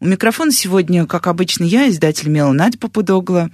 У 0.00 0.06
микрофона 0.06 0.52
сегодня, 0.52 1.06
как 1.06 1.26
обычно, 1.26 1.64
я, 1.64 1.88
издатель 1.88 2.28
«Мела» 2.28 2.52
Надя 2.52 2.78
Попудогла. 2.78 3.50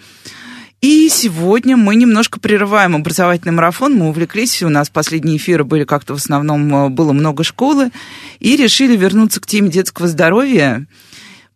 И 0.82 1.08
сегодня 1.08 1.78
мы 1.78 1.94
немножко 1.94 2.38
прерываем 2.38 2.94
образовательный 2.94 3.54
марафон. 3.54 3.94
Мы 3.94 4.08
увлеклись, 4.08 4.62
у 4.62 4.68
нас 4.68 4.90
последние 4.90 5.38
эфиры 5.38 5.64
были 5.64 5.84
как-то 5.84 6.12
в 6.12 6.18
основном, 6.18 6.74
э, 6.74 6.88
было 6.90 7.14
много 7.14 7.44
школы, 7.44 7.90
и 8.40 8.56
решили 8.56 8.94
вернуться 8.94 9.40
к 9.40 9.46
теме 9.46 9.70
детского 9.70 10.06
здоровья. 10.06 10.86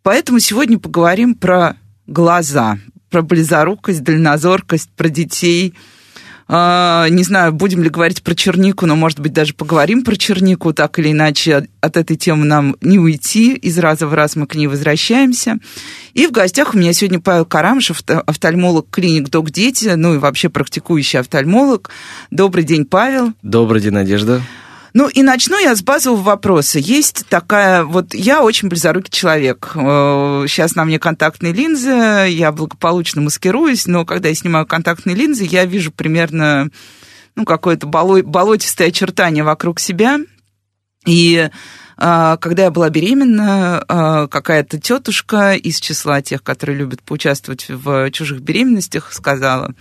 Поэтому 0.02 0.38
сегодня 0.38 0.78
поговорим 0.78 1.34
про 1.34 1.76
глаза, 2.06 2.78
про 3.10 3.20
близорукость, 3.20 4.02
дальнозоркость, 4.02 4.88
про 4.96 5.10
детей– 5.10 5.74
не 6.50 7.22
знаю, 7.24 7.52
будем 7.52 7.82
ли 7.82 7.90
говорить 7.90 8.22
про 8.22 8.34
чернику, 8.34 8.86
но, 8.86 8.96
может 8.96 9.20
быть, 9.20 9.34
даже 9.34 9.52
поговорим 9.52 10.02
про 10.02 10.16
чернику, 10.16 10.72
так 10.72 10.98
или 10.98 11.12
иначе 11.12 11.68
от 11.80 11.96
этой 11.98 12.16
темы 12.16 12.46
нам 12.46 12.74
не 12.80 12.98
уйти, 12.98 13.54
из 13.54 13.78
раза 13.78 14.06
в 14.06 14.14
раз 14.14 14.34
мы 14.34 14.46
к 14.46 14.54
ней 14.54 14.66
возвращаемся. 14.66 15.58
И 16.14 16.26
в 16.26 16.30
гостях 16.30 16.74
у 16.74 16.78
меня 16.78 16.94
сегодня 16.94 17.20
Павел 17.20 17.44
Карамышев, 17.44 18.02
офтальмолог 18.06 18.86
клиник 18.90 19.28
«Док 19.28 19.50
Дети», 19.50 19.92
ну 19.94 20.14
и 20.14 20.18
вообще 20.18 20.48
практикующий 20.48 21.18
офтальмолог. 21.18 21.90
Добрый 22.30 22.64
день, 22.64 22.86
Павел. 22.86 23.34
Добрый 23.42 23.82
день, 23.82 23.92
Надежда. 23.92 24.40
Ну 24.94 25.08
и 25.08 25.22
начну 25.22 25.58
я 25.58 25.74
с 25.74 25.82
базового 25.82 26.22
вопроса. 26.22 26.78
Есть 26.78 27.26
такая, 27.28 27.84
вот 27.84 28.14
я 28.14 28.42
очень 28.42 28.68
близорукий 28.68 29.10
человек. 29.10 29.70
Сейчас 29.74 30.72
э, 30.72 30.74
на 30.76 30.84
мне 30.84 30.98
контактные 30.98 31.52
линзы, 31.52 32.28
я 32.28 32.52
благополучно 32.52 33.20
маскируюсь, 33.20 33.86
но 33.86 34.04
когда 34.04 34.28
я 34.28 34.34
снимаю 34.34 34.66
контактные 34.66 35.14
линзы, 35.14 35.44
я 35.44 35.64
вижу 35.64 35.92
примерно 35.92 36.70
ну, 37.36 37.44
какое-то 37.44 37.86
болотистое 37.86 38.88
очертание 38.88 39.44
вокруг 39.44 39.78
себя. 39.78 40.18
И 41.06 41.48
э, 41.98 42.36
когда 42.40 42.64
я 42.64 42.70
была 42.70 42.88
беременна, 42.88 43.84
э, 43.86 44.28
какая-то 44.30 44.80
тетушка 44.80 45.54
из 45.54 45.80
числа 45.80 46.22
тех, 46.22 46.42
которые 46.42 46.78
любят 46.78 47.02
поучаствовать 47.02 47.66
в 47.68 48.10
чужих 48.10 48.40
беременностях, 48.40 49.12
сказала, 49.12 49.74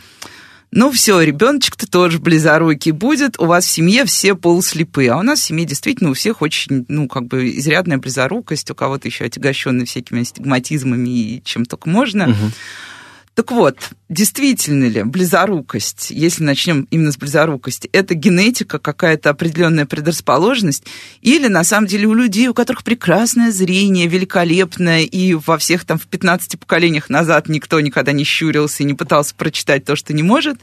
ну 0.71 0.91
все, 0.91 1.21
ребеночек-то 1.21 1.87
тоже 1.87 2.19
близорукий 2.19 2.91
будет, 2.91 3.39
у 3.39 3.45
вас 3.45 3.65
в 3.65 3.69
семье 3.69 4.05
все 4.05 4.35
полуслепые, 4.35 5.11
а 5.11 5.17
у 5.17 5.23
нас 5.23 5.39
в 5.39 5.43
семье 5.43 5.65
действительно 5.65 6.09
у 6.09 6.13
всех 6.13 6.41
очень, 6.41 6.85
ну, 6.89 7.07
как 7.07 7.25
бы 7.27 7.49
изрядная 7.57 7.97
близорукость, 7.97 8.69
у 8.71 8.75
кого-то 8.75 9.07
еще 9.07 9.25
отягощенный 9.25 9.85
всякими 9.85 10.21
астигматизмами 10.21 11.09
и 11.09 11.41
чем 11.43 11.65
только 11.65 11.89
можно. 11.89 12.29
Угу. 12.29 12.51
Так 13.37 13.51
вот, 13.51 13.77
действительно 14.09 14.85
ли 14.85 15.03
близорукость, 15.03 16.09
если 16.09 16.43
начнем 16.43 16.87
именно 16.89 17.11
с 17.11 17.17
близорукости, 17.17 17.87
это 17.93 18.15
генетика, 18.15 18.79
какая-то 18.79 19.29
определенная 19.29 19.85
предрасположенность, 19.85 20.85
или 21.21 21.47
на 21.47 21.63
самом 21.63 21.85
деле 21.85 22.07
у 22.07 22.15
людей, 22.15 22.47
у 22.47 22.55
которых 22.55 22.83
прекрасное 22.83 23.51
зрение, 23.51 24.07
великолепное, 24.07 25.01
и 25.01 25.35
во 25.35 25.59
всех 25.59 25.85
там 25.85 25.99
в 25.99 26.07
15 26.07 26.59
поколениях 26.59 27.11
назад 27.11 27.47
никто 27.47 27.79
никогда 27.79 28.11
не 28.11 28.23
щурился 28.23 28.81
и 28.81 28.87
не 28.87 28.95
пытался 28.95 29.35
прочитать 29.35 29.85
то, 29.85 29.95
что 29.95 30.13
не 30.13 30.23
может, 30.23 30.57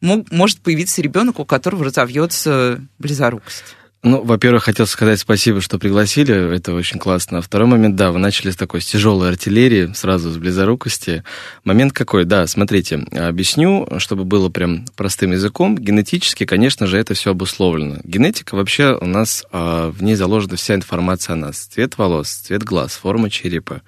мог, 0.00 0.28
может 0.32 0.58
появиться 0.58 1.00
ребенок, 1.00 1.38
у 1.38 1.44
которого 1.44 1.84
разовьется 1.84 2.84
близорукость? 2.98 3.76
Ну, 4.04 4.22
во-первых, 4.22 4.62
хотел 4.62 4.86
сказать 4.86 5.18
спасибо, 5.18 5.60
что 5.60 5.76
пригласили, 5.76 6.54
это 6.54 6.72
очень 6.72 7.00
классно. 7.00 7.38
А 7.38 7.42
второй 7.42 7.66
момент, 7.66 7.96
да, 7.96 8.12
вы 8.12 8.20
начали 8.20 8.50
с 8.50 8.56
такой 8.56 8.80
с 8.80 8.86
тяжелой 8.86 9.28
артиллерии, 9.28 9.90
сразу 9.92 10.30
с 10.30 10.36
близорукости. 10.36 11.24
Момент 11.64 11.92
какой, 11.92 12.24
да, 12.24 12.46
смотрите, 12.46 13.04
объясню, 13.10 13.88
чтобы 13.98 14.22
было 14.22 14.50
прям 14.50 14.84
простым 14.94 15.32
языком. 15.32 15.76
Генетически, 15.76 16.46
конечно 16.46 16.86
же, 16.86 16.96
это 16.96 17.14
все 17.14 17.32
обусловлено. 17.32 17.96
Генетика 18.04 18.54
вообще 18.54 18.96
у 18.96 19.06
нас, 19.06 19.44
а, 19.50 19.90
в 19.90 20.00
ней 20.00 20.14
заложена 20.14 20.54
вся 20.54 20.76
информация 20.76 21.32
о 21.32 21.36
нас. 21.36 21.66
Цвет 21.66 21.98
волос, 21.98 22.28
цвет 22.28 22.62
глаз, 22.62 22.92
форма 22.92 23.30
черепа. 23.30 23.82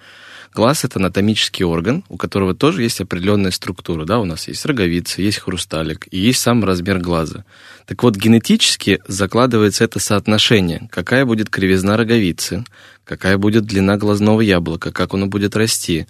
Глаз– 0.52 0.84
это 0.84 0.98
анатомический 0.98 1.64
орган, 1.64 2.02
у 2.08 2.16
которого 2.16 2.54
тоже 2.54 2.82
есть 2.82 3.00
определенная 3.00 3.52
структура. 3.52 4.04
Да? 4.04 4.18
У 4.18 4.24
нас 4.24 4.48
есть 4.48 4.66
роговица, 4.66 5.22
есть 5.22 5.38
хрусталик 5.38 6.08
и 6.10 6.18
есть 6.18 6.40
сам 6.40 6.64
размер 6.64 6.98
глаза. 6.98 7.44
Так 7.86 8.02
вот, 8.02 8.16
генетически 8.16 9.00
закладывается 9.06 9.84
это 9.84 10.00
соотношение. 10.00 10.88
Какая 10.90 11.24
будет 11.24 11.50
кривизна 11.50 11.96
роговицы, 11.96 12.64
какая 13.04 13.38
будет 13.38 13.64
длина 13.64 13.96
глазного 13.96 14.40
яблока, 14.40 14.90
как 14.90 15.14
оно 15.14 15.26
будет 15.26 15.54
расти. 15.54 16.06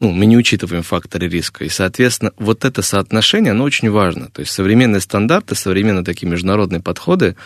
Ну, 0.00 0.10
мы 0.10 0.26
не 0.26 0.36
учитываем 0.36 0.82
факторы 0.82 1.28
риска. 1.28 1.64
И, 1.64 1.68
соответственно, 1.68 2.32
вот 2.36 2.64
это 2.64 2.82
соотношение, 2.82 3.52
оно 3.52 3.62
очень 3.62 3.90
важно. 3.90 4.28
То 4.30 4.40
есть 4.40 4.52
современные 4.52 5.00
стандарты, 5.00 5.54
современные 5.54 6.04
такие 6.04 6.28
международные 6.28 6.80
подходы 6.80 7.36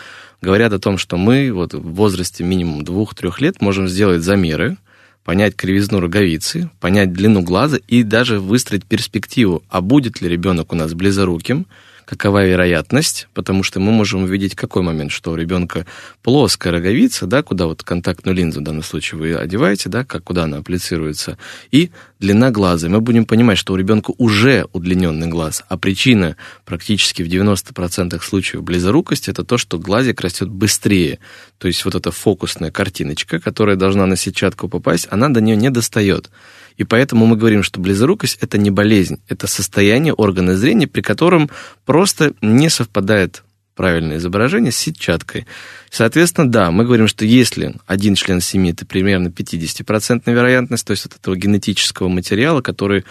говорят 0.41 0.73
о 0.73 0.79
том, 0.79 0.97
что 0.97 1.17
мы 1.17 1.51
вот 1.51 1.75
в 1.75 1.93
возрасте 1.93 2.43
минимум 2.43 2.83
двух-трех 2.83 3.39
лет 3.39 3.61
можем 3.61 3.87
сделать 3.87 4.23
замеры, 4.23 4.77
понять 5.23 5.55
кривизну 5.55 5.99
роговицы, 5.99 6.69
понять 6.79 7.13
длину 7.13 7.41
глаза 7.41 7.77
и 7.87 8.03
даже 8.03 8.39
выстроить 8.39 8.85
перспективу, 8.85 9.63
а 9.69 9.81
будет 9.81 10.21
ли 10.21 10.29
ребенок 10.29 10.73
у 10.73 10.75
нас 10.75 10.93
близоруким, 10.93 11.67
какова 12.09 12.43
вероятность, 12.43 13.27
потому 13.35 13.61
что 13.61 13.79
мы 13.79 13.91
можем 13.91 14.23
увидеть 14.23 14.55
какой 14.55 14.81
момент, 14.81 15.11
что 15.11 15.31
у 15.31 15.35
ребенка 15.35 15.85
плоская 16.23 16.73
роговица, 16.73 17.27
да, 17.27 17.43
куда 17.43 17.67
вот 17.67 17.83
контактную 17.83 18.35
линзу 18.35 18.61
в 18.61 18.63
данном 18.63 18.81
случае 18.81 19.19
вы 19.19 19.35
одеваете, 19.35 19.89
да, 19.89 20.03
как 20.03 20.23
куда 20.23 20.45
она 20.45 20.57
апплицируется, 20.57 21.37
и 21.69 21.91
длина 22.19 22.49
глаза. 22.49 22.89
Мы 22.89 22.99
будем 22.99 23.25
понимать, 23.25 23.59
что 23.59 23.73
у 23.73 23.75
ребенка 23.75 24.11
уже 24.17 24.65
удлиненный 24.73 25.27
глаз, 25.27 25.63
а 25.69 25.77
причина 25.77 26.35
практически 26.65 27.21
в 27.21 27.27
90% 27.27 28.19
случаев 28.23 28.63
близорукости 28.63 29.29
это 29.29 29.43
то, 29.43 29.59
что 29.59 29.77
глазик 29.77 30.19
растет 30.21 30.49
быстрее. 30.49 31.19
То 31.59 31.67
есть 31.67 31.85
вот 31.85 31.93
эта 31.93 32.11
фокусная 32.11 32.71
картиночка, 32.71 33.39
которая 33.39 33.75
должна 33.75 34.07
на 34.07 34.15
сетчатку 34.15 34.67
попасть, 34.67 35.07
она 35.11 35.29
до 35.29 35.41
нее 35.41 35.55
не 35.55 35.69
достает. 35.69 36.31
И 36.79 36.85
поэтому 36.85 37.25
мы 37.25 37.35
говорим, 37.35 37.61
что 37.61 37.81
близорукость– 37.81 38.37
это 38.41 38.57
не 38.57 38.71
болезнь, 38.71 39.21
это 39.27 39.47
состояние 39.47 40.13
органа 40.13 40.55
зрения, 40.55 40.87
при 40.87 41.01
котором 41.01 41.49
просто 41.85 42.31
не 42.41 42.69
совпадает 42.69 43.43
правильное 43.75 44.15
изображение 44.15 44.71
с 44.71 44.77
сетчаткой. 44.77 45.45
Соответственно, 45.89 46.49
да, 46.49 46.71
мы 46.71 46.85
говорим, 46.85 47.09
что 47.09 47.25
если 47.25 47.75
один 47.85 48.15
член 48.15 48.39
семьи, 48.39 48.71
это 48.71 48.85
примерно 48.85 49.27
50% 49.27 50.21
вероятность, 50.25 50.87
то 50.87 50.91
есть 50.91 51.05
от 51.05 51.15
этого 51.15 51.35
генетического 51.35 52.07
материала, 52.07 52.61
который 52.61 53.03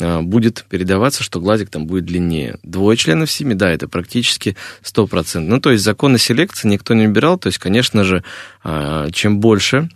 а, 0.00 0.22
будет 0.22 0.64
передаваться, 0.68 1.24
что 1.24 1.40
глазик 1.40 1.68
там 1.70 1.86
будет 1.86 2.04
длиннее. 2.04 2.60
Двое 2.62 2.96
членов 2.96 3.28
семьи, 3.28 3.54
да, 3.54 3.70
это 3.70 3.88
практически 3.88 4.56
100%. 4.84 5.40
Ну, 5.40 5.60
то 5.60 5.72
есть 5.72 5.82
законы 5.82 6.18
селекции 6.18 6.68
никто 6.68 6.94
не 6.94 7.08
убирал, 7.08 7.38
то 7.38 7.48
есть, 7.48 7.58
конечно 7.58 8.04
же, 8.04 8.22
а, 8.62 9.10
чем 9.10 9.40
больше 9.40 9.88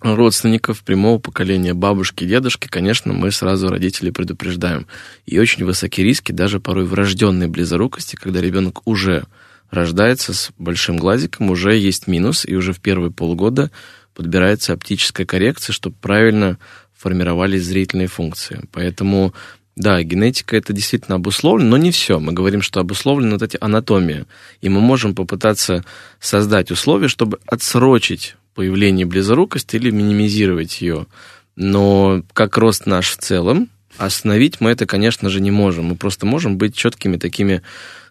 родственников 0.00 0.82
прямого 0.82 1.18
поколения, 1.18 1.74
бабушки, 1.74 2.24
дедушки, 2.24 2.68
конечно, 2.68 3.12
мы 3.12 3.30
сразу 3.30 3.68
родителей 3.68 4.12
предупреждаем. 4.12 4.86
И 5.26 5.38
очень 5.38 5.64
высокие 5.64 6.06
риски, 6.06 6.32
даже 6.32 6.60
порой 6.60 6.84
врожденной 6.84 7.48
близорукости, 7.48 8.16
когда 8.16 8.40
ребенок 8.40 8.86
уже 8.86 9.24
рождается 9.70 10.32
с 10.32 10.50
большим 10.58 10.96
глазиком, 10.96 11.50
уже 11.50 11.76
есть 11.76 12.06
минус, 12.06 12.44
и 12.46 12.54
уже 12.54 12.72
в 12.72 12.80
первые 12.80 13.10
полгода 13.10 13.70
подбирается 14.14 14.72
оптическая 14.72 15.26
коррекция, 15.26 15.72
чтобы 15.72 15.96
правильно 16.00 16.58
формировались 16.96 17.64
зрительные 17.64 18.08
функции. 18.08 18.60
Поэтому, 18.72 19.34
да, 19.76 20.02
генетика 20.02 20.56
это 20.56 20.72
действительно 20.72 21.16
обусловлено, 21.16 21.70
но 21.70 21.76
не 21.76 21.92
все. 21.92 22.18
Мы 22.18 22.32
говорим, 22.32 22.62
что 22.62 22.80
обусловлена 22.80 23.32
вот 23.32 23.42
эти 23.42 23.58
анатомия. 23.60 24.26
И 24.60 24.68
мы 24.68 24.80
можем 24.80 25.14
попытаться 25.14 25.84
создать 26.18 26.70
условия, 26.70 27.08
чтобы 27.08 27.38
отсрочить 27.46 28.36
появление 28.58 29.06
близорукости 29.06 29.76
или 29.76 29.92
минимизировать 29.92 30.80
ее. 30.80 31.06
Но 31.54 32.24
как 32.32 32.56
рост 32.56 32.86
наш 32.86 33.12
в 33.12 33.18
целом, 33.18 33.68
остановить 33.98 34.60
мы 34.60 34.72
это, 34.72 34.84
конечно 34.84 35.30
же, 35.30 35.40
не 35.40 35.52
можем. 35.52 35.84
Мы 35.84 35.94
просто 35.94 36.26
можем 36.26 36.58
быть 36.58 36.74
четкими 36.74 37.18
такими, 37.18 37.62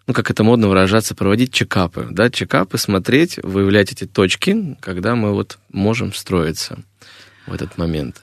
ну, 0.06 0.14
как 0.14 0.30
это 0.30 0.44
модно 0.44 0.68
выражаться, 0.68 1.14
проводить 1.14 1.52
чекапы. 1.52 2.06
Да, 2.10 2.30
чекапы, 2.30 2.78
смотреть, 2.78 3.38
выявлять 3.42 3.92
эти 3.92 4.06
точки, 4.06 4.78
когда 4.80 5.16
мы 5.16 5.34
вот 5.34 5.58
можем 5.70 6.12
встроиться 6.12 6.78
в 7.46 7.52
этот 7.52 7.76
момент. 7.76 8.22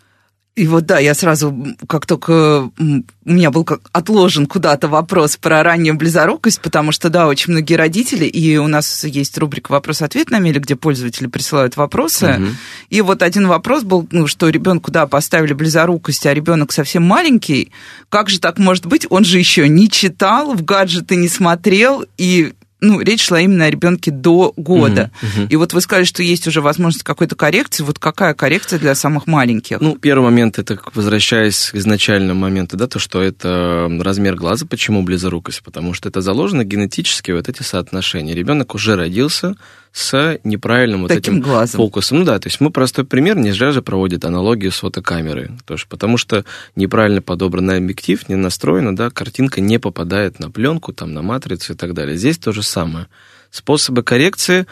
И 0.56 0.68
вот 0.68 0.86
да, 0.86 1.00
я 1.00 1.14
сразу, 1.14 1.76
как 1.88 2.06
только 2.06 2.72
у 2.80 3.04
меня 3.26 3.52
был 3.52 3.66
как 3.66 3.82
отложен 3.92 4.46
куда-то 4.46 4.88
вопрос 4.88 5.36
про 5.36 5.62
раннюю 5.64 5.98
близорукость, 5.98 6.62
потому 6.62 6.94
что, 6.94 7.10
да, 7.10 7.28
очень 7.28 7.52
многие 7.52 7.74
родители, 7.74 8.24
и 8.24 8.56
у 8.56 8.68
нас 8.68 9.04
есть 9.04 9.38
рубрика 9.38 9.74
«Вопрос-ответ» 9.74 10.30
на 10.30 10.40
меле, 10.40 10.62
где 10.62 10.78
пользователи 10.78 11.28
присылают 11.28 11.76
вопросы. 11.76 12.38
Угу. 12.40 12.46
И 12.90 13.02
вот 13.02 13.22
один 13.22 13.48
вопрос 13.48 13.84
был, 13.84 14.08
ну, 14.12 14.28
что 14.28 14.48
ребенку, 14.48 14.92
да, 14.92 15.08
поставили 15.08 15.52
близорукость, 15.52 16.26
а 16.26 16.34
ребенок 16.34 16.72
совсем 16.72 17.04
маленький. 17.04 17.74
Как 18.08 18.30
же 18.30 18.40
так 18.40 18.58
может 18.58 18.86
быть? 18.86 19.06
Он 19.10 19.26
же 19.26 19.38
еще 19.38 19.68
не 19.68 19.90
читал, 19.90 20.54
в 20.54 20.64
гаджеты 20.64 21.18
не 21.18 21.28
смотрел, 21.28 22.06
и 22.18 22.54
ну, 22.82 23.00
речь 23.00 23.24
шла 23.24 23.40
именно 23.40 23.66
о 23.66 23.70
ребенке 23.70 24.12
до 24.12 24.54
года. 24.58 25.12
Uh-huh, 25.22 25.44
uh-huh. 25.44 25.48
И 25.50 25.56
вот 25.56 25.74
вы 25.74 25.82
сказали, 25.82 26.04
что 26.06 26.22
есть 26.22 26.46
уже 26.48 26.62
возможность 26.62 27.04
какой-то 27.04 27.36
коррекции. 27.36 27.84
Вот 27.84 28.00
какая 28.00 28.34
коррекция 28.34 28.80
для 28.80 28.96
самых 28.96 29.28
маленьких? 29.28 29.80
Ну, 29.80 29.98
первый 29.98 30.26
момент, 30.26 30.60
это 30.60 30.80
возвращаясь 30.94 31.70
к 31.72 31.76
изначальному 31.76 32.40
моменту, 32.40 32.78
да, 32.78 32.88
то, 32.88 33.00
что 33.00 33.22
это 33.22 33.90
размер 34.02 34.36
глаза. 34.36 34.66
Почему 34.66 35.04
близорукость? 35.04 35.64
Потому 35.64 35.94
что 35.94 36.10
это 36.10 36.22
заложено 36.22 36.64
генетически 36.64 37.32
вот 37.32 37.48
эти 37.48 37.64
соотношения. 37.64 38.36
Ребенок 38.36 38.76
уже 38.76 38.96
родился 38.96 39.56
с 39.96 40.40
неправильным 40.44 41.04
вот 41.04 41.08
Таким 41.08 41.36
этим 41.36 41.42
глазом. 41.42 41.78
фокусом. 41.78 42.20
Ну 42.20 42.26
да, 42.26 42.38
то 42.38 42.48
есть 42.48 42.60
мы 42.60 42.70
простой 42.70 43.06
пример, 43.06 43.38
не 43.38 43.52
зря 43.52 43.72
же 43.72 43.82
проводит 43.82 44.26
аналогию 44.26 44.74
с 44.74 44.80
фотокамерой. 44.80 45.52
Тоже 45.64 45.86
потому 45.88 46.18
что 46.18 46.44
неправильно 46.76 47.22
подобранный 47.22 47.78
объектив, 47.78 48.28
не 48.28 48.36
настроена, 48.36 48.94
да, 48.94 49.10
картинка 49.10 49.62
не 49.62 49.80
попадает 49.80 50.38
на 50.40 50.52
пленку, 50.52 50.92
там, 50.92 51.14
на 51.14 51.22
матрицу 51.22 51.74
и 51.74 51.76
так 51.78 51.94
далее. 51.94 52.18
Здесь 52.18 52.38
то 52.38 52.52
же 52.52 52.62
самое. 52.66 53.08
Способы 53.52 54.04
коррекции 54.04 54.66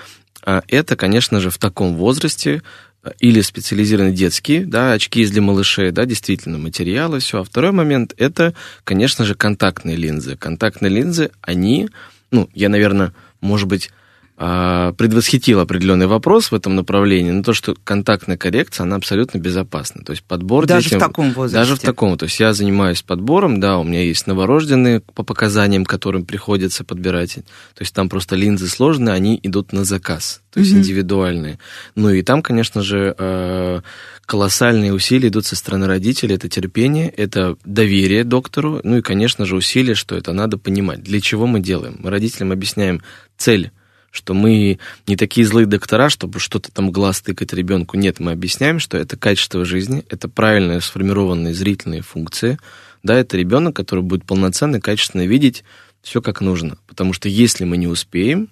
а, 0.46 0.64
это, 0.68 0.96
конечно 0.96 1.40
же, 1.40 1.50
в 1.50 1.58
таком 1.58 1.96
возрасте 1.96 2.62
а, 3.02 3.14
или 3.20 3.42
специализированные 3.42 4.14
детские, 4.14 4.66
да, 4.66 4.92
очки 4.94 5.26
для 5.26 5.42
малышей, 5.42 5.92
да, 5.92 6.06
действительно, 6.06 6.58
материалы, 6.58 7.20
все. 7.20 7.40
А 7.40 7.44
второй 7.44 7.72
момент, 7.72 8.14
это, 8.18 8.54
конечно 8.84 9.26
же, 9.26 9.36
контактные 9.36 9.96
линзы. 9.96 10.36
Контактные 10.36 10.90
линзы, 10.90 11.32
они, 11.42 11.90
ну, 12.32 12.50
я, 12.54 12.70
наверное, 12.70 13.14
может 13.40 13.68
быть, 13.68 13.92
предвосхитил 14.36 15.60
определенный 15.60 16.08
вопрос 16.08 16.52
в 16.52 16.56
этом 16.56 16.76
направлении, 16.76 17.32
но 17.32 17.44
то, 17.44 17.54
что 17.54 17.76
контактная 17.84 18.36
коррекция, 18.36 18.84
она 18.84 18.96
абсолютно 18.96 19.38
безопасна. 19.38 20.04
То 20.04 20.12
есть 20.12 20.24
подбор 20.24 20.66
даже 20.66 20.86
детям, 20.86 21.00
в 21.00 21.04
таком 21.04 21.32
возрасте. 21.34 21.58
Даже 21.58 21.76
в 21.76 21.80
таком. 21.80 22.18
То 22.18 22.26
есть 22.26 22.40
я 22.40 22.54
занимаюсь 22.54 23.04
подбором, 23.04 23.60
да, 23.60 23.78
у 23.78 23.84
меня 23.84 24.04
есть 24.04 24.26
новорожденные 24.26 25.02
по 25.02 25.24
показаниям, 25.24 25.86
которым 25.86 26.26
приходится 26.26 26.84
подбирать. 26.84 27.36
То 27.36 27.82
есть 27.82 27.94
там 27.94 28.10
просто 28.10 28.36
линзы 28.36 28.68
сложные, 28.68 29.14
они 29.14 29.40
идут 29.44 29.72
на 29.72 29.86
заказ, 29.86 30.42
то 30.52 30.60
есть 30.60 30.74
mm-hmm. 30.74 30.78
индивидуальные. 30.78 31.60
Ну 31.96 32.10
и 32.10 32.24
там, 32.24 32.42
конечно 32.42 32.82
же, 32.82 33.16
э, 33.18 33.82
колоссальные 34.26 34.94
усилия 34.94 35.28
идут 35.28 35.46
со 35.46 35.56
стороны 35.56 35.86
родителей. 35.86 36.36
Это 36.36 36.50
терпение, 36.50 37.10
это 37.10 37.56
доверие 37.66 38.24
доктору, 38.24 38.82
ну 38.84 38.98
и, 38.98 39.02
конечно 39.02 39.46
же, 39.46 39.56
усилия, 39.56 39.94
что 39.94 40.16
это 40.16 40.34
надо 40.34 40.58
понимать. 40.58 41.04
Для 41.04 41.22
чего 41.22 41.46
мы 41.46 41.60
делаем? 41.60 41.98
Мы 42.00 42.10
родителям 42.10 42.52
объясняем 42.52 43.02
цель 43.38 43.72
что 44.14 44.36
мы 44.36 44.78
не 45.08 45.18
такие 45.18 45.46
злые 45.46 45.66
доктора, 45.66 46.08
чтобы 46.08 46.40
что-то 46.40 46.72
там 46.72 46.92
глаз 46.92 47.20
тыкать 47.22 47.52
ребенку. 47.52 47.98
Нет, 47.98 48.20
мы 48.20 48.32
объясняем, 48.32 48.78
что 48.78 48.96
это 48.96 49.18
качество 49.18 49.66
жизни, 49.66 50.06
это 50.08 50.30
правильно 50.30 50.80
сформированные 50.80 51.56
зрительные 51.56 52.04
функции. 52.04 52.60
Да, 53.02 53.16
это 53.18 53.38
ребенок, 53.38 53.76
который 53.76 54.04
будет 54.04 54.24
полноценно, 54.24 54.80
качественно 54.80 55.26
видеть 55.26 55.64
все 56.04 56.22
как 56.22 56.42
нужно. 56.42 56.78
Потому 56.86 57.14
что 57.14 57.28
если 57.28 57.64
мы 57.64 57.76
не 57.78 57.88
успеем, 57.88 58.50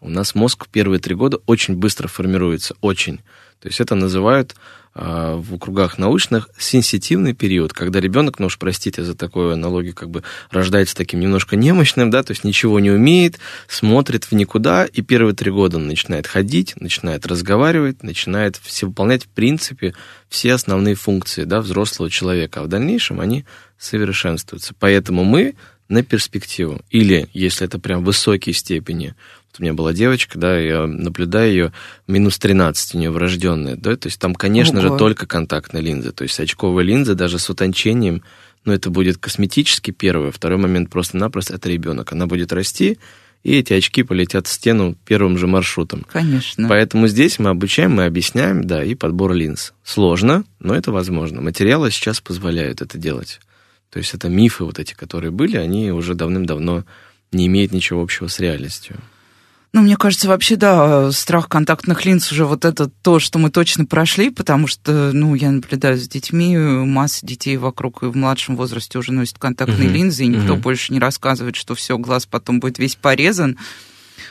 у 0.00 0.08
нас 0.08 0.36
мозг 0.36 0.66
в 0.66 0.68
первые 0.68 1.00
три 1.00 1.16
года 1.16 1.40
очень 1.46 1.74
быстро 1.74 2.06
формируется, 2.06 2.76
очень. 2.80 3.16
То 3.60 3.66
есть 3.66 3.80
это 3.80 3.96
называют 3.96 4.54
в 4.94 5.58
кругах 5.58 5.98
научных 5.98 6.50
сенситивный 6.58 7.32
период, 7.32 7.72
когда 7.72 8.00
ребенок, 8.00 8.40
ну 8.40 8.46
уж 8.46 8.58
простите 8.58 9.04
за 9.04 9.14
такую 9.14 9.52
аналогию, 9.52 9.94
как 9.94 10.10
бы 10.10 10.24
рождается 10.50 10.96
таким 10.96 11.20
немножко 11.20 11.54
немощным, 11.54 12.10
да, 12.10 12.22
то 12.24 12.32
есть 12.32 12.42
ничего 12.42 12.80
не 12.80 12.90
умеет, 12.90 13.38
смотрит 13.68 14.24
в 14.24 14.32
никуда, 14.32 14.84
и 14.84 15.00
первые 15.02 15.34
три 15.34 15.52
года 15.52 15.76
он 15.76 15.86
начинает 15.86 16.26
ходить, 16.26 16.74
начинает 16.80 17.24
разговаривать, 17.26 18.02
начинает 18.02 18.60
все, 18.62 18.86
выполнять 18.86 19.24
в 19.24 19.28
принципе 19.28 19.94
все 20.28 20.54
основные 20.54 20.96
функции, 20.96 21.44
да, 21.44 21.60
взрослого 21.60 22.10
человека, 22.10 22.60
а 22.60 22.64
в 22.64 22.68
дальнейшем 22.68 23.20
они 23.20 23.44
совершенствуются. 23.78 24.74
Поэтому 24.78 25.24
мы 25.24 25.54
на 25.88 26.02
перспективу, 26.04 26.80
или 26.90 27.28
если 27.32 27.66
это 27.66 27.78
прям 27.78 28.04
высокие 28.04 28.54
степени 28.54 29.14
у 29.60 29.62
меня 29.62 29.74
была 29.74 29.92
девочка, 29.92 30.38
да, 30.38 30.58
я 30.58 30.86
наблюдаю 30.86 31.50
ее, 31.50 31.72
минус 32.06 32.38
13 32.38 32.94
у 32.94 32.98
нее 32.98 33.10
врожденная, 33.10 33.76
да, 33.76 33.94
то 33.94 34.06
есть 34.06 34.18
там, 34.18 34.34
конечно 34.34 34.80
Ого. 34.80 34.88
же, 34.88 34.96
только 34.96 35.26
контактная 35.26 35.82
линза, 35.82 36.12
то 36.12 36.22
есть 36.22 36.40
очковая 36.40 36.82
линза 36.82 37.14
даже 37.14 37.38
с 37.38 37.50
утончением, 37.50 38.22
но 38.64 38.72
это 38.72 38.88
будет 38.88 39.18
косметически 39.18 39.90
первое, 39.90 40.30
второй 40.32 40.58
момент 40.58 40.88
просто-напросто 40.88 41.54
это 41.54 41.68
ребенок, 41.68 42.10
она 42.12 42.26
будет 42.26 42.54
расти, 42.54 42.98
и 43.42 43.54
эти 43.54 43.74
очки 43.74 44.02
полетят 44.02 44.46
в 44.46 44.50
стену 44.50 44.96
первым 45.06 45.36
же 45.36 45.46
маршрутом. 45.46 46.06
Конечно. 46.10 46.68
Поэтому 46.68 47.06
здесь 47.06 47.38
мы 47.38 47.50
обучаем, 47.50 47.92
мы 47.92 48.04
объясняем, 48.04 48.64
да, 48.64 48.84
и 48.84 48.94
подбор 48.94 49.32
линз. 49.32 49.72
Сложно, 49.82 50.44
но 50.58 50.74
это 50.74 50.92
возможно. 50.92 51.40
Материалы 51.40 51.90
сейчас 51.90 52.20
позволяют 52.20 52.82
это 52.82 52.98
делать. 52.98 53.40
То 53.88 53.98
есть 53.98 54.12
это 54.12 54.28
мифы 54.28 54.64
вот 54.64 54.78
эти, 54.78 54.92
которые 54.92 55.30
были, 55.30 55.56
они 55.56 55.90
уже 55.90 56.14
давным-давно 56.14 56.84
не 57.32 57.46
имеют 57.46 57.72
ничего 57.72 58.02
общего 58.02 58.26
с 58.26 58.40
реальностью. 58.40 58.96
Ну, 59.72 59.82
мне 59.82 59.96
кажется, 59.96 60.26
вообще, 60.26 60.56
да, 60.56 61.12
страх 61.12 61.48
контактных 61.48 62.04
линз 62.04 62.32
уже 62.32 62.44
вот 62.44 62.64
это 62.64 62.88
то, 62.88 63.20
что 63.20 63.38
мы 63.38 63.50
точно 63.50 63.86
прошли, 63.86 64.30
потому 64.30 64.66
что, 64.66 65.12
ну, 65.12 65.36
я 65.36 65.52
наблюдаю 65.52 65.96
за 65.96 66.08
детьми, 66.08 66.56
масса 66.56 67.24
детей 67.24 67.56
вокруг 67.56 68.02
и 68.02 68.06
в 68.06 68.16
младшем 68.16 68.56
возрасте 68.56 68.98
уже 68.98 69.12
носят 69.12 69.38
контактные 69.38 69.88
uh-huh. 69.88 69.92
линзы, 69.92 70.24
и 70.24 70.28
никто 70.28 70.54
uh-huh. 70.54 70.60
больше 70.60 70.92
не 70.92 70.98
рассказывает, 70.98 71.54
что 71.54 71.76
все, 71.76 71.96
глаз 71.98 72.26
потом 72.26 72.58
будет 72.58 72.80
весь 72.80 72.96
порезан. 72.96 73.58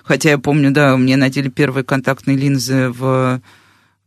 Хотя 0.03 0.31
я 0.31 0.37
помню, 0.39 0.71
да, 0.71 0.97
мне 0.97 1.15
надели 1.15 1.47
первые 1.47 1.85
контактные 1.85 2.35
линзы 2.35 2.89
в 2.89 3.41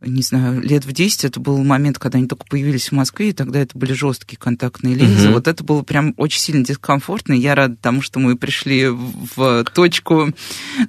не 0.05 0.21
знаю, 0.21 0.61
лет 0.61 0.85
в 0.85 0.91
10 0.91 1.25
это 1.25 1.39
был 1.39 1.63
момент, 1.63 1.99
когда 1.99 2.17
они 2.17 2.27
только 2.27 2.45
появились 2.45 2.89
в 2.89 2.91
Москве, 2.93 3.29
и 3.29 3.33
тогда 3.33 3.59
это 3.59 3.77
были 3.77 3.93
жесткие 3.93 4.37
контактные 4.37 4.95
линзы. 4.95 5.27
Угу. 5.27 5.33
Вот 5.33 5.47
это 5.47 5.63
было 5.63 5.81
прям 5.83 6.13
очень 6.17 6.39
сильно 6.39 6.63
дискомфортно. 6.63 7.33
И 7.33 7.39
я 7.39 7.55
рада 7.55 7.75
тому, 7.81 8.01
что 8.01 8.19
мы 8.19 8.35
пришли 8.37 8.87
в 8.87 9.63
точку, 9.73 10.33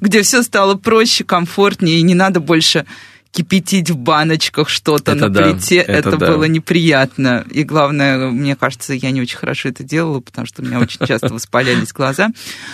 где 0.01 0.23
все 0.23 0.43
стало 0.43 0.75
проще, 0.75 1.25
комфортнее, 1.25 1.99
и 1.99 2.03
не 2.03 2.15
надо 2.15 2.41
больше 2.41 2.87
кипятить 3.35 3.91
в 3.91 3.97
баночках 3.97 4.69
что-то 4.69 5.13
это 5.13 5.29
на 5.29 5.29
да, 5.29 5.43
плите, 5.43 5.79
это, 5.79 6.11
это 6.11 6.17
да. 6.17 6.29
было 6.29 6.45
неприятно. 6.45 7.45
И 7.51 7.65
главное, 7.65 8.31
мне 8.31 8.55
кажется, 8.55 8.95
я 8.95 9.11
не 9.11 9.21
очень 9.21 9.37
хорошо 9.37 9.71
это 9.71 9.83
делала, 9.83 10.21
потому 10.21 10.47
что 10.47 10.63
у 10.63 10.65
меня 10.65 10.79
очень 10.79 11.05
часто 11.05 11.29
воспалялись 11.35 11.93
глаза. 11.93 12.31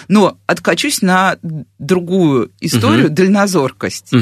Но 0.08 0.38
откачусь 0.46 1.00
на 1.00 1.38
другую 1.78 2.52
историю, 2.60 3.08
дальнозоркость. 3.08 4.12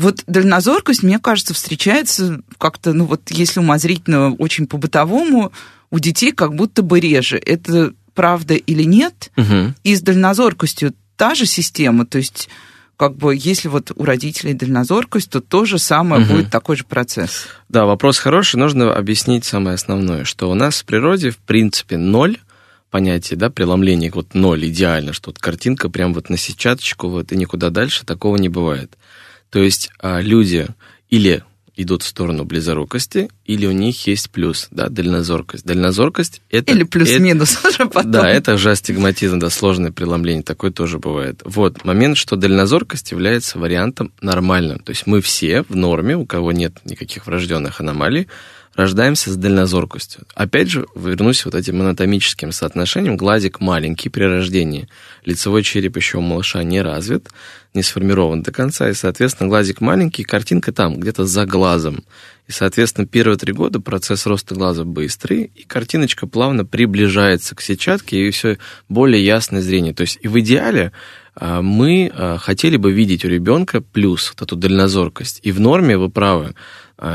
Вот 0.00 0.24
дальнозоркость, 0.26 1.02
мне 1.02 1.18
кажется, 1.18 1.52
встречается 1.52 2.40
как-то, 2.56 2.94
ну 2.94 3.04
вот 3.04 3.30
если 3.30 3.60
умозрительно, 3.60 4.32
очень 4.32 4.66
по-бытовому, 4.66 5.52
у 5.90 5.98
детей 5.98 6.32
как 6.32 6.54
будто 6.54 6.82
бы 6.82 7.00
реже. 7.00 7.36
Это 7.36 7.92
правда 8.14 8.54
или 8.54 8.82
нет? 8.82 9.30
Угу. 9.36 9.74
И 9.84 9.94
с 9.94 10.00
дальнозоркостью 10.00 10.94
та 11.16 11.34
же 11.34 11.44
система, 11.44 12.06
то 12.06 12.16
есть 12.16 12.48
как 12.96 13.16
бы 13.16 13.34
если 13.36 13.68
вот 13.68 13.92
у 13.94 14.04
родителей 14.04 14.54
дальнозоркость, 14.54 15.30
то 15.30 15.40
то 15.40 15.66
же 15.66 15.78
самое 15.78 16.22
угу. 16.22 16.32
будет 16.32 16.50
такой 16.50 16.76
же 16.76 16.84
процесс. 16.84 17.46
Да, 17.68 17.84
вопрос 17.84 18.18
хороший, 18.18 18.56
нужно 18.56 18.94
объяснить 18.94 19.44
самое 19.44 19.74
основное, 19.74 20.24
что 20.24 20.50
у 20.50 20.54
нас 20.54 20.80
в 20.80 20.84
природе 20.86 21.30
в 21.30 21.38
принципе 21.38 21.98
ноль 21.98 22.38
понятие, 22.90 23.38
да, 23.38 23.50
преломления, 23.50 24.10
вот 24.12 24.34
ноль 24.34 24.66
идеально, 24.66 25.12
что 25.12 25.30
вот 25.30 25.38
картинка 25.38 25.88
прям 25.88 26.12
вот 26.14 26.28
на 26.30 26.36
сетчаточку, 26.36 27.08
вот 27.08 27.32
и 27.32 27.36
никуда 27.36 27.70
дальше, 27.70 28.04
такого 28.04 28.36
не 28.36 28.48
бывает. 28.48 28.96
То 29.50 29.60
есть 29.60 29.90
а, 29.98 30.20
люди 30.20 30.68
или 31.08 31.42
идут 31.76 32.02
в 32.02 32.06
сторону 32.06 32.44
близорукости, 32.44 33.30
или 33.44 33.66
у 33.66 33.72
них 33.72 34.06
есть 34.06 34.30
плюс, 34.30 34.68
да, 34.70 34.88
дальнозоркость. 34.88 35.64
Дальнозоркость 35.64 36.42
это... 36.50 36.72
Или 36.72 36.82
плюс-минус 36.82 37.64
уже 37.64 37.86
потом. 37.86 38.10
Да, 38.10 38.28
это 38.28 38.58
же 38.58 38.70
астигматизм, 38.70 39.38
да, 39.38 39.50
сложное 39.50 39.90
преломление, 39.90 40.42
такое 40.42 40.70
тоже 40.70 40.98
бывает. 40.98 41.40
Вот, 41.44 41.84
момент, 41.84 42.16
что 42.16 42.36
дальнозоркость 42.36 43.10
является 43.12 43.58
вариантом 43.58 44.12
нормальным. 44.20 44.80
То 44.80 44.90
есть 44.90 45.06
мы 45.06 45.20
все 45.20 45.62
в 45.68 45.76
норме, 45.76 46.16
у 46.16 46.26
кого 46.26 46.52
нет 46.52 46.74
никаких 46.84 47.26
врожденных 47.26 47.80
аномалий, 47.80 48.28
рождаемся 48.80 49.30
с 49.30 49.36
дальнозоркостью. 49.36 50.24
Опять 50.34 50.70
же, 50.70 50.86
вернусь 50.94 51.44
вот 51.44 51.54
этим 51.54 51.80
анатомическим 51.80 52.50
соотношением. 52.50 53.16
Глазик 53.16 53.60
маленький 53.60 54.08
при 54.08 54.24
рождении, 54.24 54.88
лицевой 55.24 55.62
череп 55.62 55.96
еще 55.96 56.18
у 56.18 56.20
малыша 56.22 56.62
не 56.62 56.80
развит, 56.80 57.28
не 57.74 57.82
сформирован 57.82 58.42
до 58.42 58.52
конца, 58.52 58.88
и, 58.88 58.94
соответственно, 58.94 59.48
глазик 59.48 59.80
маленький, 59.80 60.24
картинка 60.24 60.72
там, 60.72 60.98
где-то 60.98 61.24
за 61.24 61.46
глазом. 61.46 62.04
И, 62.48 62.52
соответственно, 62.52 63.06
первые 63.06 63.38
три 63.38 63.52
года 63.52 63.80
процесс 63.80 64.26
роста 64.26 64.54
глаза 64.54 64.84
быстрый, 64.84 65.52
и 65.54 65.62
картиночка 65.62 66.26
плавно 66.26 66.64
приближается 66.64 67.54
к 67.54 67.60
сетчатке, 67.60 68.26
и 68.26 68.30
все 68.30 68.58
более 68.88 69.24
ясное 69.24 69.60
зрение. 69.60 69.94
То 69.94 70.00
есть 70.00 70.18
и 70.20 70.26
в 70.26 70.40
идеале 70.40 70.90
а, 71.36 71.62
мы 71.62 72.10
а, 72.12 72.38
хотели 72.38 72.76
бы 72.76 72.92
видеть 72.92 73.24
у 73.24 73.28
ребенка 73.28 73.80
плюс 73.80 74.30
вот 74.30 74.42
эту 74.42 74.56
дальнозоркость. 74.56 75.40
И 75.42 75.52
в 75.52 75.60
норме, 75.60 75.96
вы 75.96 76.10
правы, 76.10 76.54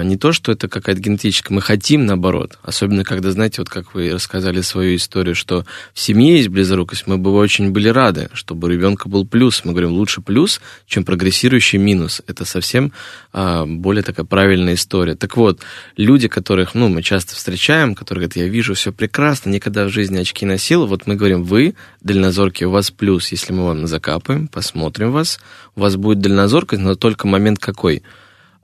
не 0.04 0.18
то, 0.18 0.32
что 0.32 0.52
это 0.52 0.68
какая-то 0.68 1.00
генетическая, 1.00 1.54
мы 1.54 1.62
хотим 1.62 2.08
наоборот. 2.08 2.58
Особенно, 2.64 3.04
когда, 3.04 3.32
знаете, 3.32 3.62
вот 3.62 3.70
как 3.70 3.94
вы 3.94 4.12
рассказали 4.12 4.62
свою 4.62 4.96
историю, 4.96 5.36
что 5.36 5.64
в 5.94 6.00
семье 6.00 6.38
есть 6.38 6.48
близорукость, 6.48 7.06
мы 7.06 7.20
бы 7.20 7.32
очень 7.34 7.70
были 7.70 7.90
рады, 7.90 8.30
чтобы 8.34 8.68
у 8.68 8.72
ребенка 8.72 9.08
был 9.08 9.28
плюс. 9.28 9.64
Мы 9.64 9.74
говорим, 9.74 9.92
лучше 9.92 10.22
плюс, 10.22 10.60
чем 10.88 11.06
прогрессирующий 11.06 11.78
минус. 11.78 12.24
Это 12.26 12.46
совсем 12.46 12.94
а, 13.32 13.68
более 13.68 14.02
такая 14.02 14.26
правильная 14.26 14.74
история. 14.74 15.14
Так 15.14 15.38
вот, 15.38 15.62
люди, 15.98 16.28
которых, 16.28 16.74
ну, 16.74 16.90
мы 16.90 17.04
часто 17.04 17.36
встречаем, 17.36 17.94
которые 17.94 18.28
говорят, 18.28 18.38
я 18.38 18.48
вижу 18.48 18.74
все 18.74 18.92
прекрасно, 18.92 19.52
никогда 19.52 19.86
в 19.86 19.90
жизни 19.90 20.18
очки 20.18 20.48
носил, 20.48 20.88
вот 20.88 21.06
мы 21.06 21.16
говорим, 21.16 21.44
вы, 21.44 21.76
дальнозоркие, 22.02 22.70
у 22.70 22.72
вас 22.72 22.90
плюс, 22.90 23.32
если 23.32 23.54
мы 23.54 23.66
вам 23.66 23.86
закапаем, 23.86 24.48
посмотрим 24.48 25.12
вас, 25.12 25.40
у 25.76 25.82
вас 25.82 25.96
будет 25.96 26.22
дальнозоркость, 26.22 26.82
но 26.82 26.96
только 26.96 27.28
момент 27.28 27.60
какой– 27.60 28.02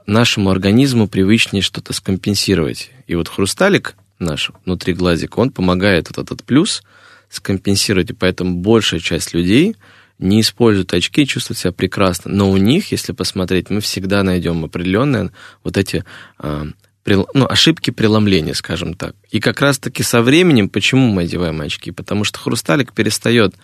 нашему 0.05 0.50
организму 0.50 1.08
привычнее 1.08 1.62
что-то 1.62 1.93
скомпенсировать. 1.93 2.91
И 3.08 3.15
вот 3.15 3.27
хрусталик 3.27 3.96
наш 4.20 4.51
внутри 4.65 4.93
глазика, 4.93 5.39
он 5.39 5.51
помогает 5.51 6.10
вот 6.10 6.17
этот 6.17 6.43
плюс 6.43 6.84
скомпенсировать, 7.29 8.12
и 8.12 8.13
поэтому 8.13 8.55
большая 8.55 9.00
часть 9.00 9.34
людей 9.34 9.75
не 10.20 10.41
используют 10.41 10.93
очки, 10.93 11.25
чувствуют 11.25 11.58
себя 11.58 11.72
прекрасно. 11.72 12.31
Но 12.31 12.51
у 12.51 12.58
них, 12.58 12.91
если 12.91 13.12
посмотреть, 13.13 13.70
мы 13.70 13.81
всегда 13.81 14.22
найдем 14.22 14.63
определенные 14.63 15.31
вот 15.63 15.77
эти 15.77 16.05
а, 16.38 16.67
ну, 17.05 17.48
ошибки 17.48 17.89
преломления, 17.89 18.53
скажем 18.53 18.93
так. 18.93 19.15
И 19.31 19.39
как 19.39 19.62
раз-таки 19.62 20.03
со 20.03 20.22
временем, 20.22 20.70
почему 20.70 21.08
мы 21.08 21.24
одеваем 21.24 21.60
очки? 21.62 21.89
Потому 21.91 22.24
что 22.24 22.38
хрусталик 22.38 22.93
перестает 22.93 23.55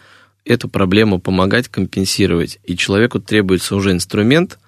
эту 0.46 0.67
проблему 0.67 1.20
помогать 1.20 1.67
компенсировать, 1.67 2.58
и 2.63 2.75
человеку 2.75 3.20
требуется 3.20 3.75
уже 3.75 3.91
инструмент– 3.91 4.58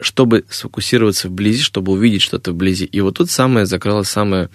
чтобы 0.00 0.44
сфокусироваться 0.50 1.28
вблизи, 1.28 1.62
чтобы 1.62 1.92
увидеть 1.92 2.22
что-то 2.22 2.52
вблизи. 2.52 2.84
И 2.84 3.00
вот 3.00 3.16
тут 3.16 3.30
самая 3.30 3.64
закралась 3.64 4.08
самая 4.08 4.50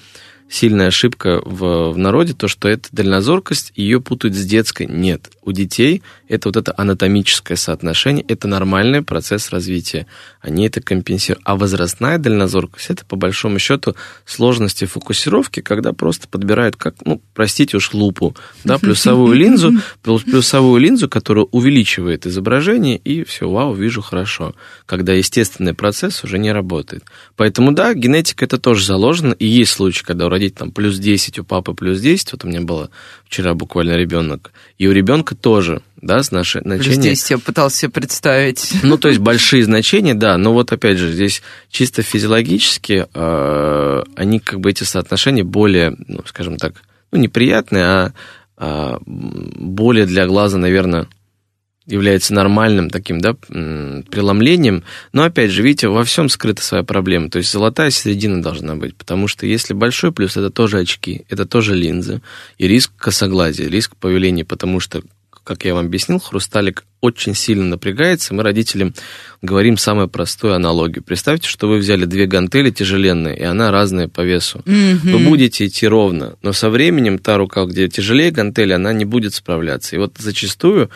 сильная 0.52 0.88
ошибка 0.88 1.42
в, 1.46 1.94
в 1.94 1.98
народе, 1.98 2.34
то, 2.34 2.48
что 2.50 2.68
это 2.68 2.90
дальнозоркость, 2.92 3.72
ее 3.76 4.02
путают 4.02 4.36
с 4.36 4.44
детской. 4.44 4.86
Нет. 4.86 5.30
У 5.44 5.54
детей 5.54 6.04
это 6.28 6.50
вот 6.50 6.58
это 6.58 6.74
анатомическое 6.78 7.58
соотношение, 7.58 8.24
это 8.28 8.48
нормальный 8.48 9.02
процесс 9.02 9.50
развития. 9.50 10.08
Они 10.42 10.66
это 10.66 10.82
компенсируют. 10.82 11.42
А 11.46 11.56
возрастная 11.56 12.18
дальнозоркость, 12.18 12.90
это 12.90 13.06
по 13.06 13.16
большому 13.16 13.60
счету 13.60 13.96
сложности 14.26 14.86
фокусировки, 14.86 15.62
когда 15.62 15.94
просто 15.94 16.28
подбирают, 16.28 16.76
как, 16.76 16.96
ну, 17.06 17.22
простите 17.34 17.78
уж, 17.78 17.94
лупу, 17.94 18.36
да, 18.66 18.78
плюсовую 18.78 19.36
линзу, 19.36 19.74
плюсовую 20.02 20.82
линзу, 20.82 21.10
которая 21.10 21.46
увеличивает 21.46 22.28
изображение, 22.28 22.98
и 22.98 23.24
все, 23.24 23.50
вау, 23.50 23.74
вижу 23.74 24.02
хорошо. 24.02 24.54
Когда 24.86 25.14
естественный 25.14 25.74
процесс 25.74 26.24
уже 26.24 26.40
не 26.40 26.52
работает. 26.52 27.04
Поэтому, 27.38 27.72
да, 27.72 27.94
генетика 27.94 28.46
это 28.46 28.58
тоже 28.58 28.86
заложено, 28.86 29.34
и 29.34 29.46
есть 29.46 29.72
случаи, 29.72 30.04
когда 30.04 30.26
у 30.26 30.30
родителей 30.42 30.50
там 30.50 30.72
плюс 30.72 30.98
10, 30.98 31.40
у 31.40 31.44
папы 31.44 31.74
плюс 31.74 32.00
10, 32.00 32.34
вот 32.34 32.46
у 32.46 32.48
меня 32.48 32.62
было 32.62 32.90
вчера 33.26 33.54
буквально 33.54 33.98
ребенок, 33.98 34.52
и 34.78 34.88
у 34.88 34.92
ребенка 34.92 35.36
тоже, 35.36 35.82
да, 36.02 36.24
с 36.24 36.32
нашей 36.32 36.62
значения. 36.62 36.94
Плюс 36.94 36.98
10 36.98 37.32
я 37.32 37.38
пытался 37.38 37.78
себе 37.78 37.92
представить. 37.92 38.74
Ну, 38.84 38.98
то 38.98 39.10
есть 39.10 39.20
большие 39.20 39.64
значения, 39.64 40.14
да, 40.14 40.38
но 40.38 40.54
вот 40.54 40.72
опять 40.72 40.98
же, 40.98 41.12
здесь 41.12 41.42
чисто 41.70 42.02
физиологически 42.02 43.08
э, 43.14 44.04
они 44.16 44.40
как 44.40 44.60
бы 44.60 44.70
эти 44.70 44.84
соотношения 44.84 45.44
более, 45.44 45.96
ну, 46.08 46.22
скажем 46.26 46.58
так, 46.58 46.74
ну, 47.12 47.20
неприятные, 47.20 47.84
а, 47.84 48.14
а 48.58 48.98
более 49.06 50.06
для 50.06 50.26
глаза, 50.26 50.58
наверное, 50.58 51.08
является 51.92 52.34
нормальным 52.34 52.90
таким, 52.90 53.22
да, 53.22 53.34
преломлением. 53.34 54.84
Но, 55.14 55.24
опять 55.24 55.52
же, 55.52 55.62
видите, 55.62 55.88
во 55.88 56.04
всем 56.04 56.30
скрыта 56.30 56.62
своя 56.64 56.84
проблема. 56.84 57.30
То 57.30 57.38
есть 57.38 57.52
золотая 57.52 57.90
середина 57.90 58.42
должна 58.42 58.76
быть, 58.76 58.96
потому 58.96 59.28
что 59.28 59.46
если 59.46 59.74
большой 59.74 60.12
плюс, 60.12 60.38
это 60.38 60.50
тоже 60.50 60.80
очки, 60.80 61.26
это 61.30 61.46
тоже 61.46 61.76
линзы, 61.76 62.22
и 62.58 62.68
риск 62.68 62.92
косоглазия, 62.98 63.68
риск 63.68 63.96
появления, 63.96 64.46
потому 64.46 64.80
что 64.80 65.04
как 65.44 65.66
я 65.66 65.74
вам 65.74 65.88
объяснил, 65.88 66.20
хрусталик 66.20 66.84
очень 67.02 67.34
сильно 67.34 67.66
напрягается. 67.66 68.34
Мы 68.34 68.44
родителям 68.44 68.94
говорим 69.42 69.76
самую 69.78 70.08
простую 70.08 70.54
аналогию. 70.54 71.04
Представьте, 71.04 71.48
что 71.48 71.68
вы 71.68 71.78
взяли 71.78 72.06
две 72.06 72.28
гантели 72.28 72.70
тяжеленные, 72.70 73.36
и 73.38 73.44
она 73.44 73.72
разная 73.72 74.08
по 74.08 74.22
весу. 74.22 74.60
Mm-hmm. 74.60 75.12
Вы 75.12 75.20
будете 75.20 75.66
идти 75.66 75.88
ровно, 75.88 76.36
но 76.44 76.54
со 76.54 76.70
временем 76.70 77.18
та 77.18 77.38
рука, 77.38 77.66
где 77.66 77.90
тяжелее 77.90 78.30
гантели, 78.30 78.74
она 78.74 78.94
не 78.94 79.06
будет 79.06 79.34
справляться. 79.34 79.96
И 79.96 80.00
вот 80.00 80.14
зачастую 80.20 80.92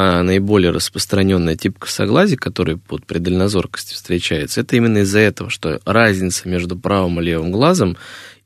а 0.00 0.22
наиболее 0.22 0.70
распространенная 0.70 1.56
тип 1.56 1.80
косоглазия, 1.80 2.36
который 2.36 2.76
под 2.76 3.04
при 3.04 3.18
дальнозоркости 3.18 3.94
встречается, 3.94 4.60
это 4.60 4.76
именно 4.76 4.98
из-за 4.98 5.18
этого, 5.18 5.50
что 5.50 5.80
разница 5.84 6.48
между 6.48 6.78
правым 6.78 7.20
и 7.20 7.24
левым 7.24 7.50
глазом, 7.50 7.96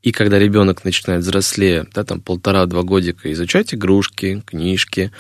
и 0.03 0.13
когда 0.13 0.39
ребенок 0.39 0.83
начинает 0.83 1.21
взрослее, 1.21 1.87
да, 1.93 2.05
там 2.05 2.23
полтора-два 2.23 2.85
годика 2.85 3.31
изучать 3.31 3.75
игрушки, 3.75 4.43
книжки, 4.47 5.13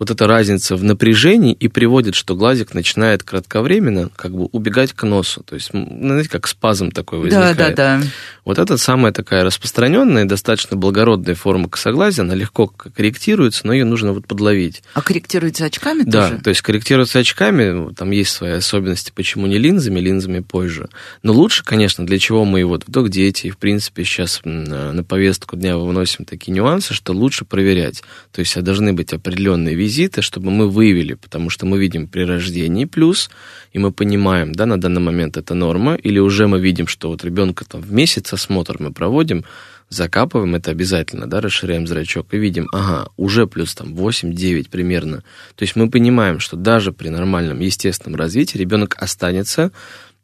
вот 0.00 0.10
эта 0.10 0.26
разница 0.26 0.76
в 0.76 0.82
напряжении 0.82 1.52
и 1.52 1.68
приводит, 1.68 2.14
что 2.14 2.34
глазик 2.34 2.72
начинает 2.72 3.22
кратковременно 3.22 4.08
как 4.16 4.32
бы 4.32 4.46
убегать 4.46 4.94
к 4.94 5.04
носу. 5.04 5.42
То 5.42 5.54
есть, 5.54 5.74
ну, 5.74 5.86
знаете, 5.90 6.30
как 6.30 6.48
спазм 6.48 6.90
такой 6.90 7.18
возникает. 7.18 7.56
Да, 7.58 7.68
да, 7.68 7.98
да. 8.00 8.06
Вот 8.46 8.58
это 8.58 8.78
самая 8.78 9.12
такая 9.12 9.44
распространенная, 9.44 10.24
достаточно 10.24 10.74
благородная 10.74 11.34
форма 11.34 11.68
косоглазия. 11.68 12.24
Она 12.24 12.34
легко 12.34 12.66
корректируется, 12.66 13.66
но 13.66 13.74
ее 13.74 13.84
нужно 13.84 14.14
вот 14.14 14.26
подловить. 14.26 14.82
А 14.94 15.02
корректируется 15.02 15.66
очками 15.66 16.02
да, 16.04 16.22
тоже? 16.22 16.36
Да, 16.38 16.44
то 16.44 16.48
есть 16.50 16.62
корректируется 16.62 17.18
очками. 17.18 17.92
Там 17.92 18.10
есть 18.10 18.30
свои 18.30 18.52
особенности, 18.52 19.12
почему 19.14 19.46
не 19.46 19.58
линзами, 19.58 20.00
линзами 20.00 20.40
позже. 20.40 20.88
Но 21.22 21.34
лучше, 21.34 21.62
конечно, 21.62 22.06
для 22.06 22.18
чего 22.18 22.46
мы 22.46 22.64
вот 22.64 22.88
в 22.88 22.90
док-дети 22.90 23.48
и, 23.48 23.50
в 23.50 23.58
принципе, 23.58 24.04
сейчас 24.04 24.40
на 24.44 25.04
повестку 25.04 25.56
дня 25.56 25.76
выносим 25.76 26.24
такие 26.24 26.52
нюансы, 26.52 26.94
что 26.94 27.12
лучше 27.12 27.44
проверять. 27.44 28.02
То 28.32 28.40
есть 28.40 28.58
должны 28.62 28.94
быть 28.94 29.12
определенные 29.12 29.74
визиты, 29.74 29.89
реквизиты, 29.90 30.22
чтобы 30.22 30.50
мы 30.50 30.68
выявили, 30.68 31.14
потому 31.14 31.50
что 31.50 31.66
мы 31.66 31.78
видим 31.78 32.06
при 32.06 32.24
рождении 32.24 32.84
плюс, 32.84 33.30
и 33.74 33.78
мы 33.78 33.90
понимаем, 33.90 34.52
да, 34.52 34.66
на 34.66 34.80
данный 34.80 35.00
момент 35.00 35.36
это 35.36 35.54
норма, 35.54 35.94
или 35.94 36.20
уже 36.20 36.46
мы 36.46 36.60
видим, 36.60 36.86
что 36.86 37.08
вот 37.08 37.24
ребенка 37.24 37.64
там 37.64 37.80
в 37.80 37.92
месяц 37.92 38.32
осмотр 38.32 38.76
мы 38.78 38.92
проводим, 38.92 39.44
закапываем 39.88 40.54
это 40.54 40.70
обязательно, 40.70 41.26
да, 41.26 41.40
расширяем 41.40 41.86
зрачок 41.86 42.26
и 42.34 42.38
видим, 42.38 42.68
ага, 42.72 43.08
уже 43.16 43.46
плюс 43.46 43.74
там 43.74 43.94
8-9 43.94 44.68
примерно. 44.70 45.24
То 45.56 45.64
есть 45.64 45.76
мы 45.76 45.90
понимаем, 45.90 46.38
что 46.38 46.56
даже 46.56 46.92
при 46.92 47.08
нормальном 47.08 47.60
естественном 47.60 48.18
развитии 48.18 48.58
ребенок 48.58 48.96
останется 49.02 49.72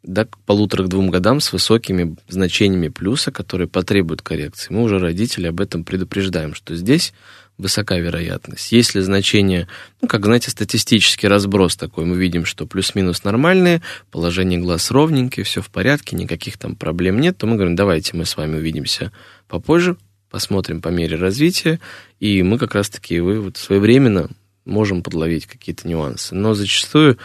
да, 0.07 0.25
к 0.25 0.39
полутора 0.47 0.85
к 0.85 0.89
двум 0.89 1.11
годам 1.11 1.41
с 1.41 1.53
высокими 1.53 2.17
значениями 2.29 2.89
плюса, 2.89 3.33
которые 3.33 3.67
потребуют 3.67 4.23
коррекции. 4.23 4.73
Мы 4.73 4.83
уже 4.83 5.01
родители 5.01 5.49
об 5.49 5.61
этом 5.61 5.83
предупреждаем, 5.83 6.55
что 6.55 6.77
здесь 6.77 7.13
высока 7.59 7.99
вероятность. 7.99 8.73
Если 8.73 9.01
значение, 9.01 9.69
ну, 10.01 10.09
как, 10.09 10.25
знаете, 10.25 10.51
статистический 10.51 11.29
разброс 11.29 11.77
такой, 11.77 12.05
мы 12.05 12.17
видим, 12.17 12.45
что 12.45 12.67
плюс-минус 12.67 13.25
нормальные, 13.25 13.83
положение 14.11 14.59
глаз 14.59 14.91
ровненькие, 14.91 15.45
все 15.45 15.63
в 15.63 15.71
порядке, 15.71 16.17
никаких 16.17 16.59
там 16.59 16.77
проблем 16.77 17.21
нет, 17.21 17.39
то 17.39 17.47
мы 17.47 17.57
говорим, 17.57 17.77
давайте 17.77 18.17
мы 18.17 18.27
с 18.27 18.37
вами 18.37 18.57
увидимся 18.57 19.13
попозже, 19.49 19.97
посмотрим 20.31 20.83
по 20.83 20.89
мере 20.89 21.17
развития, 21.17 21.81
и 22.21 22.43
мы 22.43 22.59
как 22.59 22.75
раз-таки 22.75 23.21
вы 23.21 23.41
вот 23.41 23.57
своевременно 23.57 24.29
можем 24.65 25.03
подловить 25.03 25.47
какие-то 25.47 25.89
нюансы. 25.89 26.35
Но 26.35 26.55
зачастую 26.55 27.19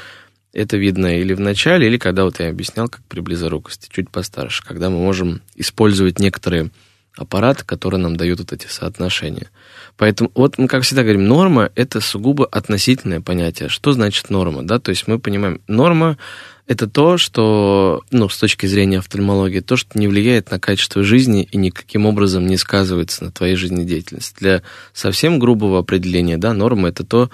это 0.54 0.78
видно 0.78 1.20
или 1.20 1.34
в 1.34 1.40
начале, 1.40 1.88
или 1.88 1.98
когда 1.98 2.24
вот 2.24 2.40
я 2.40 2.50
объяснял, 2.50 2.88
как 2.88 3.04
при 3.06 3.20
близорукости, 3.20 3.90
чуть 3.92 4.10
постарше, 4.10 4.64
когда 4.64 4.90
мы 4.90 4.98
можем 4.98 5.42
использовать 5.56 6.20
некоторые 6.20 6.72
аппараты, 7.18 7.66
которые 7.66 8.00
нам 8.00 8.16
дают 8.16 8.40
вот 8.40 8.54
эти 8.54 8.68
соотношения. 8.68 9.50
Поэтому 9.98 10.32
вот 10.34 10.58
мы, 10.58 10.68
как 10.68 10.84
всегда 10.84 11.04
говорим, 11.04 11.28
норма– 11.28 11.70
это 11.76 12.00
сугубо 12.00 12.46
относительное 12.46 13.22
понятие. 13.22 13.70
Что 13.70 13.92
значит 13.92 14.30
норма? 14.30 14.64
Да? 14.64 14.80
То 14.80 14.90
есть 14.90 15.08
мы 15.08 15.20
понимаем, 15.20 15.62
норма– 15.68 16.18
это 16.68 16.88
то, 16.88 17.18
что, 17.18 18.02
ну, 18.12 18.30
с 18.30 18.38
точки 18.38 18.66
зрения 18.66 19.00
офтальмологии, 19.00 19.60
то, 19.60 19.76
что 19.76 20.00
не 20.00 20.08
влияет 20.08 20.52
на 20.52 20.60
качество 20.60 21.04
жизни 21.04 21.48
и 21.52 21.58
никаким 21.58 22.06
образом 22.06 22.48
не 22.48 22.56
сказывается 22.56 23.26
на 23.26 23.32
твоей 23.32 23.56
жизнедеятельности. 23.56 24.40
Для 24.40 24.62
совсем 24.94 25.38
грубого 25.38 25.80
определения, 25.80 26.38
да, 26.38 26.54
норма– 26.54 26.88
это 26.90 27.06
то, 27.06 27.30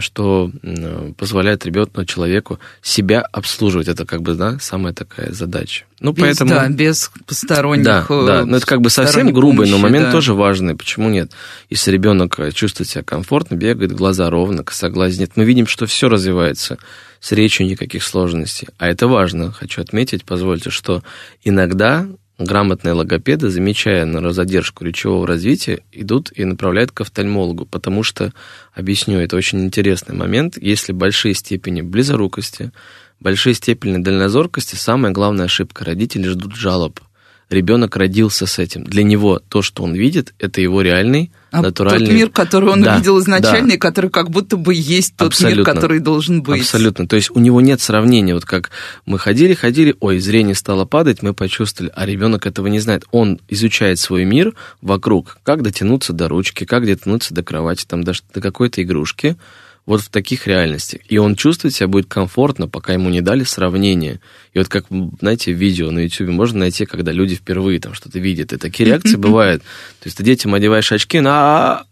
что 0.00 0.50
э, 0.62 1.12
позволяет 1.16 1.64
ребенку, 1.64 2.04
человеку 2.04 2.58
себя 2.82 3.20
обслуживать. 3.20 3.88
Это 3.88 4.04
как 4.04 4.22
бы, 4.22 4.34
да, 4.34 4.58
самая 4.58 4.92
такая 4.92 5.32
задача. 5.32 5.84
Ну, 6.00 6.12
без, 6.12 6.22
поэтому... 6.22 6.50
Да, 6.50 6.68
без 6.68 7.10
посторонних... 7.26 7.84
Да, 7.84 8.06
да, 8.08 8.44
но 8.44 8.56
это 8.56 8.66
как 8.66 8.80
бы 8.80 8.90
совсем 8.90 9.32
грубый, 9.32 9.66
помощи, 9.66 9.70
но 9.70 9.78
момент 9.78 10.06
да. 10.06 10.12
тоже 10.12 10.34
важный. 10.34 10.74
Почему 10.74 11.08
нет? 11.08 11.32
Если 11.70 11.92
ребенок 11.92 12.38
чувствует 12.54 12.90
себя 12.90 13.04
комфортно, 13.04 13.54
бегает, 13.54 13.92
глаза 13.92 14.28
ровно, 14.30 14.64
косоглазие 14.64 15.20
нет, 15.20 15.32
мы 15.36 15.44
видим, 15.44 15.66
что 15.66 15.86
все 15.86 16.08
развивается 16.08 16.78
с 17.20 17.30
речью 17.30 17.66
никаких 17.66 18.02
сложностей. 18.02 18.68
А 18.78 18.88
это 18.88 19.06
важно, 19.06 19.52
хочу 19.52 19.80
отметить, 19.80 20.24
позвольте, 20.24 20.70
что 20.70 21.04
иногда 21.44 22.08
грамотные 22.44 22.92
логопеды, 22.92 23.50
замечая 23.50 24.04
на 24.06 24.32
задержку 24.32 24.84
речевого 24.84 25.26
развития, 25.26 25.80
идут 25.92 26.32
и 26.34 26.44
направляют 26.44 26.92
к 26.92 27.00
офтальмологу, 27.00 27.66
потому 27.66 28.02
что, 28.02 28.32
объясню, 28.74 29.18
это 29.18 29.36
очень 29.36 29.64
интересный 29.64 30.14
момент, 30.14 30.56
если 30.60 30.92
большие 30.92 31.34
степени 31.34 31.82
близорукости, 31.82 32.72
большой 33.20 33.54
степени 33.54 34.02
дальнозоркости 34.02 34.74
самая 34.74 35.12
главная 35.12 35.46
ошибка. 35.46 35.84
Родители 35.84 36.28
ждут 36.28 36.56
жалоб. 36.56 37.00
Ребенок 37.48 37.96
родился 37.96 38.46
с 38.46 38.58
этим. 38.58 38.84
Для 38.84 39.02
него 39.02 39.38
то, 39.38 39.62
что 39.62 39.82
он 39.82 39.94
видит, 39.94 40.34
это 40.38 40.60
его 40.60 40.82
реальный, 40.82 41.30
натуральный... 41.60 42.06
Тот 42.06 42.14
мир, 42.14 42.30
который 42.30 42.70
он 42.70 42.82
да, 42.82 42.94
увидел 42.94 43.20
изначально, 43.20 43.68
да. 43.68 43.74
и 43.74 43.78
который 43.78 44.10
как 44.10 44.30
будто 44.30 44.56
бы 44.56 44.72
есть 44.74 45.16
тот 45.16 45.28
Абсолютно. 45.28 45.58
мир, 45.58 45.66
который 45.66 46.00
должен 46.00 46.42
быть. 46.42 46.62
Абсолютно. 46.62 47.06
То 47.06 47.16
есть 47.16 47.30
у 47.34 47.38
него 47.38 47.60
нет 47.60 47.80
сравнения. 47.80 48.34
Вот 48.34 48.44
как 48.44 48.70
мы 49.04 49.18
ходили, 49.18 49.54
ходили, 49.54 49.94
ой, 50.00 50.18
зрение 50.18 50.54
стало 50.54 50.84
падать, 50.84 51.22
мы 51.22 51.34
почувствовали, 51.34 51.92
а 51.94 52.06
ребенок 52.06 52.46
этого 52.46 52.68
не 52.68 52.80
знает. 52.80 53.04
Он 53.10 53.40
изучает 53.48 53.98
свой 53.98 54.24
мир 54.24 54.54
вокруг, 54.80 55.38
как 55.42 55.62
дотянуться 55.62 56.12
до 56.12 56.28
ручки, 56.28 56.64
как 56.64 56.86
дотянуться 56.86 57.34
до 57.34 57.42
кровати, 57.42 57.84
там, 57.86 58.04
до, 58.04 58.12
до 58.32 58.40
какой-то 58.40 58.82
игрушки 58.82 59.36
вот 59.84 60.00
в 60.00 60.10
таких 60.10 60.46
реальностях. 60.46 61.00
И 61.08 61.18
он 61.18 61.34
чувствует 61.34 61.74
себя 61.74 61.88
будет 61.88 62.06
комфортно, 62.06 62.68
пока 62.68 62.92
ему 62.92 63.10
не 63.10 63.20
дали 63.20 63.42
сравнение. 63.44 64.20
И 64.52 64.58
вот 64.58 64.68
как, 64.68 64.86
знаете, 65.20 65.52
видео 65.52 65.90
на 65.90 66.00
YouTube 66.00 66.28
можно 66.28 66.60
найти, 66.60 66.86
когда 66.86 67.10
люди 67.10 67.34
впервые 67.34 67.80
там 67.80 67.94
что-то 67.94 68.18
видят. 68.18 68.52
И 68.52 68.58
такие 68.58 68.88
реакции 68.88 69.16
бывают. 69.16 69.62
То 69.62 70.06
есть 70.06 70.16
ты 70.16 70.22
детям 70.22 70.54
одеваешь 70.54 70.92
очки 70.92 71.20
на 71.20 71.84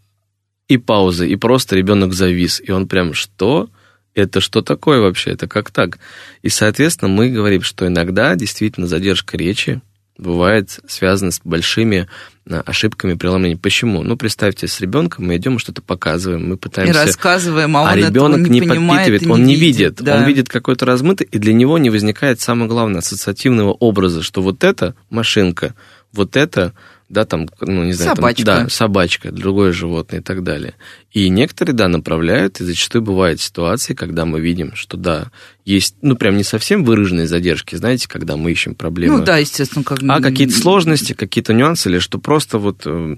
и 0.67 0.77
паузы, 0.77 1.27
и 1.27 1.35
просто 1.35 1.75
ребенок 1.75 2.13
завис. 2.13 2.61
И 2.65 2.71
он 2.71 2.87
прям, 2.87 3.13
что? 3.13 3.69
Это 4.13 4.39
что 4.39 4.61
такое 4.61 5.01
вообще? 5.01 5.31
Это 5.31 5.47
как 5.47 5.69
так? 5.69 5.99
И, 6.43 6.49
соответственно, 6.49 7.11
мы 7.11 7.29
говорим, 7.29 7.61
что 7.61 7.87
иногда 7.87 8.35
действительно 8.35 8.87
задержка 8.87 9.37
речи, 9.37 9.81
бывает 10.17 10.79
связано 10.87 11.31
с 11.31 11.41
большими 11.43 12.07
э, 12.45 12.61
ошибками 12.65 13.15
преломления. 13.15 13.57
Почему? 13.57 14.03
Ну, 14.03 14.17
представьте, 14.17 14.67
с 14.67 14.79
ребенком 14.79 15.27
мы 15.27 15.37
идем, 15.37 15.59
что-то 15.59 15.81
показываем, 15.81 16.47
мы 16.47 16.57
пытаемся... 16.57 16.93
И 16.93 17.05
рассказываем, 17.05 17.75
а, 17.77 17.89
а 17.89 17.95
ребенок 17.95 18.41
не, 18.41 18.59
не 18.59 18.67
подпитывает, 18.67 19.27
он 19.27 19.43
не 19.43 19.55
видит. 19.55 19.95
Да. 20.01 20.17
Он 20.17 20.25
видит 20.25 20.49
какой-то 20.49 20.85
размытый, 20.85 21.27
и 21.31 21.39
для 21.39 21.53
него 21.53 21.77
не 21.77 21.89
возникает 21.89 22.39
самое 22.39 22.69
главное 22.69 22.99
ассоциативного 22.99 23.71
образа, 23.71 24.21
что 24.21 24.41
вот 24.41 24.63
это 24.63 24.95
машинка, 25.09 25.75
вот 26.13 26.35
это 26.35 26.73
да, 27.11 27.25
там, 27.25 27.49
ну, 27.59 27.83
не 27.83 27.93
знаю, 27.93 28.15
собачка. 28.15 28.45
Там, 28.45 28.63
да, 28.63 28.69
собачка, 28.69 29.31
другое 29.31 29.71
животное 29.71 30.21
и 30.21 30.23
так 30.23 30.43
далее. 30.43 30.75
И 31.11 31.29
некоторые, 31.29 31.75
да, 31.75 31.87
направляют, 31.87 32.61
и 32.61 32.63
зачастую 32.63 33.01
бывают 33.01 33.41
ситуации, 33.41 33.93
когда 33.93 34.25
мы 34.25 34.39
видим, 34.39 34.73
что, 34.75 34.97
да, 34.97 35.31
есть, 35.65 35.95
ну, 36.01 36.15
прям 36.15 36.37
не 36.37 36.43
совсем 36.43 36.83
выраженные 36.83 37.27
задержки, 37.27 37.75
знаете, 37.75 38.07
когда 38.07 38.37
мы 38.37 38.51
ищем 38.51 38.75
проблемы. 38.75 39.19
Ну, 39.19 39.23
да, 39.23 39.37
естественно, 39.37 39.83
как... 39.83 39.99
А 40.07 40.21
какие-то 40.21 40.55
сложности, 40.55 41.13
какие-то 41.13 41.53
нюансы, 41.53 41.89
или 41.89 41.99
что 41.99 42.17
просто 42.17 42.57
вот 42.57 42.83
э, 42.85 43.15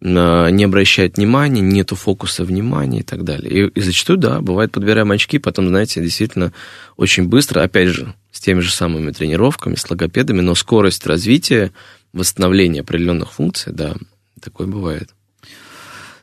не 0.00 0.64
обращает 0.64 1.16
внимания, 1.16 1.60
нету 1.60 1.94
фокуса 1.94 2.44
внимания 2.44 3.00
и 3.00 3.04
так 3.04 3.24
далее. 3.24 3.50
И, 3.52 3.68
и 3.68 3.80
зачастую, 3.80 4.18
да, 4.18 4.40
бывает, 4.40 4.72
подбираем 4.72 5.10
очки, 5.10 5.38
потом, 5.38 5.68
знаете, 5.68 6.00
действительно 6.00 6.52
очень 6.96 7.28
быстро, 7.28 7.62
опять 7.62 7.88
же, 7.88 8.14
с 8.32 8.40
теми 8.40 8.60
же 8.60 8.72
самыми 8.72 9.12
тренировками, 9.12 9.74
с 9.74 9.88
логопедами, 9.88 10.40
но 10.40 10.54
скорость 10.54 11.06
развития 11.06 11.72
восстановления 12.12 12.80
определенных 12.80 13.32
функций, 13.32 13.72
да, 13.72 13.94
такое 14.40 14.66
бывает. 14.66 15.14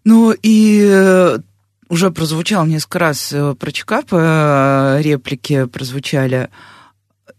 Ну 0.03 0.31
и 0.31 0.87
э, 0.89 1.39
уже 1.89 2.11
прозвучал 2.11 2.65
несколько 2.65 2.99
раз 2.99 3.33
э, 3.33 3.55
про 3.55 3.71
чекап, 3.71 4.07
э, 4.11 5.01
реплики 5.01 5.65
прозвучали. 5.65 6.49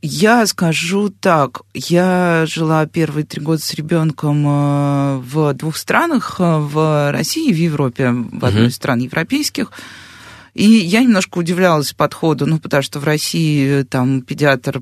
Я 0.03 0.47
скажу 0.47 1.11
так, 1.11 1.63
я 1.75 2.45
жила 2.47 2.87
первые 2.87 3.27
три 3.27 3.43
года 3.43 3.61
с 3.61 3.75
ребенком 3.75 5.21
в 5.21 5.53
двух 5.53 5.77
странах, 5.77 6.37
в 6.39 7.13
России 7.13 7.51
и 7.51 7.53
в 7.53 7.57
Европе, 7.59 8.11
в 8.11 8.43
одной 8.43 8.69
из 8.69 8.77
стран 8.77 9.01
европейских. 9.01 9.73
И 10.55 10.65
я 10.65 11.03
немножко 11.03 11.39
удивлялась 11.39 11.93
подходу, 11.93 12.47
ну, 12.47 12.59
потому 12.59 12.83
что 12.83 12.99
в 12.99 13.05
России 13.05 13.83
там 13.83 14.23
педиатр 14.23 14.81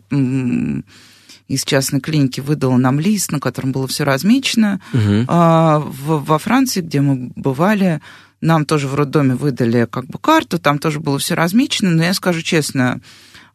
из 1.48 1.64
частной 1.64 2.00
клиники 2.00 2.40
выдала 2.40 2.76
нам 2.76 3.00
лист, 3.00 3.32
на 3.32 3.40
котором 3.40 3.72
было 3.72 3.88
все 3.88 4.04
размечено. 4.04 4.80
Угу. 4.92 5.24
А, 5.28 5.80
в, 5.80 6.24
во 6.24 6.38
Франции, 6.38 6.82
где 6.82 7.00
мы 7.00 7.32
бывали, 7.34 8.00
нам 8.40 8.64
тоже 8.64 8.86
в 8.86 8.94
роддоме 8.94 9.34
выдали 9.34 9.88
как 9.90 10.06
бы 10.06 10.18
карту, 10.18 10.58
там 10.58 10.78
тоже 10.78 11.00
было 11.00 11.18
все 11.18 11.34
размечено, 11.34 11.90
но 11.90 12.04
я 12.04 12.14
скажу 12.14 12.42
честно, 12.42 13.00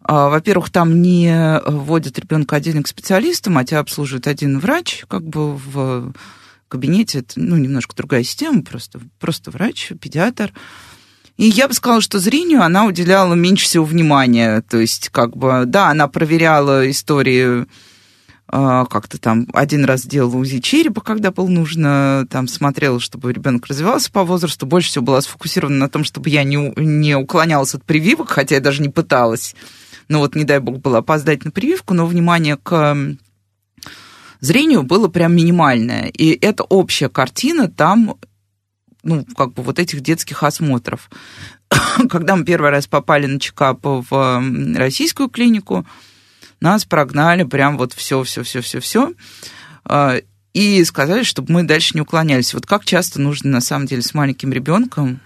а, 0.01 0.29
во-первых, 0.29 0.69
там 0.69 1.01
не 1.01 1.61
вводят 1.65 2.19
ребенка 2.19 2.57
отдельно 2.57 2.83
к 2.83 2.87
специалистам, 2.87 3.57
а 3.57 3.63
тебя 3.63 3.79
обслуживает 3.79 4.27
один 4.27 4.59
врач, 4.59 5.05
как 5.07 5.23
бы 5.23 5.55
в 5.55 6.13
кабинете, 6.67 7.19
это, 7.19 7.33
ну, 7.35 7.55
немножко 7.55 7.95
другая 7.95 8.23
система, 8.23 8.63
просто, 8.63 8.99
просто 9.19 9.51
врач, 9.51 9.91
педиатр. 10.01 10.51
И 11.37 11.45
я 11.45 11.67
бы 11.67 11.73
сказала, 11.73 12.01
что 12.01 12.19
зрению 12.19 12.61
она 12.61 12.85
уделяла 12.85 13.33
меньше 13.33 13.65
всего 13.65 13.85
внимания. 13.85 14.61
То 14.69 14.77
есть, 14.77 15.09
как 15.09 15.35
бы, 15.35 15.63
да, 15.65 15.89
она 15.89 16.07
проверяла 16.07 16.89
истории 16.89 17.65
а, 18.55 18.85
как-то 18.85 19.17
там 19.19 19.47
один 19.53 19.83
раз 19.83 20.05
делала 20.05 20.35
УЗИ 20.37 20.59
черепа, 20.59 21.01
когда 21.01 21.31
было 21.31 21.47
нужно, 21.47 22.27
там 22.29 22.47
смотрела, 22.47 22.99
чтобы 22.99 23.33
ребенок 23.33 23.65
развивался 23.65 24.11
по 24.11 24.23
возрасту, 24.23 24.67
больше 24.67 24.89
всего 24.89 25.03
была 25.03 25.21
сфокусирована 25.21 25.77
на 25.77 25.89
том, 25.89 26.03
чтобы 26.03 26.29
я 26.29 26.43
не, 26.43 26.71
не 26.77 27.15
уклонялась 27.15 27.73
от 27.73 27.83
прививок, 27.83 28.29
хотя 28.29 28.55
я 28.55 28.61
даже 28.61 28.83
не 28.83 28.89
пыталась. 28.89 29.55
Ну 30.07 30.19
вот, 30.19 30.35
не 30.35 30.43
дай 30.43 30.59
бог, 30.59 30.81
было 30.81 30.99
опоздать 30.99 31.45
на 31.45 31.49
прививку, 31.51 31.95
но 31.95 32.05
внимание 32.05 32.57
к 32.57 32.95
зрению 34.39 34.83
было 34.83 35.07
прям 35.07 35.35
минимальное. 35.35 36.09
И 36.09 36.37
эта 36.39 36.63
общая 36.63 37.09
картина 37.09 37.69
там 37.69 38.17
ну, 39.03 39.25
как 39.37 39.53
бы 39.53 39.63
вот 39.63 39.79
этих 39.79 40.01
детских 40.01 40.43
осмотров. 40.43 41.09
Когда 42.09 42.35
мы 42.35 42.45
первый 42.45 42.71
раз 42.71 42.87
попали 42.87 43.25
на 43.25 43.39
чекап 43.39 43.79
в 43.83 44.43
российскую 44.75 45.29
клинику, 45.29 45.85
нас 46.59 46.85
прогнали 46.85 47.43
прям 47.43 47.77
вот 47.77 47.93
все, 47.93 48.23
все, 48.23 48.43
все, 48.43 48.61
все, 48.61 48.79
все. 48.79 49.13
И 50.53 50.83
сказали, 50.85 51.23
чтобы 51.23 51.51
мы 51.51 51.63
дальше 51.63 51.91
не 51.95 52.01
уклонялись. 52.01 52.53
Вот 52.53 52.65
как 52.65 52.85
часто 52.85 53.19
нужно, 53.19 53.49
на 53.51 53.61
самом 53.61 53.85
деле, 53.87 54.01
с 54.01 54.13
маленьким 54.13 54.53
ребенком 54.53 55.19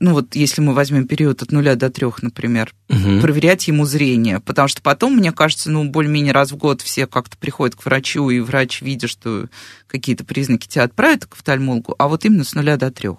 ну 0.00 0.12
вот 0.12 0.34
если 0.34 0.60
мы 0.60 0.74
возьмем 0.74 1.06
период 1.06 1.42
от 1.42 1.52
нуля 1.52 1.76
до 1.76 1.90
трех, 1.90 2.22
например, 2.22 2.72
угу. 2.88 3.20
проверять 3.20 3.68
ему 3.68 3.84
зрение, 3.84 4.40
потому 4.40 4.68
что 4.68 4.82
потом, 4.82 5.16
мне 5.16 5.32
кажется, 5.32 5.70
ну 5.70 5.84
более-менее 5.84 6.32
раз 6.32 6.52
в 6.52 6.56
год 6.56 6.82
все 6.82 7.06
как-то 7.06 7.36
приходят 7.36 7.76
к 7.76 7.84
врачу, 7.84 8.28
и 8.30 8.40
врач, 8.40 8.82
видя, 8.82 9.08
что 9.08 9.48
какие-то 9.86 10.24
признаки 10.24 10.66
тебя 10.66 10.84
отправят 10.84 11.26
к 11.26 11.34
офтальмологу, 11.34 11.94
а 11.98 12.08
вот 12.08 12.24
именно 12.24 12.44
с 12.44 12.54
нуля 12.54 12.76
до 12.76 12.90
трех. 12.90 13.16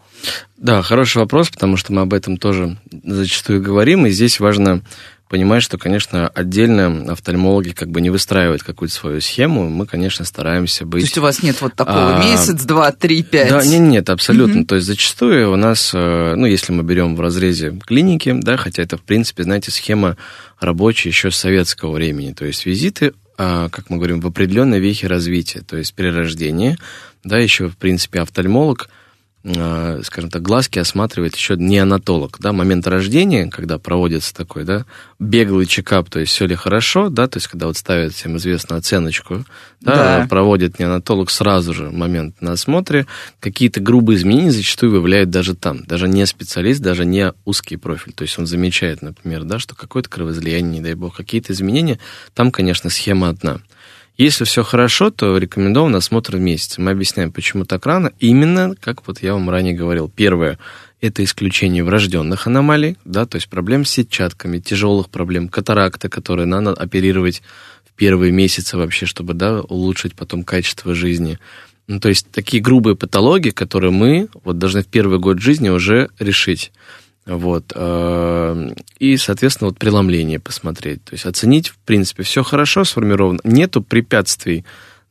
Да, 0.57 0.81
хороший 0.81 1.19
вопрос, 1.19 1.49
потому 1.49 1.77
что 1.77 1.93
мы 1.93 2.01
об 2.01 2.13
этом 2.13 2.37
тоже 2.37 2.77
зачастую 3.03 3.61
говорим, 3.61 4.05
и 4.05 4.09
здесь 4.09 4.39
важно 4.39 4.81
понимать, 5.29 5.63
что, 5.63 5.77
конечно, 5.77 6.27
отдельно 6.27 7.11
офтальмологи 7.11 7.71
как 7.71 7.89
бы 7.89 8.01
не 8.01 8.09
выстраивают 8.09 8.63
какую-то 8.63 8.93
свою 8.93 9.21
схему. 9.21 9.69
Мы, 9.69 9.85
конечно, 9.85 10.23
стараемся 10.25 10.85
быть... 10.85 11.01
То 11.01 11.05
есть 11.05 11.17
у 11.17 11.21
вас 11.21 11.41
нет 11.41 11.61
вот 11.61 11.75
такого 11.75 12.17
а, 12.17 12.23
месяц, 12.23 12.63
два, 12.63 12.91
три, 12.91 13.23
пять? 13.23 13.49
Да, 13.49 13.65
нет, 13.65 13.81
нет, 13.81 14.09
абсолютно. 14.09 14.59
Mm-hmm. 14.59 14.65
То 14.65 14.75
есть 14.75 14.87
зачастую 14.87 15.51
у 15.51 15.55
нас, 15.55 15.91
э, 15.93 16.35
ну, 16.35 16.45
если 16.45 16.73
мы 16.73 16.83
берем 16.83 17.15
в 17.15 17.21
разрезе 17.21 17.77
клиники, 17.85 18.33
да, 18.39 18.57
хотя 18.57 18.83
это, 18.83 18.97
в 18.97 19.01
принципе, 19.01 19.43
знаете, 19.43 19.71
схема 19.71 20.15
рабочая 20.59 21.09
еще 21.09 21.31
с 21.31 21.37
советского 21.37 21.91
времени. 21.91 22.33
То 22.33 22.45
есть 22.45 22.65
визиты 22.65 23.13
а, 23.37 23.67
как 23.67 23.89
мы 23.89 23.97
говорим, 23.97 24.21
в 24.21 24.27
определенной 24.27 24.79
вехе 24.79 25.07
развития, 25.07 25.59
то 25.59 25.75
есть 25.75 25.93
при 25.93 26.07
рождении, 26.07 26.77
да, 27.25 27.37
еще, 27.37 27.67
в 27.67 27.75
принципе, 27.75 28.21
офтальмолог– 28.21 28.89
скажем 29.47 30.31
так, 30.31 30.41
глазки 30.41 30.79
осматривает 30.79 31.35
еще 31.35 31.55
неонатолог, 31.55 32.37
да, 32.39 32.51
момент 32.51 32.87
рождения, 32.87 33.47
когда 33.47 33.77
проводится 33.77 34.33
такой, 34.33 34.63
да, 34.63 34.85
беглый 35.19 35.67
чекап, 35.67 36.09
то 36.09 36.19
есть 36.19 36.31
все 36.31 36.47
ли 36.47 36.55
хорошо, 36.55 37.09
да, 37.09 37.27
то 37.27 37.37
есть 37.37 37.47
когда 37.47 37.67
вот 37.67 37.77
ставят 37.77 38.13
всем 38.13 38.37
известную 38.37 38.79
оценочку, 38.79 39.45
да, 39.81 40.21
да. 40.21 40.27
проводит 40.27 40.79
неонатолог 40.79 41.29
сразу 41.29 41.75
же 41.75 41.91
момент 41.91 42.41
на 42.41 42.53
осмотре, 42.53 43.05
какие-то 43.39 43.81
грубые 43.81 44.17
изменения 44.17 44.51
зачастую 44.51 44.93
выявляют 44.93 45.29
даже 45.29 45.53
там, 45.53 45.83
даже 45.83 46.07
не 46.07 46.25
специалист, 46.25 46.81
даже 46.81 47.05
не 47.05 47.31
узкий 47.45 47.77
профиль, 47.77 48.13
то 48.13 48.23
есть 48.23 48.39
он 48.39 48.47
замечает, 48.47 49.03
например, 49.03 49.43
да, 49.43 49.59
что 49.59 49.75
какое-то 49.75 50.09
кровоизлияние, 50.09 50.79
не 50.79 50.81
дай 50.81 50.95
бог, 50.95 51.15
какие-то 51.15 51.53
изменения, 51.53 51.99
там, 52.33 52.49
конечно, 52.49 52.89
схема 52.89 53.29
одна– 53.29 53.59
если 54.17 54.45
все 54.45 54.63
хорошо, 54.63 55.11
то 55.11 55.37
рекомендован 55.37 55.95
осмотр 55.95 56.37
в 56.37 56.39
месяц. 56.39 56.77
Мы 56.77 56.91
объясняем, 56.91 57.31
почему 57.31 57.65
так 57.65 57.85
рано. 57.85 58.11
Именно, 58.19 58.75
как 58.79 59.05
вот 59.07 59.21
я 59.21 59.33
вам 59.33 59.49
ранее 59.49 59.73
говорил, 59.73 60.09
первое– 60.13 60.57
это 61.01 61.23
исключение 61.23 61.83
врожденных 61.83 62.47
аномалий, 62.47 62.97
да, 63.05 63.25
то 63.25 63.35
есть 63.35 63.49
проблем 63.49 63.85
с 63.85 63.91
сетчатками, 63.91 64.59
тяжелых 64.59 65.09
проблем, 65.09 65.49
катаракта, 65.49 66.09
которые 66.09 66.45
надо 66.45 66.71
оперировать 66.71 67.41
в 67.85 67.93
первые 67.93 68.31
месяцы 68.31 68.77
вообще, 68.77 69.05
чтобы, 69.05 69.33
да, 69.33 69.61
улучшить 69.61 70.15
потом 70.15 70.43
качество 70.43 70.95
жизни. 70.95 71.37
Ну, 71.87 71.99
то 71.99 72.09
есть 72.09 72.27
такие 72.31 72.63
грубые 72.63 72.95
патологии, 72.95 73.51
которые 73.51 73.91
мы 73.91 74.29
вот 74.43 74.57
должны 74.57 74.81
в 74.81 74.87
первый 74.87 75.19
год 75.19 75.39
жизни 75.39 75.69
уже 75.69 76.09
решить. 76.17 76.71
Вот. 77.25 77.71
Э, 77.73 78.69
и, 78.99 79.17
соответственно, 79.17 79.69
вот 79.69 79.79
преломление 79.79 80.39
посмотреть. 80.39 81.03
То 81.05 81.13
есть 81.13 81.25
оценить, 81.25 81.69
в 81.69 81.77
принципе, 81.79 82.23
все 82.23 82.43
хорошо 82.43 82.83
сформировано. 82.83 83.39
Нету 83.43 83.81
препятствий 83.81 84.63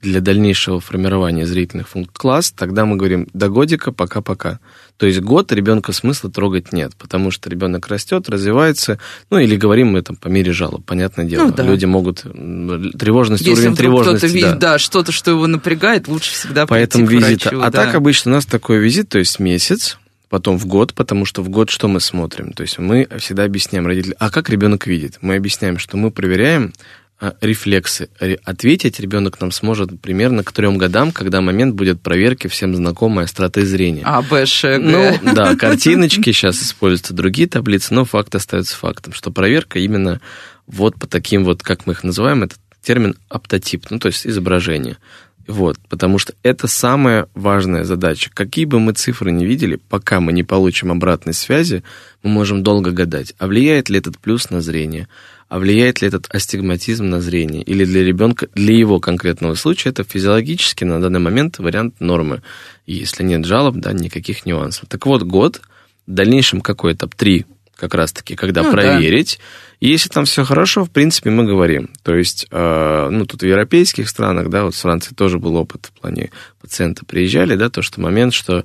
для 0.04 0.20
дальнейшего 0.20 0.80
формирования 0.80 1.46
зрительных 1.46 1.88
функций 1.88 2.14
класс, 2.14 2.52
тогда 2.56 2.84
мы 2.84 2.96
говорим 2.96 3.26
до 3.32 3.48
годика 3.48 3.90
пока-пока. 3.90 4.60
То 4.98 5.06
есть 5.06 5.20
год 5.20 5.50
ребенка 5.50 5.92
смысла 5.92 6.30
трогать 6.30 6.72
нет, 6.72 6.92
потому 6.96 7.30
что 7.30 7.50
ребенок 7.50 7.88
растет, 7.88 8.28
развивается, 8.28 9.00
ну 9.30 9.38
или 9.38 9.56
говорим 9.56 9.88
мы 9.88 10.02
там 10.02 10.16
по 10.16 10.28
мере 10.28 10.52
жалоб, 10.52 10.84
понятное 10.84 11.24
дело. 11.24 11.46
Ну, 11.46 11.52
да. 11.54 11.64
Люди 11.64 11.86
могут 11.86 12.20
тревожность, 12.20 13.46
Если 13.46 13.62
уровень 13.62 13.76
тревожности. 13.76 14.26
Видит, 14.26 14.58
да, 14.58 14.72
да 14.72 14.78
что-то, 14.78 15.10
что 15.10 15.30
его 15.32 15.46
напрягает, 15.46 16.06
лучше 16.06 16.32
всегда 16.32 16.66
Поэтому 16.66 17.06
визит. 17.06 17.44
врачу. 17.44 17.60
А 17.62 17.70
да. 17.70 17.84
так 17.84 17.94
обычно 17.94 18.32
у 18.32 18.34
нас 18.34 18.46
такой 18.46 18.78
визит, 18.78 19.08
то 19.08 19.18
есть 19.18 19.40
месяц, 19.40 19.98
потом 20.34 20.58
в 20.58 20.66
год, 20.66 20.94
потому 20.94 21.26
что 21.26 21.42
в 21.42 21.48
год 21.48 21.70
что 21.70 21.86
мы 21.86 22.00
смотрим? 22.00 22.54
То 22.54 22.62
есть 22.62 22.80
мы 22.80 23.06
всегда 23.18 23.44
объясняем 23.44 23.86
родителям, 23.86 24.16
а 24.18 24.30
как 24.30 24.50
ребенок 24.50 24.84
видит? 24.84 25.18
Мы 25.20 25.36
объясняем, 25.36 25.78
что 25.78 25.96
мы 25.96 26.10
проверяем 26.10 26.72
а, 27.20 27.34
рефлексы. 27.40 28.08
Ответить 28.42 28.98
ребенок 28.98 29.40
нам 29.40 29.52
сможет 29.52 30.00
примерно 30.00 30.42
к 30.42 30.50
трем 30.50 30.76
годам, 30.76 31.12
когда 31.12 31.40
момент 31.40 31.76
будет 31.76 32.00
проверки 32.00 32.48
всем 32.48 32.74
знакомой 32.74 33.26
остроты 33.26 33.64
зрения. 33.64 34.02
А, 34.04 34.22
Б, 34.22 34.44
Ш, 34.44 34.80
Г. 34.80 35.20
Ну, 35.22 35.34
да, 35.34 35.54
картиночки, 35.56 36.32
сейчас 36.32 36.60
используются 36.60 37.14
другие 37.14 37.46
таблицы, 37.46 37.94
но 37.94 38.04
факт 38.04 38.34
остается 38.34 38.74
фактом, 38.74 39.12
что 39.12 39.30
проверка 39.30 39.78
именно 39.78 40.20
вот 40.66 40.96
по 40.96 41.06
таким 41.06 41.44
вот, 41.44 41.62
как 41.62 41.86
мы 41.86 41.92
их 41.92 42.02
называем, 42.02 42.42
это 42.42 42.56
термин 42.82 43.14
оптотип, 43.28 43.86
ну, 43.90 44.00
то 44.00 44.08
есть 44.08 44.26
изображение. 44.26 44.96
Вот, 45.46 45.76
потому 45.88 46.18
что 46.18 46.34
это 46.42 46.66
самая 46.66 47.28
важная 47.34 47.84
задача. 47.84 48.30
Какие 48.32 48.64
бы 48.64 48.80
мы 48.80 48.92
цифры 48.92 49.30
не 49.30 49.44
видели, 49.44 49.76
пока 49.76 50.20
мы 50.20 50.32
не 50.32 50.42
получим 50.42 50.90
обратной 50.90 51.34
связи, 51.34 51.82
мы 52.22 52.30
можем 52.30 52.62
долго 52.62 52.92
гадать, 52.92 53.34
а 53.38 53.46
влияет 53.46 53.90
ли 53.90 53.98
этот 53.98 54.18
плюс 54.18 54.48
на 54.50 54.62
зрение, 54.62 55.06
а 55.48 55.58
влияет 55.58 56.00
ли 56.00 56.08
этот 56.08 56.34
астигматизм 56.34 57.08
на 57.10 57.20
зрение, 57.20 57.62
или 57.62 57.84
для 57.84 58.02
ребенка, 58.02 58.48
для 58.54 58.74
его 58.74 59.00
конкретного 59.00 59.54
случая, 59.54 59.90
это 59.90 60.02
физиологически 60.02 60.84
на 60.84 61.00
данный 61.00 61.20
момент 61.20 61.58
вариант 61.58 62.00
нормы. 62.00 62.42
Если 62.86 63.22
нет 63.22 63.44
жалоб, 63.44 63.76
да, 63.76 63.92
никаких 63.92 64.46
нюансов. 64.46 64.88
Так 64.88 65.04
вот, 65.04 65.22
год, 65.24 65.60
в 66.06 66.12
дальнейшем 66.12 66.62
какой 66.62 66.94
этап? 66.94 67.14
Три 67.14 67.44
как 67.76 67.94
раз-таки, 67.94 68.36
когда 68.36 68.62
ну, 68.62 68.72
проверить. 68.72 69.38
Да. 69.38 69.44
И 69.80 69.88
если 69.88 70.08
там 70.08 70.24
все 70.24 70.44
хорошо, 70.44 70.84
в 70.84 70.90
принципе, 70.90 71.30
мы 71.30 71.44
говорим. 71.44 71.90
То 72.02 72.14
есть, 72.14 72.46
э, 72.50 73.08
ну, 73.10 73.26
тут 73.26 73.42
в 73.42 73.46
европейских 73.46 74.08
странах, 74.08 74.48
да, 74.48 74.64
вот 74.64 74.74
в 74.74 74.78
Франции 74.78 75.14
тоже 75.14 75.38
был 75.38 75.56
опыт 75.56 75.86
в 75.86 76.00
плане 76.00 76.30
пациента 76.60 77.04
приезжали, 77.04 77.56
да, 77.56 77.68
то, 77.68 77.82
что 77.82 78.00
момент, 78.00 78.32
что 78.32 78.64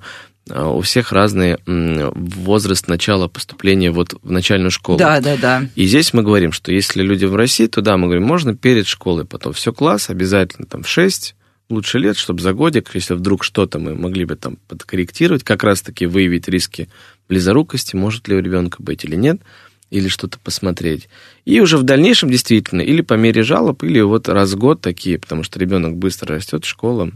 э, 0.49 0.63
у 0.63 0.81
всех 0.81 1.11
разный 1.11 1.57
возраст 1.65 2.87
начала 2.87 3.27
поступления 3.27 3.91
вот 3.91 4.13
в 4.21 4.31
начальную 4.31 4.71
школу. 4.71 4.97
Да, 4.97 5.19
да, 5.19 5.35
да. 5.37 5.67
И 5.75 5.85
здесь 5.87 6.13
мы 6.13 6.23
говорим, 6.23 6.51
что 6.51 6.71
если 6.71 7.01
люди 7.01 7.25
в 7.25 7.35
России, 7.35 7.67
то 7.67 7.81
да, 7.81 7.97
мы 7.97 8.05
говорим, 8.05 8.23
можно 8.23 8.55
перед 8.55 8.87
школой, 8.87 9.25
потом 9.25 9.53
все 9.53 9.73
класс, 9.73 10.09
обязательно 10.09 10.67
там 10.67 10.83
в 10.83 10.87
6, 10.87 11.35
лучше 11.69 11.99
лет, 11.99 12.17
чтобы 12.17 12.41
за 12.41 12.53
годик, 12.53 12.89
если 12.93 13.13
вдруг 13.13 13.43
что-то 13.43 13.79
мы 13.79 13.95
могли 13.95 14.25
бы 14.25 14.35
там 14.35 14.57
подкорректировать, 14.67 15.43
как 15.43 15.63
раз-таки 15.63 16.05
выявить 16.05 16.47
риски 16.47 16.89
близорукости, 17.29 17.95
может 17.95 18.27
ли 18.27 18.35
у 18.35 18.41
ребенка 18.41 18.81
быть 18.81 19.05
или 19.05 19.15
нет, 19.15 19.41
или 19.89 20.07
что-то 20.07 20.37
посмотреть. 20.39 21.09
И 21.45 21.61
уже 21.61 21.77
в 21.77 21.83
дальнейшем 21.83 22.29
действительно, 22.29 22.81
или 22.81 23.01
по 23.01 23.13
мере 23.13 23.43
жалоб, 23.43 23.83
или 23.83 24.01
вот 24.01 24.27
раз 24.27 24.51
в 24.51 24.57
год 24.57 24.81
такие, 24.81 25.17
потому 25.17 25.43
что 25.43 25.59
ребенок 25.59 25.95
быстро 25.95 26.35
растет, 26.35 26.65
школа 26.65 27.11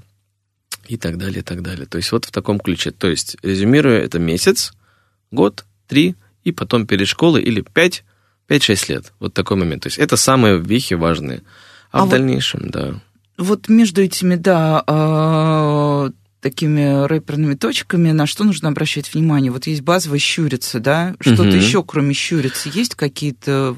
и 0.88 0.98
так 0.98 1.18
далее, 1.18 1.40
и 1.40 1.44
так 1.44 1.62
далее. 1.62 1.86
То 1.86 1.98
есть 1.98 2.12
вот 2.12 2.26
в 2.26 2.32
таком 2.32 2.60
ключе. 2.60 2.92
То 2.92 3.08
есть, 3.10 3.38
резюмируя, 3.44 4.00
это 4.00 4.20
месяц, 4.20 4.74
год, 5.32 5.66
три, 5.88 6.16
и 6.44 6.52
потом 6.52 6.88
перед 6.88 7.08
школой 7.08 7.42
или 7.42 7.62
пять, 7.62 8.04
пять-шесть 8.48 8.90
лет. 8.90 9.14
Вот 9.20 9.34
такой 9.34 9.58
момент. 9.58 9.84
То 9.84 9.88
есть 9.88 10.00
это 10.00 10.18
самые 10.18 10.60
вехи 10.60 10.96
важные. 10.96 11.44
А, 11.92 12.00
а 12.00 12.02
в 12.02 12.02
вот, 12.06 12.12
дальнейшем, 12.12 12.70
да. 12.70 13.02
Вот 13.38 13.70
между 13.70 14.02
этими, 14.02 14.36
да, 14.36 14.84
а, 14.86 16.10
такими 16.44 17.08
рэперными 17.08 17.56
точками, 17.56 18.12
на 18.12 18.28
что 18.28 18.44
нужно 18.44 18.70
обращать 18.70 19.12
внимание? 19.14 19.52
Вот 19.52 19.66
есть 19.66 19.82
базовая 19.82 20.20
щурица, 20.20 20.80
да? 20.80 21.16
Что-то 21.20 21.44
угу. 21.44 21.52
еще, 21.52 21.84
кроме 21.84 22.14
щурицы, 22.14 22.70
есть 22.72 22.94
какие-то 22.96 23.76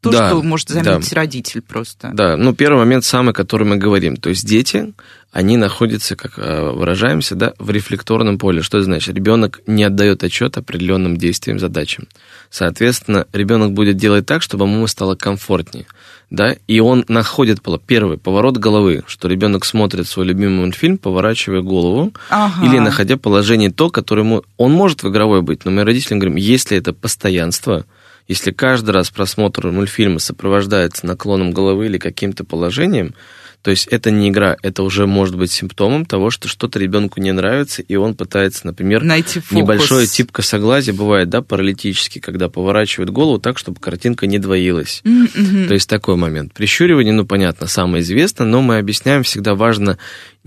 то, 0.00 0.10
да, 0.12 0.28
что 0.28 0.42
может 0.42 0.68
заметить 0.68 1.10
да. 1.10 1.16
родитель 1.16 1.60
просто. 1.60 2.10
Да, 2.12 2.36
ну 2.36 2.54
первый 2.54 2.78
момент 2.78 3.04
самый, 3.04 3.34
который 3.34 3.66
мы 3.66 3.76
говорим. 3.76 4.16
То 4.16 4.30
есть 4.30 4.46
дети, 4.46 4.94
они 5.32 5.56
находятся, 5.56 6.14
как 6.14 6.38
э, 6.38 6.70
выражаемся, 6.70 7.34
да, 7.34 7.54
в 7.58 7.70
рефлекторном 7.70 8.38
поле. 8.38 8.62
Что 8.62 8.78
это 8.78 8.84
значит? 8.84 9.14
Ребенок 9.14 9.60
не 9.66 9.82
отдает 9.82 10.22
отчет 10.22 10.56
определенным 10.56 11.16
действиям, 11.16 11.58
задачам. 11.58 12.06
Соответственно, 12.48 13.26
ребенок 13.32 13.72
будет 13.72 13.96
делать 13.96 14.24
так, 14.24 14.42
чтобы 14.42 14.66
ему 14.66 14.86
стало 14.86 15.16
комфортнее. 15.16 15.86
Да, 16.30 16.54
и 16.66 16.80
он 16.80 17.06
находит 17.08 17.60
первый 17.86 18.18
поворот 18.18 18.58
головы, 18.58 19.02
что 19.06 19.28
ребенок 19.28 19.64
смотрит 19.64 20.06
свой 20.06 20.26
любимый 20.26 20.60
мультфильм, 20.60 20.98
поворачивая 20.98 21.62
голову, 21.62 22.12
ага. 22.28 22.66
или 22.66 22.78
находя 22.78 23.16
положение 23.16 23.70
то, 23.70 23.88
которое 23.88 24.22
ему... 24.22 24.42
Он 24.58 24.72
может 24.72 25.02
в 25.02 25.08
игровой 25.08 25.40
быть, 25.40 25.64
но 25.64 25.70
мы 25.70 25.84
родителям 25.84 26.18
говорим, 26.18 26.36
если 26.36 26.76
это 26.76 26.92
постоянство, 26.92 27.86
если 28.26 28.50
каждый 28.50 28.90
раз 28.90 29.10
просмотр 29.10 29.68
мультфильма 29.68 30.18
сопровождается 30.18 31.06
наклоном 31.06 31.50
головы 31.50 31.86
или 31.86 31.96
каким-то 31.96 32.44
положением, 32.44 33.14
то 33.62 33.70
есть 33.70 33.88
это 33.88 34.10
не 34.10 34.28
игра, 34.28 34.56
это 34.62 34.82
уже 34.82 35.06
может 35.06 35.36
быть 35.36 35.50
симптомом 35.50 36.06
того, 36.06 36.30
что 36.30 36.48
что-то 36.48 36.78
ребенку 36.78 37.20
не 37.20 37.32
нравится, 37.32 37.82
и 37.82 37.96
он 37.96 38.14
пытается, 38.14 38.66
например, 38.66 39.02
найти 39.02 39.40
фокус. 39.40 39.52
небольшой 39.52 40.06
тип 40.06 40.30
косоглазия 40.30 40.94
бывает, 40.94 41.28
да, 41.28 41.42
паралитический, 41.42 42.20
когда 42.20 42.48
поворачивает 42.48 43.10
голову 43.10 43.38
так, 43.38 43.58
чтобы 43.58 43.80
картинка 43.80 44.26
не 44.26 44.38
двоилась. 44.38 45.02
Mm-hmm. 45.04 45.66
То 45.66 45.74
есть 45.74 45.88
такой 45.88 46.16
момент. 46.16 46.54
Прищуривание, 46.54 47.12
ну 47.12 47.26
понятно, 47.26 47.66
самое 47.66 48.02
известное, 48.02 48.46
но 48.46 48.62
мы 48.62 48.78
объясняем, 48.78 49.22
всегда 49.24 49.54
важно 49.54 49.98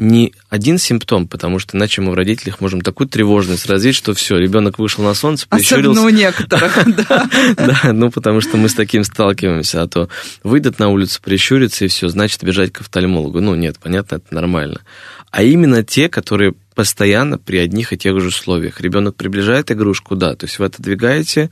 не 0.02 0.34
один 0.50 0.80
симптом, 0.80 1.28
потому 1.28 1.60
что 1.60 1.78
иначе 1.78 2.02
мы 2.02 2.12
в 2.12 2.16
родителях 2.16 2.60
можем 2.60 2.82
такую 2.82 3.08
тревожность 3.08 3.68
развить, 3.68 3.96
что 3.96 4.16
все, 4.16 4.38
ребенок 4.38 4.80
вышел 4.80 5.04
на 5.04 5.14
солнце, 5.14 5.48
прищурился. 5.48 5.92
Особенно 5.92 6.08
у 6.08 6.10
некоторых, 6.10 6.96
да. 7.08 7.30
Да, 7.56 7.94
ну 7.94 8.10
потому 8.10 8.42
что 8.42 8.58
мы 8.58 8.68
с 8.68 8.74
таким 8.74 9.04
сталкиваемся, 9.04 9.84
а 9.84 9.88
то 9.88 10.10
выйдет 10.44 10.80
на 10.80 10.90
улицу, 10.90 11.22
прищурится 11.24 11.86
и 11.86 11.88
все, 11.88 12.10
значит 12.10 12.44
бежать 12.44 12.74
к 12.74 12.82
офтальмологу. 12.82 13.42
Ну 13.42 13.54
нет, 13.54 13.78
понятно, 13.80 14.16
это 14.16 14.34
нормально. 14.34 14.82
А 15.30 15.44
именно 15.44 15.84
те, 15.84 16.10
которые 16.10 16.56
постоянно 16.74 17.38
при 17.38 17.58
одних 17.58 17.94
и 17.94 17.98
тех 17.98 18.20
же 18.20 18.30
условиях. 18.30 18.82
Ребенок 18.82 19.16
приближает 19.16 19.72
игрушку, 19.72 20.16
да, 20.16 20.36
то 20.36 20.46
есть 20.46 20.58
вы 20.58 20.66
отодвигаете, 20.66 21.52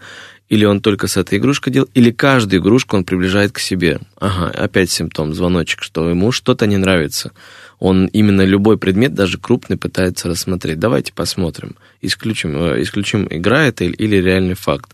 или 0.49 0.65
он 0.65 0.81
только 0.81 1.07
с 1.07 1.15
этой 1.15 1.37
игрушкой 1.37 1.71
делает, 1.71 1.91
или 1.93 2.11
каждую 2.11 2.61
игрушку 2.61 2.97
он 2.97 3.05
приближает 3.05 3.51
к 3.51 3.59
себе. 3.59 3.99
Ага, 4.19 4.49
опять 4.49 4.91
симптом, 4.91 5.33
звоночек, 5.33 5.83
что 5.83 6.09
ему 6.09 6.31
что-то 6.31 6.67
не 6.67 6.77
нравится 6.77 7.31
он 7.79 8.07
именно 8.07 8.43
любой 8.43 8.77
предмет, 8.77 9.13
даже 9.13 9.37
крупный, 9.37 9.77
пытается 9.77 10.27
рассмотреть. 10.27 10.79
Давайте 10.79 11.13
посмотрим, 11.13 11.75
исключим, 12.01 12.57
э, 12.57 12.81
исключим 12.81 13.27
игра 13.29 13.65
это 13.65 13.85
или 13.85 14.17
реальный 14.17 14.55
факт. 14.55 14.91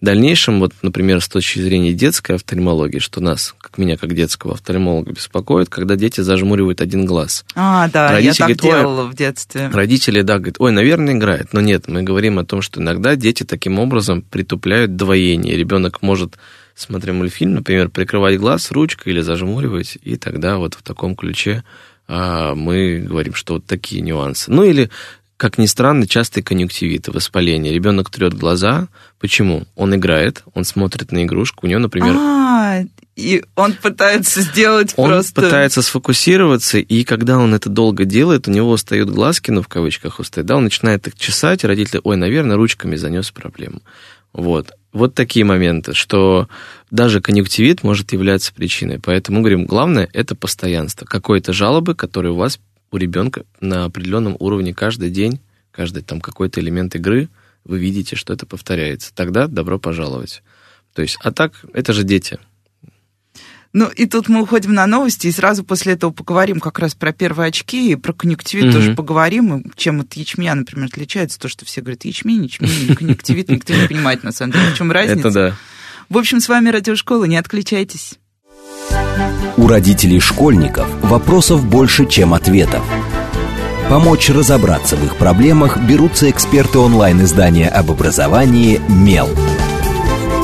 В 0.00 0.04
дальнейшем, 0.04 0.60
вот, 0.60 0.72
например, 0.82 1.20
с 1.20 1.28
точки 1.28 1.58
зрения 1.58 1.92
детской 1.92 2.36
офтальмологии, 2.36 2.98
что 2.98 3.20
нас, 3.20 3.54
как 3.58 3.78
меня, 3.78 3.96
как 3.96 4.14
детского 4.14 4.54
офтальмолога, 4.54 5.12
беспокоит, 5.12 5.68
когда 5.68 5.96
дети 5.96 6.20
зажмуривают 6.20 6.80
один 6.80 7.06
глаз. 7.06 7.44
А, 7.54 7.88
да, 7.88 8.10
Родители 8.12 8.42
я 8.42 8.46
так 8.48 8.56
говорят, 8.58 8.80
делала 8.82 9.04
в 9.06 9.14
детстве. 9.14 9.68
Родители, 9.72 10.20
да, 10.22 10.38
говорят, 10.38 10.56
ой, 10.58 10.72
наверное, 10.72 11.14
играет. 11.14 11.52
Но 11.52 11.60
нет, 11.60 11.88
мы 11.88 12.02
говорим 12.02 12.38
о 12.38 12.44
том, 12.44 12.60
что 12.60 12.80
иногда 12.80 13.16
дети 13.16 13.42
таким 13.44 13.78
образом 13.78 14.22
притупляют 14.22 14.96
двоение. 14.96 15.56
Ребенок 15.56 16.02
может 16.02 16.36
смотря 16.74 17.14
мультфильм, 17.14 17.54
например, 17.54 17.88
прикрывать 17.88 18.38
глаз 18.38 18.70
ручкой 18.70 19.14
или 19.14 19.22
зажмуривать, 19.22 19.96
и 20.02 20.16
тогда 20.16 20.58
вот 20.58 20.74
в 20.74 20.82
таком 20.82 21.16
ключе 21.16 21.64
а 22.08 22.54
мы 22.54 23.00
говорим, 23.00 23.34
что 23.34 23.54
вот 23.54 23.66
такие 23.66 24.00
нюансы. 24.00 24.50
Ну 24.50 24.62
или, 24.62 24.90
как 25.36 25.58
ни 25.58 25.66
странно, 25.66 26.06
частые 26.06 26.42
конъюнктивиты, 26.42 27.12
воспаление. 27.12 27.72
Ребенок 27.72 28.10
трет 28.10 28.34
глаза. 28.34 28.88
Почему? 29.20 29.64
Он 29.74 29.94
играет, 29.94 30.42
он 30.54 30.64
смотрит 30.64 31.12
на 31.12 31.24
игрушку, 31.24 31.66
у 31.66 31.68
него, 31.68 31.80
например... 31.80 32.14
А, 32.16 32.82
и 33.16 33.44
он 33.54 33.74
пытается 33.74 34.40
сделать 34.40 34.94
он 34.96 35.08
просто... 35.08 35.40
Он 35.40 35.46
пытается 35.46 35.82
сфокусироваться, 35.82 36.78
и 36.78 37.04
когда 37.04 37.38
он 37.38 37.54
это 37.54 37.68
долго 37.68 38.04
делает, 38.04 38.48
у 38.48 38.50
него 38.50 38.70
устают 38.70 39.10
глазки, 39.10 39.50
ну, 39.50 39.62
в 39.62 39.68
кавычках 39.68 40.20
устают, 40.20 40.46
да, 40.46 40.56
он 40.56 40.64
начинает 40.64 41.06
их 41.06 41.16
чесать, 41.16 41.64
и 41.64 41.66
родители, 41.66 42.00
ой, 42.02 42.16
наверное, 42.16 42.56
ручками 42.56 42.96
занес 42.96 43.30
проблему. 43.30 43.80
Вот. 44.32 44.72
Вот 44.92 45.14
такие 45.14 45.44
моменты, 45.44 45.92
что 45.92 46.48
даже 46.90 47.20
конъюнктивит 47.20 47.82
может 47.82 48.12
являться 48.12 48.52
причиной. 48.54 48.98
Поэтому, 48.98 49.40
говорим, 49.40 49.66
главное– 49.66 50.08
это 50.12 50.34
постоянство. 50.34 51.04
Какой-то 51.04 51.52
жалобы, 51.52 51.94
которые 51.94 52.32
у 52.32 52.36
вас, 52.36 52.58
у 52.90 52.96
ребенка 52.96 53.44
на 53.60 53.84
определенном 53.84 54.36
уровне 54.38 54.74
каждый 54.74 55.10
день, 55.10 55.40
каждый 55.70 56.02
там 56.02 56.20
какой-то 56.20 56.60
элемент 56.60 56.94
игры, 56.94 57.28
вы 57.64 57.78
видите, 57.78 58.16
что 58.16 58.32
это 58.32 58.46
повторяется. 58.46 59.14
Тогда 59.14 59.48
добро 59.48 59.78
пожаловать. 59.78 60.42
То 60.94 61.02
есть, 61.02 61.18
а 61.20 61.32
так, 61.32 61.64
это 61.74 61.92
же 61.92 62.04
дети. 62.04 62.38
Ну, 63.72 63.88
и 63.88 64.06
тут 64.06 64.28
мы 64.28 64.40
уходим 64.40 64.72
на 64.72 64.86
новости, 64.86 65.26
и 65.26 65.32
сразу 65.32 65.62
после 65.62 65.92
этого 65.92 66.10
поговорим 66.10 66.60
как 66.60 66.78
раз 66.78 66.94
про 66.94 67.12
первые 67.12 67.48
очки, 67.48 67.92
и 67.92 67.94
про 67.94 68.14
конъюнктивит 68.14 68.66
mm-hmm. 68.66 68.72
тоже 68.72 68.94
поговорим, 68.94 69.58
и 69.58 69.70
чем 69.76 70.00
от 70.00 70.14
ячменя, 70.14 70.54
например, 70.54 70.86
отличается 70.86 71.38
то, 71.38 71.48
что 71.48 71.66
все 71.66 71.82
говорят 71.82 72.06
ячмень, 72.06 72.44
ячмень, 72.44 72.94
конъюнктивит, 72.96 73.50
никто 73.50 73.74
не 73.74 73.86
понимает, 73.86 74.22
на 74.22 74.32
самом 74.32 74.52
деле, 74.52 74.70
в 74.70 74.76
чем 74.78 74.90
разница. 74.90 75.28
Это 75.28 75.30
да. 75.30 75.56
В 76.08 76.16
общем, 76.16 76.40
с 76.40 76.48
вами 76.48 76.70
Радиошкола, 76.70 77.24
не 77.24 77.36
отключайтесь. 77.36 78.14
У 79.56 79.66
родителей 79.66 80.20
школьников 80.20 80.86
вопросов 81.02 81.64
больше, 81.64 82.06
чем 82.06 82.34
ответов. 82.34 82.82
Помочь 83.88 84.30
разобраться 84.30 84.96
в 84.96 85.04
их 85.04 85.16
проблемах 85.16 85.78
берутся 85.78 86.28
эксперты 86.28 86.78
онлайн-издания 86.78 87.68
об 87.68 87.90
образовании 87.90 88.80
«Мел». 88.88 89.28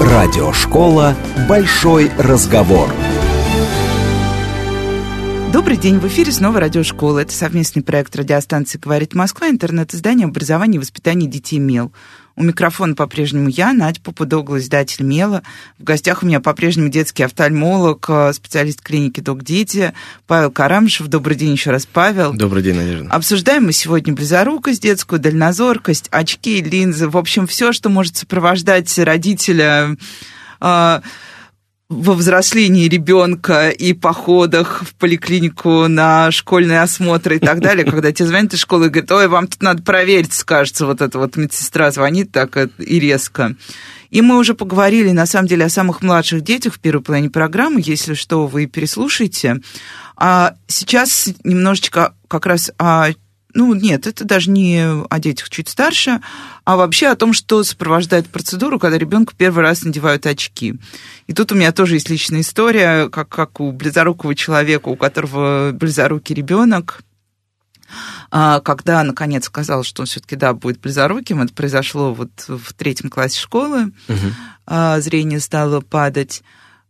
Радиошкола 0.00 1.16
«Большой 1.48 2.10
разговор». 2.18 2.88
Добрый 5.52 5.76
день, 5.76 5.98
в 5.98 6.06
эфире 6.06 6.32
снова 6.32 6.60
радиошкола. 6.60 7.18
Это 7.18 7.34
совместный 7.34 7.82
проект 7.82 8.16
радиостанции 8.16 8.78
«Говорит 8.78 9.14
Москва», 9.14 9.50
интернет-издание 9.50 10.26
образования 10.26 10.76
и 10.76 10.80
воспитания 10.80 11.26
детей 11.26 11.58
«Мел». 11.58 11.92
У 12.34 12.42
микрофона 12.42 12.94
по-прежнему 12.94 13.48
я, 13.48 13.72
Надя 13.72 14.00
Попудогла, 14.00 14.58
издатель 14.58 15.04
«Мела». 15.04 15.42
В 15.78 15.84
гостях 15.84 16.22
у 16.22 16.26
меня 16.26 16.40
по-прежнему 16.40 16.88
детский 16.88 17.22
офтальмолог, 17.22 18.06
э, 18.08 18.32
специалист 18.32 18.80
клиники 18.80 19.20
«Док 19.20 19.42
Дети» 19.44 19.92
Павел 20.26 20.50
Карамышев. 20.50 21.08
Добрый 21.08 21.36
день 21.36 21.52
еще 21.52 21.70
раз, 21.70 21.86
Павел. 21.86 22.32
Добрый 22.32 22.62
день, 22.62 22.76
Надежда. 22.76 23.08
Обсуждаем 23.10 23.64
мы 23.66 23.72
сегодня 23.72 24.14
близорукость 24.14 24.82
детскую, 24.82 25.20
дальнозоркость, 25.20 26.08
очки, 26.10 26.62
линзы. 26.62 27.08
В 27.08 27.16
общем, 27.16 27.46
все, 27.46 27.72
что 27.72 27.90
может 27.90 28.16
сопровождать 28.16 28.98
родителя 28.98 29.96
э, 30.60 31.00
во 31.92 32.14
взрослении 32.14 32.88
ребенка 32.88 33.68
и 33.68 33.92
походах 33.92 34.82
в 34.82 34.94
поликлинику 34.94 35.88
на 35.88 36.30
школьные 36.30 36.80
осмотры 36.80 37.36
и 37.36 37.38
так 37.38 37.60
далее, 37.60 37.84
когда 37.84 38.12
тебе 38.12 38.28
звонят 38.28 38.54
из 38.54 38.60
школы 38.60 38.86
и 38.86 38.88
говорят, 38.88 39.12
ой, 39.12 39.28
вам 39.28 39.46
тут 39.46 39.62
надо 39.62 39.82
проверить, 39.82 40.32
скажется, 40.32 40.86
вот 40.86 41.02
эта 41.02 41.18
вот 41.18 41.36
медсестра 41.36 41.90
звонит 41.90 42.32
так 42.32 42.56
и 42.56 42.98
резко. 42.98 43.54
И 44.10 44.20
мы 44.22 44.38
уже 44.38 44.54
поговорили, 44.54 45.10
на 45.10 45.26
самом 45.26 45.48
деле, 45.48 45.66
о 45.66 45.70
самых 45.70 46.02
младших 46.02 46.42
детях 46.42 46.74
в 46.74 46.80
первой 46.80 47.02
половине 47.02 47.30
программы. 47.30 47.82
Если 47.84 48.14
что, 48.14 48.46
вы 48.46 48.66
переслушайте. 48.66 49.60
А 50.16 50.54
сейчас 50.66 51.28
немножечко 51.44 52.14
как 52.28 52.46
раз 52.46 52.70
о 52.78 53.08
ну, 53.54 53.74
нет, 53.74 54.06
это 54.06 54.24
даже 54.24 54.50
не 54.50 54.82
о 54.82 55.18
детях 55.18 55.48
чуть 55.50 55.68
старше, 55.68 56.20
а 56.64 56.76
вообще 56.76 57.08
о 57.08 57.16
том, 57.16 57.32
что 57.32 57.62
сопровождает 57.64 58.28
процедуру, 58.28 58.78
когда 58.78 58.98
ребенку 58.98 59.34
первый 59.36 59.62
раз 59.62 59.82
надевают 59.82 60.26
очки. 60.26 60.74
И 61.26 61.32
тут 61.32 61.52
у 61.52 61.54
меня 61.54 61.72
тоже 61.72 61.94
есть 61.94 62.08
личная 62.08 62.40
история, 62.40 63.08
как, 63.08 63.28
как 63.28 63.60
у 63.60 63.72
близорукого 63.72 64.34
человека, 64.34 64.88
у 64.88 64.96
которого 64.96 65.72
близорукий 65.72 66.34
ребенок, 66.34 67.02
а, 68.30 68.60
когда 68.60 69.02
наконец 69.02 69.46
сказал, 69.46 69.84
что 69.84 70.02
он 70.02 70.06
все-таки 70.06 70.36
да 70.36 70.54
будет 70.54 70.80
близоруким, 70.80 71.42
это 71.42 71.52
произошло 71.52 72.14
вот 72.14 72.30
в 72.46 72.72
третьем 72.72 73.10
классе 73.10 73.38
школы, 73.38 73.92
угу. 74.08 75.00
зрение 75.00 75.40
стало 75.40 75.80
падать. 75.80 76.42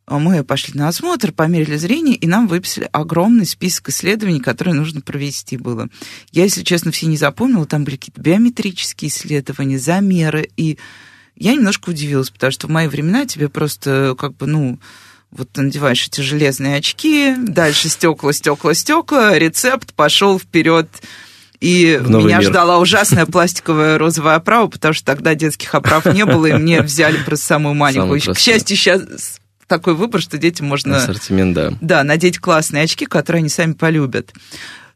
А 0.05 0.19
мы 0.19 0.43
пошли 0.43 0.79
на 0.79 0.89
осмотр, 0.89 1.33
померили 1.33 1.77
зрение, 1.77 2.17
и 2.17 2.27
нам 2.27 2.49
выписали 2.49 2.89
огромный 2.93 3.47
список 3.47 3.91
исследований, 3.91 4.41
которые 4.41 4.75
нужно 4.75 5.01
провести 5.01 5.57
было. 5.57 5.89
Я, 6.33 6.43
если 6.43 6.65
честно, 6.65 6.91
все 6.91 7.07
не 7.07 7.17
запомнила, 7.17 7.67
там 7.67 7.85
были 7.85 7.97
какие-то 7.97 8.21
биометрические 8.21 9.11
исследования, 9.11 9.79
замеры, 9.79 10.51
и 10.57 10.79
я 11.37 11.55
немножко 11.55 11.91
удивилась, 11.91 12.31
потому 12.31 12.51
что 12.51 12.67
в 12.67 12.71
мои 12.71 12.89
времена 12.89 13.27
тебе 13.27 13.49
просто 13.49 14.17
как 14.19 14.37
бы, 14.37 14.47
ну, 14.47 14.81
вот 15.31 15.51
ты 15.51 15.63
надеваешь 15.63 16.07
эти 16.07 16.21
железные 16.21 16.77
очки, 16.77 17.35
дальше 17.39 17.89
стекла, 17.89 18.33
стекла, 18.33 18.75
стекла, 18.75 19.39
рецепт 19.39 19.95
пошел 19.95 20.39
вперед. 20.39 20.89
И 21.61 21.99
меня 22.03 22.39
мир. 22.39 22.49
ждала 22.49 22.81
ужасная 22.81 23.25
пластиковая 23.25 23.97
розовая 23.97 24.35
оправа, 24.35 24.67
потому 24.67 24.93
что 24.93 25.07
тогда 25.07 25.37
детских 25.37 25.75
оправ 25.77 26.07
не 26.07 26.27
было, 26.27 26.47
и 26.47 26.53
мне 26.55 26.83
взяли 26.83 27.17
просто 27.25 27.47
самую 27.47 27.77
маленькую. 27.77 28.21
Самую 28.21 28.35
К 28.35 28.39
счастью, 28.39 28.77
сейчас 28.77 29.41
такой 29.73 29.95
выбор, 29.95 30.21
что 30.21 30.37
детям 30.37 30.67
можно... 30.67 30.99
Ассортимент, 30.99 31.55
да. 31.55 31.73
Да, 31.81 32.05
надеть 32.05 32.39
классные 32.39 32.83
очки, 32.83 33.07
которые 33.07 33.41
они 33.41 33.49
сами 33.49 33.73
полюбят. 33.73 34.35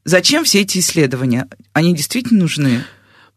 Зачем 0.05 0.45
все 0.45 0.61
эти 0.61 0.79
исследования? 0.79 1.49
Они 1.73 1.95
действительно 1.95 2.41
нужны? 2.41 2.85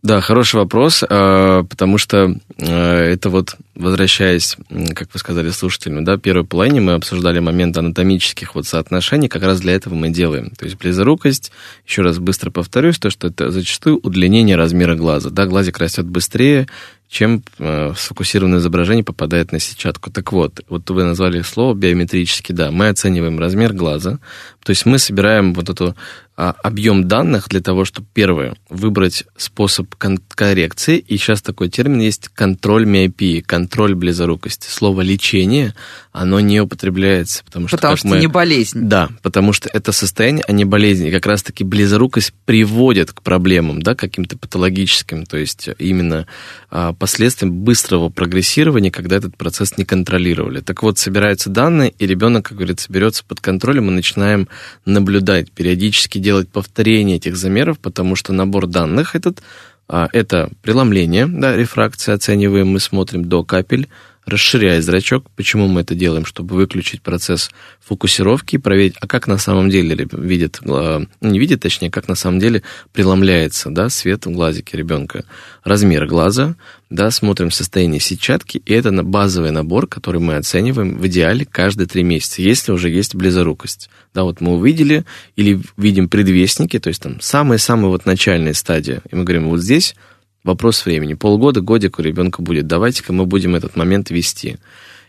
Да, 0.03 0.19
хороший 0.19 0.55
вопрос, 0.57 1.01
а, 1.09 1.63
потому 1.63 1.97
что 1.97 2.35
а, 2.61 3.03
это 3.05 3.29
вот, 3.29 3.55
возвращаясь, 3.75 4.57
как 4.95 5.13
вы 5.13 5.19
сказали 5.19 5.49
слушателям, 5.49 6.03
да, 6.03 6.17
первой 6.17 6.45
половине 6.45 6.81
мы 6.81 6.93
обсуждали 6.93 7.39
момент 7.39 7.77
анатомических 7.77 8.55
вот 8.55 8.67
соотношений, 8.67 9.29
как 9.29 9.43
раз 9.43 9.61
для 9.61 9.73
этого 9.73 9.95
мы 9.95 10.09
делаем. 10.09 10.51
То 10.51 10.65
есть 10.65 10.77
близорукость, 10.77 11.53
еще 11.87 12.01
раз 12.01 12.19
быстро 12.19 12.51
повторюсь, 12.51 12.99
то, 12.99 13.09
что 13.09 13.27
это 13.27 13.49
зачастую 13.49 13.97
удлинение 14.03 14.57
размера 14.57 14.95
глаза. 14.95 15.29
Да, 15.29 15.45
глазик 15.45 15.77
растет 15.79 16.05
быстрее, 16.05 16.67
чем 17.09 17.43
э, 17.57 17.93
сфокусированное 17.97 18.59
изображение 18.59 19.03
попадает 19.03 19.51
на 19.51 19.59
сетчатку. 19.59 20.11
Так 20.11 20.31
вот, 20.31 20.61
вот 20.69 20.87
вы 20.91 21.03
назвали 21.03 21.41
слово 21.41 21.73
биометрически, 21.73 22.51
да, 22.51 22.69
мы 22.69 22.87
оцениваем 22.87 23.39
размер 23.39 23.73
глаза, 23.73 24.19
то 24.63 24.69
есть 24.69 24.85
мы 24.85 24.99
собираем 24.99 25.55
вот 25.55 25.69
эту 25.69 25.95
а, 26.37 26.55
объем 26.63 27.07
данных 27.07 27.49
для 27.49 27.61
того, 27.61 27.83
чтобы, 27.83 28.07
первое, 28.13 28.55
выбрать 28.69 29.25
способ 29.35 29.93
коррекции, 29.95 30.97
и 30.99 31.17
сейчас 31.17 31.41
такой 31.41 31.69
термин 31.69 31.99
есть 31.99 32.29
контроль 32.29 32.85
миопии, 32.85 33.41
контроль 33.41 33.95
близорукости. 33.95 34.69
Слово 34.69 35.01
«лечение», 35.01 35.73
оно 36.11 36.39
не 36.39 36.59
употребляется, 36.59 37.43
потому 37.45 37.67
что... 37.67 37.77
Потому 37.77 37.95
что 37.95 38.07
мы... 38.07 38.19
не 38.19 38.27
болезнь. 38.27 38.79
Да, 38.81 39.09
потому 39.21 39.53
что 39.53 39.69
это 39.71 39.91
состояние, 39.91 40.43
а 40.47 40.51
не 40.51 40.65
болезнь. 40.65 41.05
И 41.05 41.11
как 41.11 41.27
раз-таки 41.27 41.63
близорукость 41.63 42.33
приводит 42.45 43.11
к 43.11 43.21
проблемам, 43.21 43.81
да, 43.81 43.93
каким-то 43.93 44.37
патологическим, 44.37 45.25
то 45.25 45.37
есть 45.37 45.69
именно 45.77 46.25
а, 46.71 46.93
последствиям 46.93 47.53
быстрого 47.53 48.09
прогрессирования, 48.09 48.89
когда 48.89 49.17
этот 49.17 49.37
процесс 49.37 49.77
не 49.77 49.85
контролировали. 49.85 50.61
Так 50.61 50.81
вот, 50.81 50.97
собираются 50.97 51.51
данные, 51.51 51.93
и 51.99 52.07
ребенок, 52.07 52.45
как 52.45 52.57
говорится, 52.57 52.91
берется 52.91 53.23
под 53.23 53.39
контроль, 53.39 53.77
и 53.77 53.81
мы 53.81 53.91
начинаем 53.91 54.47
наблюдать, 54.85 55.51
периодически 55.51 56.17
делать 56.17 56.49
повторение 56.49 57.17
этих 57.17 57.37
замеров, 57.37 57.77
потому 57.77 58.15
что 58.15 58.33
набор 58.33 58.65
данных 58.65 59.15
этот, 59.15 59.43
а, 59.87 60.07
это 60.11 60.49
преломление, 60.63 61.27
да, 61.27 61.55
рефракция 61.55 62.15
оцениваем, 62.15 62.67
мы 62.67 62.79
смотрим 62.79 63.25
до 63.25 63.43
капель, 63.43 63.87
расширяя 64.29 64.81
зрачок. 64.81 65.25
Почему 65.35 65.67
мы 65.67 65.81
это 65.81 65.95
делаем? 65.95 66.25
Чтобы 66.25 66.55
выключить 66.55 67.01
процесс 67.01 67.51
фокусировки 67.81 68.55
и 68.55 68.59
проверить, 68.59 68.95
а 69.01 69.07
как 69.07 69.27
на 69.27 69.37
самом 69.37 69.69
деле 69.69 70.07
видит, 70.11 70.59
не 70.61 71.39
видит, 71.39 71.61
точнее, 71.61 71.91
как 71.91 72.07
на 72.07 72.15
самом 72.15 72.39
деле 72.39 72.63
преломляется 72.93 73.69
да, 73.69 73.89
свет 73.89 74.25
в 74.25 74.31
глазике 74.31 74.77
ребенка. 74.77 75.25
Размер 75.63 76.05
глаза, 76.05 76.55
да, 76.89 77.11
смотрим 77.11 77.51
состояние 77.51 77.99
сетчатки, 77.99 78.61
и 78.65 78.73
это 78.73 78.91
базовый 79.03 79.51
набор, 79.51 79.87
который 79.87 80.21
мы 80.21 80.35
оцениваем 80.35 80.97
в 80.97 81.07
идеале 81.07 81.45
каждые 81.45 81.87
три 81.87 82.03
месяца, 82.03 82.41
если 82.41 82.71
уже 82.71 82.89
есть 82.89 83.15
близорукость. 83.15 83.89
Да, 84.13 84.23
вот 84.23 84.41
мы 84.41 84.53
увидели 84.53 85.05
или 85.35 85.61
видим 85.77 86.09
предвестники, 86.09 86.79
то 86.79 86.87
есть 86.87 87.01
там 87.01 87.21
самые-самые 87.21 87.89
вот 87.89 88.05
начальные 88.05 88.53
стадии, 88.53 89.01
и 89.11 89.15
мы 89.15 89.23
говорим, 89.23 89.49
вот 89.49 89.61
здесь 89.61 89.95
Вопрос 90.43 90.85
времени. 90.85 91.13
Полгода, 91.15 91.61
годик 91.61 91.99
у 91.99 92.01
ребенка 92.01 92.41
будет. 92.41 92.67
Давайте-ка 92.67 93.13
мы 93.13 93.25
будем 93.25 93.55
этот 93.55 93.75
момент 93.75 94.09
вести. 94.09 94.57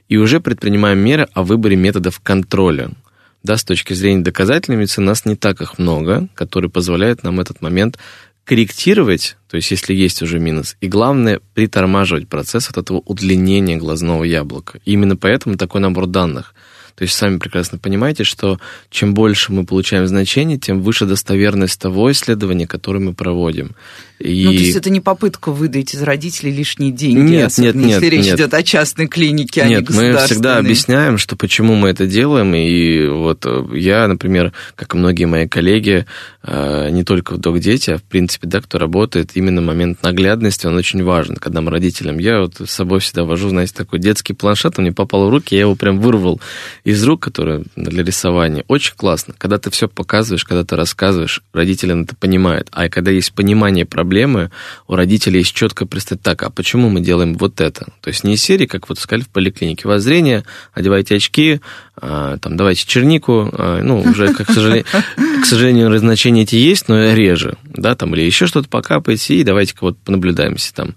И 0.08 0.16
уже 0.16 0.40
предпринимаем 0.40 0.98
меры 0.98 1.28
о 1.34 1.44
выборе 1.44 1.76
методов 1.76 2.20
контроля. 2.20 2.90
Да, 3.42 3.56
с 3.56 3.64
точки 3.64 3.94
зрения 3.94 4.22
доказательной 4.22 4.76
медицины, 4.76 5.06
нас 5.06 5.24
не 5.24 5.36
так 5.36 5.62
их 5.62 5.78
много, 5.78 6.28
которые 6.34 6.70
позволяют 6.70 7.22
нам 7.22 7.40
этот 7.40 7.62
момент 7.62 7.98
корректировать, 8.44 9.36
то 9.48 9.56
есть 9.56 9.70
если 9.70 9.94
есть 9.94 10.22
уже 10.22 10.40
минус, 10.40 10.76
и 10.80 10.88
главное, 10.88 11.40
притормаживать 11.54 12.28
процесс 12.28 12.68
от 12.68 12.78
этого 12.78 12.98
удлинения 12.98 13.76
глазного 13.76 14.24
яблока. 14.24 14.80
И 14.84 14.92
именно 14.92 15.16
поэтому 15.16 15.56
такой 15.56 15.80
набор 15.80 16.06
данных. 16.06 16.54
То 16.94 17.02
есть 17.02 17.14
сами 17.14 17.38
прекрасно 17.38 17.78
понимаете, 17.78 18.24
что 18.24 18.58
чем 18.90 19.14
больше 19.14 19.52
мы 19.52 19.64
получаем 19.64 20.06
значений, 20.06 20.58
тем 20.58 20.82
выше 20.82 21.06
достоверность 21.06 21.80
того 21.80 22.10
исследования, 22.12 22.66
которое 22.66 23.00
мы 23.00 23.14
проводим. 23.14 23.74
И... 24.18 24.44
Ну, 24.44 24.52
то 24.52 24.58
есть 24.58 24.76
это 24.76 24.90
не 24.90 25.00
попытка 25.00 25.50
выдать 25.50 25.94
из 25.94 26.02
родителей 26.02 26.52
лишние 26.52 26.92
деньги, 26.92 27.30
нет, 27.30 27.56
нет, 27.56 27.74
нет, 27.74 27.94
если 27.94 28.06
речь 28.06 28.26
нет. 28.26 28.36
идет 28.36 28.52
о 28.54 28.62
частной 28.62 29.06
клинике, 29.06 29.62
а 29.62 29.68
нет, 29.68 29.80
не 29.80 29.86
государственной. 29.86 30.20
мы 30.20 30.26
всегда 30.26 30.58
объясняем, 30.58 31.18
что 31.18 31.36
почему 31.36 31.74
мы 31.74 31.88
это 31.88 32.06
делаем, 32.06 32.54
и 32.54 33.06
вот 33.06 33.46
э, 33.46 33.64
я, 33.76 34.06
например, 34.08 34.52
как 34.76 34.94
и 34.94 34.98
многие 34.98 35.24
мои 35.24 35.48
коллеги, 35.48 36.04
э, 36.42 36.90
не 36.90 37.02
только 37.02 37.32
в 37.32 37.38
док-дети, 37.38 37.92
а 37.92 37.98
в 37.98 38.02
принципе, 38.02 38.46
да, 38.46 38.60
кто 38.60 38.76
работает, 38.76 39.30
именно 39.34 39.62
момент 39.62 40.02
наглядности, 40.02 40.66
он 40.66 40.76
очень 40.76 41.02
важен, 41.02 41.36
когда 41.36 41.62
мы 41.62 41.70
родителям, 41.70 42.18
я 42.18 42.40
вот 42.40 42.56
с 42.60 42.70
собой 42.70 43.00
всегда 43.00 43.24
вожу, 43.24 43.48
знаете, 43.48 43.72
такой 43.74 44.00
детский 44.00 44.34
планшет, 44.34 44.74
он 44.76 44.84
мне 44.84 44.92
попал 44.92 45.26
в 45.26 45.30
руки, 45.30 45.54
я 45.54 45.62
его 45.62 45.76
прям 45.76 45.98
вырвал 45.98 46.40
из 46.84 47.02
рук, 47.04 47.22
который 47.22 47.64
для 47.76 48.02
рисования. 48.02 48.64
Очень 48.68 48.94
классно, 48.96 49.34
когда 49.36 49.58
ты 49.58 49.70
все 49.70 49.88
показываешь, 49.88 50.44
когда 50.44 50.64
ты 50.64 50.76
рассказываешь, 50.76 51.42
родители 51.52 52.02
это 52.02 52.14
понимают, 52.16 52.68
а 52.72 52.88
когда 52.88 53.10
есть 53.10 53.32
понимание 53.32 53.84
проблемы, 53.84 54.50
у 54.86 54.94
родителей 54.94 55.38
есть 55.38 55.54
четко 55.54 55.86
представить, 55.86 56.22
так, 56.22 56.42
а 56.42 56.50
почему 56.50 56.88
мы 56.88 57.00
делаем 57.00 57.34
вот 57.34 57.60
это? 57.60 57.86
То 58.00 58.08
есть 58.08 58.24
не 58.24 58.34
из 58.34 58.42
серии, 58.42 58.66
как 58.66 58.88
вот 58.88 58.98
сказали 58.98 59.24
в 59.24 59.28
поликлинике, 59.28 59.86
у 59.86 59.88
вас 59.88 60.02
зрение, 60.02 60.44
одевайте 60.72 61.16
очки, 61.16 61.60
а, 62.02 62.38
там, 62.38 62.56
давайте 62.56 62.86
чернику, 62.86 63.50
а, 63.52 63.82
ну, 63.82 64.00
уже, 64.00 64.32
к 64.32 64.50
сожалению, 64.50 64.86
к 65.42 65.44
сожалению, 65.44 65.90
назначения 65.90 66.42
эти 66.42 66.56
есть, 66.56 66.88
но 66.88 67.12
реже, 67.12 67.56
да, 67.64 67.94
там, 67.94 68.14
или 68.14 68.22
еще 68.22 68.46
что-то 68.46 68.68
покапайте, 68.68 69.34
и 69.34 69.44
давайте-ка 69.44 69.78
вот 69.82 69.98
понаблюдаемся 69.98 70.74
там. 70.74 70.94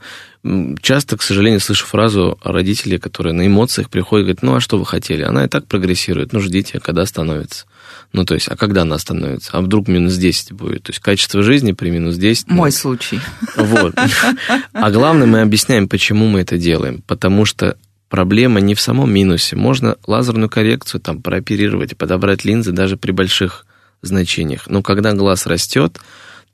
Часто, 0.81 1.17
к 1.17 1.21
сожалению, 1.21 1.59
слышу 1.59 1.85
фразу 1.85 2.37
родителей, 2.43 2.97
которые 2.97 3.33
на 3.33 3.47
эмоциях 3.47 3.89
приходят, 3.89 4.25
говорят, 4.25 4.43
ну, 4.43 4.55
а 4.55 4.59
что 4.59 4.77
вы 4.77 4.85
хотели? 4.85 5.23
Она 5.23 5.45
и 5.45 5.47
так 5.47 5.67
прогрессирует, 5.67 6.33
ну, 6.33 6.39
ждите, 6.39 6.79
когда 6.79 7.05
становится. 7.05 7.65
Ну, 8.11 8.25
то 8.25 8.33
есть, 8.33 8.47
а 8.49 8.55
когда 8.55 8.83
она 8.83 8.97
становится? 8.97 9.51
А 9.53 9.61
вдруг 9.61 9.87
минус 9.87 10.15
10 10.15 10.51
будет? 10.51 10.83
То 10.83 10.91
есть, 10.91 10.99
качество 10.99 11.41
жизни 11.43 11.71
при 11.71 11.89
минус 11.89 12.15
10... 12.15 12.49
Мой 12.49 12.69
ну, 12.69 12.71
случай. 12.71 13.19
Вот. 13.57 13.95
А 14.73 14.91
главное, 14.91 15.27
мы 15.27 15.41
объясняем, 15.41 15.87
почему 15.87 16.27
мы 16.27 16.41
это 16.41 16.57
делаем. 16.57 17.03
Потому 17.07 17.45
что 17.45 17.77
проблема 18.13 18.61
не 18.61 18.75
в 18.75 18.79
самом 18.79 19.11
минусе. 19.11 19.55
Можно 19.55 19.97
лазерную 20.05 20.47
коррекцию 20.47 21.01
там 21.01 21.19
прооперировать, 21.19 21.97
подобрать 21.97 22.45
линзы 22.45 22.71
даже 22.71 22.95
при 22.95 23.09
больших 23.09 23.65
значениях. 24.03 24.67
Но 24.67 24.83
когда 24.83 25.13
глаз 25.13 25.47
растет, 25.47 25.99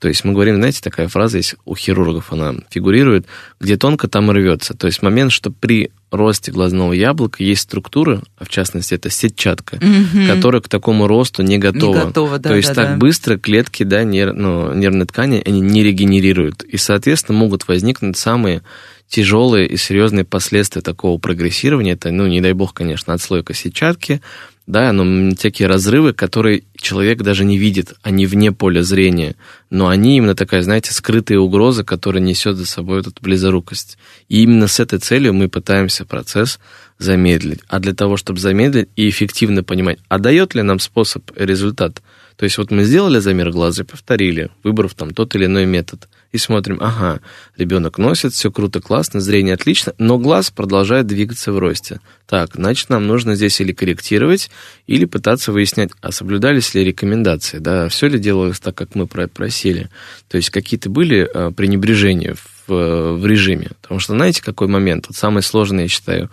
то 0.00 0.08
есть 0.08 0.24
мы 0.24 0.32
говорим, 0.32 0.56
знаете, 0.56 0.80
такая 0.82 1.08
фраза 1.08 1.36
есть 1.36 1.56
у 1.66 1.76
хирургов, 1.76 2.32
она 2.32 2.54
фигурирует, 2.70 3.26
где 3.60 3.76
тонко, 3.76 4.08
там 4.08 4.30
и 4.30 4.34
рвется. 4.34 4.72
То 4.72 4.86
есть 4.86 5.02
момент, 5.02 5.30
что 5.30 5.50
при 5.50 5.90
росте 6.10 6.50
глазного 6.50 6.94
яблока 6.94 7.44
есть 7.44 7.62
структура, 7.62 8.22
а 8.38 8.46
в 8.46 8.48
частности 8.48 8.94
это 8.94 9.10
сетчатка, 9.10 9.76
угу. 9.76 10.26
которая 10.26 10.62
к 10.62 10.70
такому 10.70 11.06
росту 11.06 11.42
не 11.42 11.58
готова. 11.58 11.98
Не 11.98 12.04
готова 12.06 12.38
да, 12.38 12.48
То 12.48 12.56
есть 12.56 12.68
да, 12.68 12.74
так 12.74 12.88
да. 12.92 12.96
быстро 12.96 13.36
клетки 13.36 13.82
да, 13.82 14.02
нер, 14.02 14.32
ну, 14.32 14.72
нервной 14.72 15.04
ткани 15.04 15.42
они 15.44 15.60
не 15.60 15.84
регенерируют. 15.84 16.62
И, 16.62 16.78
соответственно, 16.78 17.38
могут 17.38 17.68
возникнуть 17.68 18.16
самые 18.16 18.62
тяжелые 19.06 19.68
и 19.68 19.76
серьезные 19.76 20.24
последствия 20.24 20.80
такого 20.80 21.18
прогрессирования. 21.18 21.92
Это, 21.92 22.10
ну, 22.10 22.26
не 22.26 22.40
дай 22.40 22.54
бог, 22.54 22.72
конечно, 22.72 23.12
отслойка 23.12 23.52
сетчатки, 23.52 24.22
да, 24.70 24.92
но 24.92 25.34
всякие 25.34 25.66
разрывы, 25.66 26.12
которые 26.12 26.62
человек 26.76 27.22
даже 27.22 27.44
не 27.44 27.58
видит, 27.58 27.94
они 28.02 28.26
вне 28.26 28.52
поля 28.52 28.82
зрения, 28.82 29.34
но 29.68 29.88
они 29.88 30.16
именно 30.16 30.36
такая, 30.36 30.62
знаете, 30.62 30.92
скрытая 30.92 31.38
угроза, 31.38 31.82
которая 31.82 32.22
несет 32.22 32.56
за 32.56 32.66
собой 32.66 33.00
эту 33.00 33.12
близорукость. 33.20 33.98
И 34.28 34.42
именно 34.42 34.68
с 34.68 34.78
этой 34.78 35.00
целью 35.00 35.34
мы 35.34 35.48
пытаемся 35.48 36.04
процесс 36.04 36.60
замедлить. 36.98 37.60
А 37.68 37.80
для 37.80 37.94
того, 37.94 38.16
чтобы 38.16 38.38
замедлить 38.38 38.88
и 38.94 39.08
эффективно 39.08 39.64
понимать, 39.64 39.98
а 40.08 40.18
дает 40.18 40.54
ли 40.54 40.62
нам 40.62 40.78
способ 40.78 41.28
результат, 41.34 42.00
то 42.40 42.44
есть 42.44 42.56
вот 42.56 42.70
мы 42.70 42.84
сделали 42.84 43.18
замер 43.18 43.50
глаза 43.50 43.84
повторили, 43.84 44.48
выбрав 44.64 44.94
там 44.94 45.10
тот 45.10 45.34
или 45.34 45.44
иной 45.44 45.66
метод– 45.66 46.08
и 46.32 46.38
смотрим, 46.38 46.78
ага, 46.80 47.20
ребенок 47.56 47.98
носит, 47.98 48.32
все 48.32 48.52
круто, 48.52 48.80
классно, 48.80 49.20
зрение 49.20 49.54
отлично, 49.54 49.94
но 49.98 50.16
глаз 50.16 50.50
продолжает 50.50 51.06
двигаться 51.06 51.52
в 51.52 51.58
росте. 51.58 52.00
Так, 52.26 52.50
значит, 52.54 52.88
нам 52.88 53.06
нужно 53.06 53.34
здесь 53.34 53.60
или 53.60 53.72
корректировать, 53.72 54.50
или 54.86 55.06
пытаться 55.06 55.50
выяснять, 55.50 55.90
а 56.00 56.12
соблюдались 56.12 56.72
ли 56.74 56.84
рекомендации, 56.84 57.58
да, 57.58 57.88
все 57.88 58.06
ли 58.06 58.18
делалось 58.18 58.60
так, 58.60 58.76
как 58.76 58.94
мы 58.94 59.08
просили. 59.08 59.90
То 60.28 60.36
есть 60.36 60.50
какие-то 60.50 60.88
были 60.88 61.28
а, 61.32 61.50
пренебрежения 61.50 62.36
в, 62.68 63.16
в 63.16 63.26
режиме. 63.26 63.70
Потому 63.82 63.98
что 63.98 64.14
знаете, 64.14 64.42
какой 64.42 64.68
момент? 64.68 65.06
Вот 65.08 65.16
самый 65.16 65.42
сложный, 65.42 65.84
я 65.84 65.88
считаю, 65.88 66.30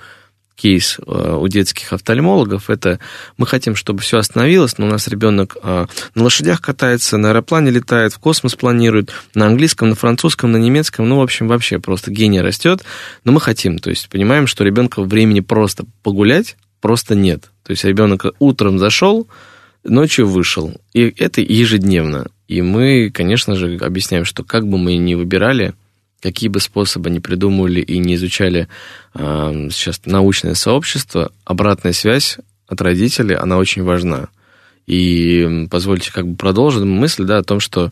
кейс 0.57 0.99
э, 0.99 1.37
у 1.39 1.47
детских 1.47 1.93
офтальмологов, 1.93 2.69
это 2.69 2.99
мы 3.37 3.47
хотим, 3.47 3.75
чтобы 3.75 4.01
все 4.01 4.17
остановилось, 4.17 4.77
но 4.77 4.87
у 4.87 4.89
нас 4.89 5.07
ребенок 5.07 5.55
э, 5.63 5.85
на 6.15 6.23
лошадях 6.23 6.61
катается, 6.61 7.17
на 7.17 7.29
аэроплане 7.29 7.71
летает, 7.71 8.13
в 8.13 8.19
космос 8.19 8.55
планирует, 8.55 9.13
на 9.35 9.45
английском, 9.45 9.89
на 9.89 9.95
французском, 9.95 10.51
на 10.51 10.57
немецком, 10.57 11.07
ну, 11.07 11.19
в 11.19 11.21
общем, 11.21 11.47
вообще 11.47 11.79
просто 11.79 12.11
гений 12.11 12.41
растет, 12.41 12.83
но 13.23 13.31
мы 13.31 13.39
хотим, 13.39 13.77
то 13.77 13.89
есть 13.89 14.09
понимаем, 14.09 14.47
что 14.47 14.65
ребенка 14.65 15.01
времени 15.01 15.39
просто 15.39 15.85
погулять 16.03 16.57
просто 16.81 17.15
нет. 17.15 17.51
То 17.63 17.71
есть 17.71 17.83
ребенок 17.83 18.25
утром 18.39 18.79
зашел, 18.79 19.27
ночью 19.83 20.27
вышел, 20.27 20.79
и 20.93 21.13
это 21.17 21.41
ежедневно. 21.41 22.27
И 22.47 22.61
мы, 22.61 23.09
конечно 23.13 23.55
же, 23.55 23.77
объясняем, 23.77 24.25
что 24.25 24.43
как 24.43 24.67
бы 24.67 24.77
мы 24.77 24.97
ни 24.97 25.15
выбирали, 25.15 25.73
какие 26.21 26.49
бы 26.49 26.59
способы 26.59 27.09
ни 27.09 27.19
придумывали 27.19 27.79
и 27.79 27.97
не 27.99 28.15
изучали 28.15 28.67
э, 29.13 29.69
сейчас 29.71 30.01
научное 30.05 30.55
сообщество, 30.55 31.31
обратная 31.45 31.93
связь 31.93 32.37
от 32.67 32.81
родителей, 32.81 33.35
она 33.35 33.57
очень 33.57 33.83
важна. 33.83 34.29
И 34.87 35.67
позвольте 35.69 36.11
как 36.11 36.27
бы 36.27 36.35
продолжить 36.35 36.83
мысль 36.83 37.25
да, 37.25 37.39
о 37.39 37.43
том, 37.43 37.59
что 37.59 37.91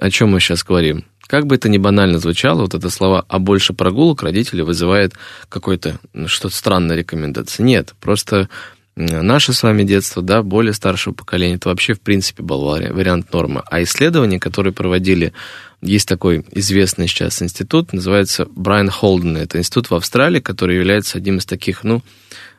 о 0.00 0.10
чем 0.10 0.30
мы 0.30 0.40
сейчас 0.40 0.64
говорим. 0.64 1.04
Как 1.26 1.46
бы 1.46 1.54
это 1.54 1.68
ни 1.68 1.78
банально 1.78 2.18
звучало, 2.18 2.62
вот 2.62 2.74
это 2.74 2.90
слова 2.90 3.24
«а 3.28 3.38
больше 3.38 3.72
прогулок» 3.72 4.22
родители 4.22 4.62
вызывает 4.62 5.14
какой-то 5.48 5.98
что-то 6.26 6.54
странная 6.54 6.96
рекомендация. 6.96 7.64
Нет, 7.64 7.94
просто 8.00 8.48
наше 8.96 9.52
с 9.52 9.62
вами 9.62 9.82
детство, 9.84 10.22
да, 10.22 10.42
более 10.42 10.72
старшего 10.72 11.14
поколения, 11.14 11.56
это 11.56 11.68
вообще, 11.68 11.94
в 11.94 12.00
принципе, 12.00 12.42
был 12.42 12.62
вариант 12.62 13.32
нормы. 13.32 13.62
А 13.70 13.82
исследования, 13.82 14.38
которые 14.38 14.72
проводили, 14.72 15.32
есть 15.84 16.08
такой 16.08 16.44
известный 16.50 17.06
сейчас 17.06 17.42
институт, 17.42 17.92
называется 17.92 18.46
Брайан 18.54 18.90
Холден. 18.90 19.36
Это 19.36 19.58
институт 19.58 19.90
в 19.90 19.94
Австралии, 19.94 20.40
который 20.40 20.76
является 20.76 21.18
одним 21.18 21.38
из 21.38 21.46
таких, 21.46 21.84
ну, 21.84 22.02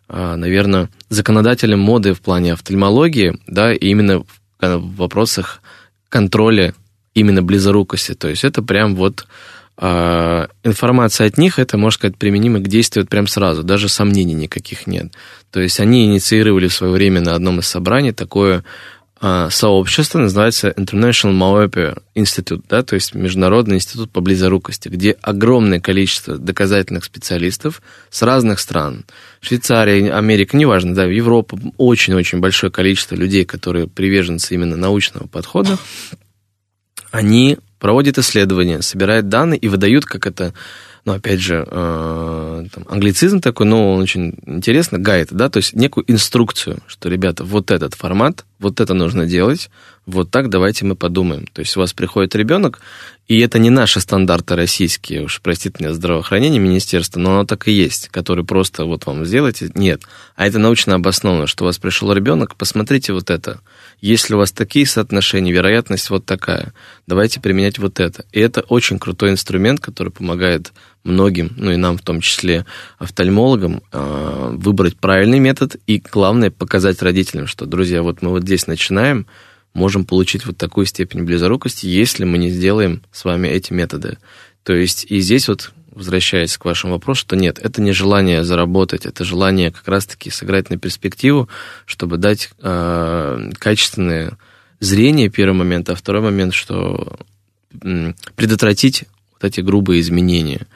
а, 0.07 0.35
наверное, 0.35 0.89
законодателем 1.09 1.79
моды 1.79 2.13
в 2.13 2.21
плане 2.21 2.53
офтальмологии, 2.53 3.39
да, 3.47 3.73
и 3.73 3.87
именно 3.87 4.23
в 4.59 4.95
вопросах 4.95 5.61
контроля 6.09 6.73
именно 7.13 7.41
близорукости. 7.41 8.13
То 8.13 8.29
есть 8.29 8.43
это 8.43 8.61
прям 8.61 8.95
вот 8.95 9.27
а 9.77 10.47
информация 10.63 11.27
от 11.27 11.37
них, 11.37 11.59
это, 11.59 11.77
можно 11.77 11.97
сказать, 11.97 12.17
применимо 12.17 12.59
к 12.59 12.67
действию 12.67 13.05
прям 13.05 13.27
сразу, 13.27 13.61
даже 13.61 13.89
сомнений 13.89 14.33
никаких 14.33 14.87
нет. 14.87 15.11
То 15.51 15.59
есть 15.59 15.81
они 15.81 16.05
инициировали 16.05 16.67
в 16.67 16.73
свое 16.73 16.93
время 16.93 17.19
на 17.19 17.35
одном 17.35 17.59
из 17.59 17.67
собраний 17.67 18.13
такое 18.13 18.59
а, 18.59 18.63
сообщество, 19.21 20.19
называется 20.19 20.73
International 20.75 21.31
Myopia 21.33 22.01
Institute, 22.15 22.63
да, 22.67 22.83
то 22.83 22.95
есть 22.95 23.15
Международный 23.15 23.77
институт 23.77 24.11
по 24.11 24.19
близорукости, 24.19 24.89
где 24.89 25.11
огромное 25.21 25.79
количество 25.79 26.37
доказательных 26.37 27.05
специалистов 27.05 27.81
с 28.09 28.21
разных 28.21 28.59
стран. 28.59 29.05
Швейцария, 29.39 30.13
Америка, 30.13 30.57
неважно, 30.57 30.93
да, 30.93 31.05
Европа, 31.05 31.57
очень-очень 31.77 32.39
большое 32.39 32.71
количество 32.71 33.15
людей, 33.15 33.45
которые 33.45 33.87
приверженцы 33.87 34.53
именно 34.53 34.75
научного 34.75 35.27
подхода, 35.27 35.77
они 37.11 37.57
проводит 37.79 38.17
исследования, 38.17 38.81
собирает 38.81 39.29
данные 39.29 39.59
и 39.59 39.67
выдают, 39.67 40.05
как 40.05 40.27
это, 40.27 40.53
ну, 41.05 41.13
опять 41.13 41.39
же, 41.39 41.63
э, 41.69 42.65
там, 42.73 42.85
англицизм 42.89 43.39
такой, 43.39 43.67
но 43.67 43.93
он 43.93 44.01
очень 44.01 44.33
интересно, 44.47 44.97
гайд, 44.97 45.29
да, 45.31 45.49
то 45.49 45.57
есть 45.57 45.73
некую 45.75 46.03
инструкцию, 46.11 46.79
что, 46.87 47.09
ребята, 47.09 47.43
вот 47.43 47.69
этот 47.69 47.93
формат, 47.93 48.43
вот 48.57 48.79
это 48.79 48.95
нужно 48.95 49.27
делать, 49.27 49.69
вот 50.07 50.31
так 50.31 50.49
давайте 50.49 50.85
мы 50.85 50.95
подумаем. 50.95 51.47
То 51.51 51.61
есть 51.61 51.75
у 51.77 51.79
вас 51.79 51.93
приходит 51.93 52.35
ребенок, 52.35 52.79
и 53.27 53.39
это 53.39 53.59
не 53.59 53.69
наши 53.69 53.99
стандарты 53.99 54.55
российские, 54.55 55.23
уж 55.23 55.41
простите 55.41 55.75
меня, 55.79 55.93
здравоохранение 55.93 56.59
министерства, 56.59 57.19
но 57.19 57.31
оно 57.31 57.45
так 57.45 57.67
и 57.67 57.71
есть, 57.71 58.09
который 58.09 58.45
просто 58.45 58.85
вот 58.85 59.05
вам 59.05 59.25
сделайте. 59.25 59.71
Нет. 59.75 60.03
А 60.35 60.47
это 60.47 60.59
научно 60.59 60.95
обосновано, 60.95 61.47
что 61.47 61.63
у 61.63 61.67
вас 61.67 61.77
пришел 61.79 62.13
ребенок, 62.13 62.55
посмотрите 62.55 63.13
вот 63.13 63.29
это. 63.29 63.61
Если 63.99 64.35
у 64.35 64.37
вас 64.37 64.51
такие 64.51 64.85
соотношения, 64.85 65.51
вероятность 65.51 66.09
вот 66.09 66.25
такая, 66.25 66.73
давайте 67.07 67.39
применять 67.39 67.79
вот 67.79 67.99
это. 67.99 68.25
И 68.31 68.39
это 68.39 68.61
очень 68.61 68.99
крутой 68.99 69.31
инструмент, 69.31 69.79
который 69.79 70.11
помогает 70.11 70.71
многим, 71.05 71.53
ну 71.55 71.71
и 71.71 71.77
нам 71.77 71.97
в 71.97 72.01
том 72.01 72.19
числе, 72.19 72.65
офтальмологам, 72.97 73.81
а, 73.91 74.49
выбрать 74.51 74.97
правильный 74.97 75.39
метод 75.39 75.77
и, 75.87 75.99
главное, 76.11 76.51
показать 76.51 77.01
родителям, 77.01 77.47
что, 77.47 77.65
друзья, 77.65 78.03
вот 78.03 78.21
мы 78.21 78.31
вот 78.31 78.43
здесь 78.43 78.67
начинаем, 78.67 79.27
можем 79.73 80.05
получить 80.05 80.45
вот 80.45 80.57
такую 80.57 80.85
степень 80.85 81.23
близорукости, 81.23 81.85
если 81.85 82.25
мы 82.25 82.37
не 82.37 82.49
сделаем 82.49 83.03
с 83.11 83.23
вами 83.23 83.47
эти 83.47 83.71
методы. 83.71 84.17
То 84.63 84.73
есть 84.73 85.05
и 85.09 85.19
здесь 85.19 85.47
вот, 85.47 85.71
возвращаясь 85.91 86.57
к 86.57 86.65
вашему 86.65 86.93
вопросу, 86.93 87.21
что 87.21 87.35
нет, 87.35 87.59
это 87.61 87.81
не 87.81 87.91
желание 87.91 88.43
заработать, 88.43 89.05
это 89.05 89.23
желание 89.23 89.71
как 89.71 89.87
раз-таки 89.87 90.31
сыграть 90.31 90.69
на 90.69 90.77
перспективу, 90.77 91.49
чтобы 91.85 92.17
дать 92.17 92.49
э, 92.61 93.51
качественное 93.59 94.37
зрение, 94.79 95.29
первый 95.29 95.55
момент, 95.55 95.89
а 95.89 95.95
второй 95.95 96.23
момент, 96.23 96.53
что 96.53 97.19
предотвратить 98.35 99.05
вот 99.33 99.43
эти 99.43 99.61
грубые 99.61 100.01
изменения. 100.01 100.67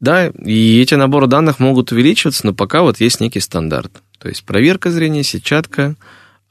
Да, 0.00 0.28
и 0.28 0.80
эти 0.80 0.94
наборы 0.94 1.26
данных 1.26 1.58
могут 1.58 1.92
увеличиваться, 1.92 2.46
но 2.46 2.54
пока 2.54 2.82
вот 2.82 3.00
есть 3.00 3.20
некий 3.20 3.40
стандарт. 3.40 4.02
То 4.18 4.28
есть 4.28 4.44
проверка 4.44 4.90
зрения, 4.90 5.22
сетчатка, 5.22 5.96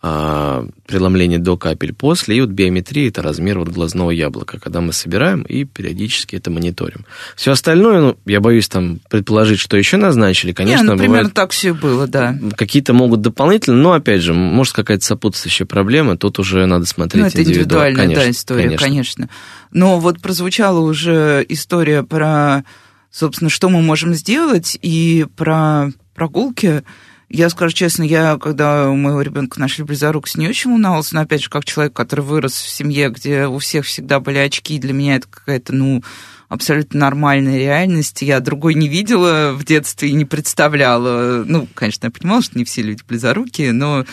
а, 0.02 0.66
преломление 0.88 1.40
до 1.40 1.58
капель 1.58 1.94
после, 1.94 2.38
и 2.38 2.42
вот 2.42 2.52
биометрия– 2.52 3.10
это 3.10 3.22
размер 3.22 3.60
вот 3.60 3.68
глазного 3.68 4.12
яблока, 4.12 4.58
когда 4.58 4.80
мы 4.80 4.94
собираем 4.94 5.42
и 5.42 5.66
периодически 5.66 6.38
это 6.38 6.50
мониторим. 6.50 7.06
Все 7.36 7.52
остальное, 7.52 8.00
ну, 8.00 8.18
я 8.26 8.40
боюсь 8.40 8.70
там 8.70 9.02
предположить, 9.10 9.60
что 9.60 9.76
еще 9.76 9.98
назначили, 9.98 10.54
конечно, 10.54 10.84
Не, 10.84 10.92
ну, 10.92 10.98
примерно 10.98 11.18
бывает, 11.18 11.34
так 11.34 11.52
все 11.52 11.74
было, 11.74 12.08
да. 12.08 12.38
Какие-то 12.56 12.94
могут 12.94 13.20
дополнительно, 13.20 13.76
но, 13.76 13.92
опять 13.92 14.22
же, 14.22 14.34
может, 14.34 14.74
какая-то 14.74 15.04
сопутствующая 15.04 15.66
проблема, 15.66 16.18
тут 16.18 16.40
уже 16.40 16.66
надо 16.66 16.86
смотреть 16.86 17.22
ну, 17.22 17.28
это 17.28 17.44
индивидуальная, 17.44 18.04
конечно, 18.04 18.24
да, 18.24 18.32
история, 18.32 18.64
конечно. 18.64 18.88
конечно. 18.88 19.30
Но 19.74 20.00
вот 20.00 20.22
прозвучала 20.22 20.80
уже 20.80 21.46
история 21.50 22.04
про, 22.04 22.64
собственно, 23.12 23.50
что 23.50 23.70
мы 23.70 23.82
можем 23.82 24.14
сделать, 24.14 24.78
и 24.82 25.26
про 25.36 25.90
прогулки– 26.14 26.84
Я 27.32 27.50
скажу 27.50 27.76
честно, 27.76 28.02
я, 28.02 28.40
когда 28.40 28.90
у 28.90 28.96
моего 28.96 29.22
ребенка 29.22 29.60
нашли 29.60 29.84
близорукость, 29.84 30.36
не 30.36 30.48
очень 30.48 30.72
волновался, 30.72 31.14
но, 31.14 31.22
опять 31.22 31.44
же, 31.44 31.50
как 31.50 31.64
человек, 31.64 31.94
который 31.94 32.22
вырос 32.22 32.54
в 32.54 32.70
семье, 32.70 33.10
где 33.10 33.46
у 33.46 33.60
всех 33.60 33.86
всегда 33.86 34.20
были 34.20 34.40
очки, 34.40 34.80
для 34.80 34.94
меня 34.94 35.18
это 35.18 35.28
какая-то, 35.28 35.76
ну, 35.76 36.04
абсолютно 36.48 37.00
нормальная 37.00 37.60
реальность. 37.60 38.24
Я 38.24 38.40
другой 38.40 38.74
не 38.74 38.88
видела 38.88 39.54
в 39.54 39.64
детстве 39.64 40.10
и 40.10 40.14
не 40.14 40.26
представляла. 40.26 41.44
Ну, 41.46 41.68
конечно, 41.76 42.08
я 42.08 42.12
понимала, 42.12 42.42
что 42.42 42.58
не 42.58 42.66
все 42.66 42.82
люди 42.82 43.04
близорукие, 43.08 43.74
но 43.74 44.06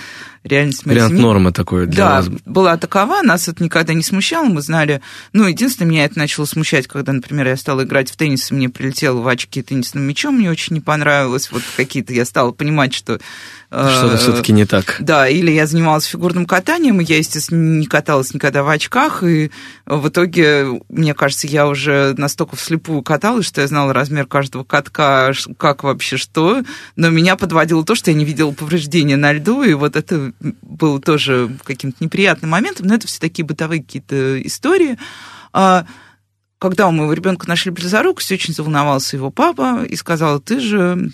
реальность 0.47 0.86
моей 0.86 0.99
Вариант 0.99 1.12
семьи... 1.12 1.22
нормы 1.22 1.53
такой 1.53 1.86
для 1.86 2.05
да, 2.05 2.16
вас. 2.16 2.28
была 2.44 2.76
такова, 2.76 3.22
нас 3.22 3.49
это 3.49 3.62
никогда 3.62 3.94
не 3.94 4.03
смущало, 4.03 4.47
мы 4.47 4.62
знали... 4.62 5.01
Ну, 5.32 5.47
единственное, 5.47 5.90
меня 5.90 6.05
это 6.05 6.18
начало 6.18 6.44
смущать, 6.44 6.86
когда, 6.86 7.12
например, 7.12 7.49
я 7.49 7.57
стала 7.57 7.84
играть 7.84 8.11
в 8.11 8.16
теннис, 8.16 8.51
и 8.51 8.55
мне 8.55 8.68
прилетело 8.68 9.20
в 9.20 9.28
очки 9.28 9.62
теннисным 9.62 10.05
мячом, 10.05 10.36
мне 10.36 10.51
очень 10.51 10.74
не 10.74 10.80
понравилось. 10.80 11.51
Вот 11.51 11.62
какие-то 11.76 12.12
я 12.12 12.24
стала 12.24 12.53
понимать, 12.53 12.94
что 12.94 13.18
что-то 13.68 14.14
э, 14.14 14.18
все-таки 14.18 14.53
не 14.53 14.64
так. 14.64 14.97
Да, 15.01 15.28
или 15.28 15.51
я 15.51 15.66
занималась 15.66 16.05
фигурным 16.05 16.47
катанием, 16.47 17.01
и 17.01 17.05
я, 17.05 17.18
естественно, 17.18 17.78
не 17.78 17.86
каталась 17.86 18.32
никогда 18.32 18.62
в 18.62 18.68
очках, 18.68 19.24
и 19.24 19.51
в 19.86 20.09
итоге, 20.09 20.80
мне 20.88 21.14
кажется, 21.14 21.47
я 21.49 21.66
уже 21.66 22.14
настолько 22.16 22.57
вслепую 22.57 23.03
каталась, 23.03 23.47
что 23.47 23.61
я 23.61 23.66
знала 23.66 23.92
размер 23.92 24.26
каждого 24.26 24.62
катка, 24.62 25.32
как 25.59 25.82
вообще 25.82 26.16
что, 26.16 26.62
но 26.94 27.11
меня 27.11 27.36
подводило 27.36 27.84
то, 27.84 27.94
что 27.97 28.11
я 28.11 28.16
не 28.16 28.24
видела 28.24 28.53
повреждения 28.53 29.16
на 29.16 29.32
льду, 29.32 29.62
и 29.62 29.74
вот 29.74 29.97
это 29.97 30.32
было 30.41 31.01
тоже 31.01 31.57
каким-то 31.64 32.03
неприятным 32.05 32.51
моментом, 32.51 32.87
но 32.87 32.95
это 32.95 33.07
все 33.07 33.20
такие 33.20 33.45
бытовые 33.45 33.82
какие-то 33.82 34.41
истории. 34.43 34.99
А, 35.53 35.87
когда 36.59 36.89
у 36.89 36.93
моего 36.93 37.12
ребенка 37.12 37.49
нашли 37.49 37.70
близорукость, 37.70 38.32
очень 38.32 38.55
заволновался 38.55 39.16
его 39.16 39.30
папа 39.30 39.84
и 39.84 39.97
сказал, 39.97 40.41
ты 40.41 40.61
же 40.61 41.11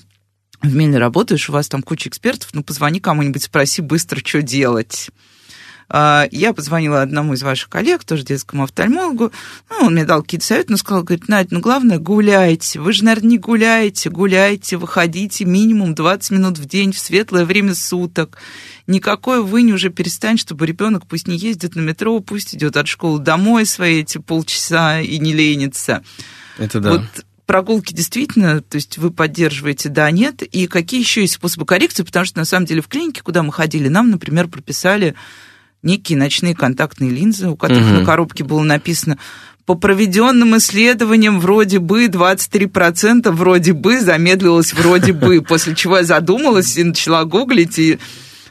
в 0.62 0.74
Мельне 0.74 0.98
работаешь, 0.98 1.48
у 1.48 1.52
вас 1.52 1.68
там 1.68 1.82
куча 1.82 2.08
экспертов, 2.08 2.50
ну 2.52 2.62
позвони 2.62 3.00
кому-нибудь, 3.00 3.42
спроси 3.42 3.82
быстро, 3.82 4.20
что 4.24 4.42
делать. 4.42 5.10
А, 5.88 6.26
я 6.30 6.52
позвонила 6.52 7.02
одному 7.02 7.34
из 7.34 7.42
ваших 7.42 7.68
коллег, 7.68 8.04
тоже 8.04 8.24
детскому 8.24 8.64
офтальмологу. 8.64 9.32
Ну, 9.70 9.86
он 9.86 9.92
мне 9.92 10.04
дал 10.04 10.22
какие-то 10.22 10.46
советы, 10.46 10.72
но 10.72 10.76
сказал, 10.76 11.02
говорит, 11.02 11.28
Надь, 11.28 11.50
ну 11.50 11.60
главное, 11.60 11.98
гуляйте. 11.98 12.80
Вы 12.80 12.92
же, 12.92 13.04
наверное, 13.04 13.30
не 13.30 13.38
гуляете, 13.38 14.10
гуляйте, 14.10 14.76
выходите 14.76 15.44
минимум 15.44 15.94
20 15.94 16.30
минут 16.30 16.58
в 16.58 16.66
день 16.66 16.92
в 16.92 16.98
светлое 16.98 17.44
время 17.44 17.74
суток. 17.74 18.38
Никакой 18.86 19.42
вынь 19.42 19.72
уже 19.72 19.90
перестань, 19.90 20.38
чтобы 20.38 20.66
ребенок 20.66 21.06
пусть 21.06 21.28
не 21.28 21.36
ездит 21.36 21.76
на 21.76 21.80
метро, 21.80 22.18
пусть 22.20 22.54
идет 22.54 22.76
от 22.76 22.88
школы 22.88 23.20
домой 23.20 23.66
свои 23.66 24.00
эти 24.00 24.18
полчаса 24.18 25.00
и 25.00 25.18
не 25.18 25.32
ленится. 25.32 26.02
Это 26.58 26.80
да. 26.80 26.92
Вот 26.92 27.02
прогулки 27.46 27.92
действительно, 27.92 28.62
то 28.62 28.76
есть 28.76 28.98
вы 28.98 29.10
поддерживаете, 29.10 29.88
да, 29.88 30.10
нет, 30.10 30.42
и 30.42 30.66
какие 30.66 31.00
еще 31.00 31.20
есть 31.20 31.34
способы 31.34 31.66
коррекции, 31.66 32.02
потому 32.02 32.24
что 32.24 32.38
на 32.38 32.44
самом 32.44 32.66
деле 32.66 32.80
в 32.80 32.88
клинике, 32.88 33.22
куда 33.22 33.42
мы 33.42 33.52
ходили, 33.52 33.88
нам, 33.88 34.10
например, 34.10 34.48
прописали 34.48 35.14
некие 35.82 36.18
ночные 36.18 36.54
контактные 36.54 37.10
линзы, 37.10 37.48
у 37.48 37.56
которых 37.56 37.86
угу. 37.86 38.00
на 38.00 38.04
коробке 38.04 38.44
было 38.44 38.62
написано 38.62 39.18
по 39.66 39.74
проведенным 39.74 40.56
исследованиям 40.56 41.40
вроде 41.40 41.78
бы 41.78 42.06
23% 42.06 43.30
вроде 43.30 43.72
бы 43.72 44.00
замедлилось 44.00 44.72
вроде 44.72 45.12
бы, 45.12 45.40
после 45.48 45.74
чего 45.74 45.98
я 45.98 46.04
задумалась 46.04 46.76
и 46.76 46.84
начала 46.84 47.24
гуглить, 47.24 47.78
и 47.78 47.98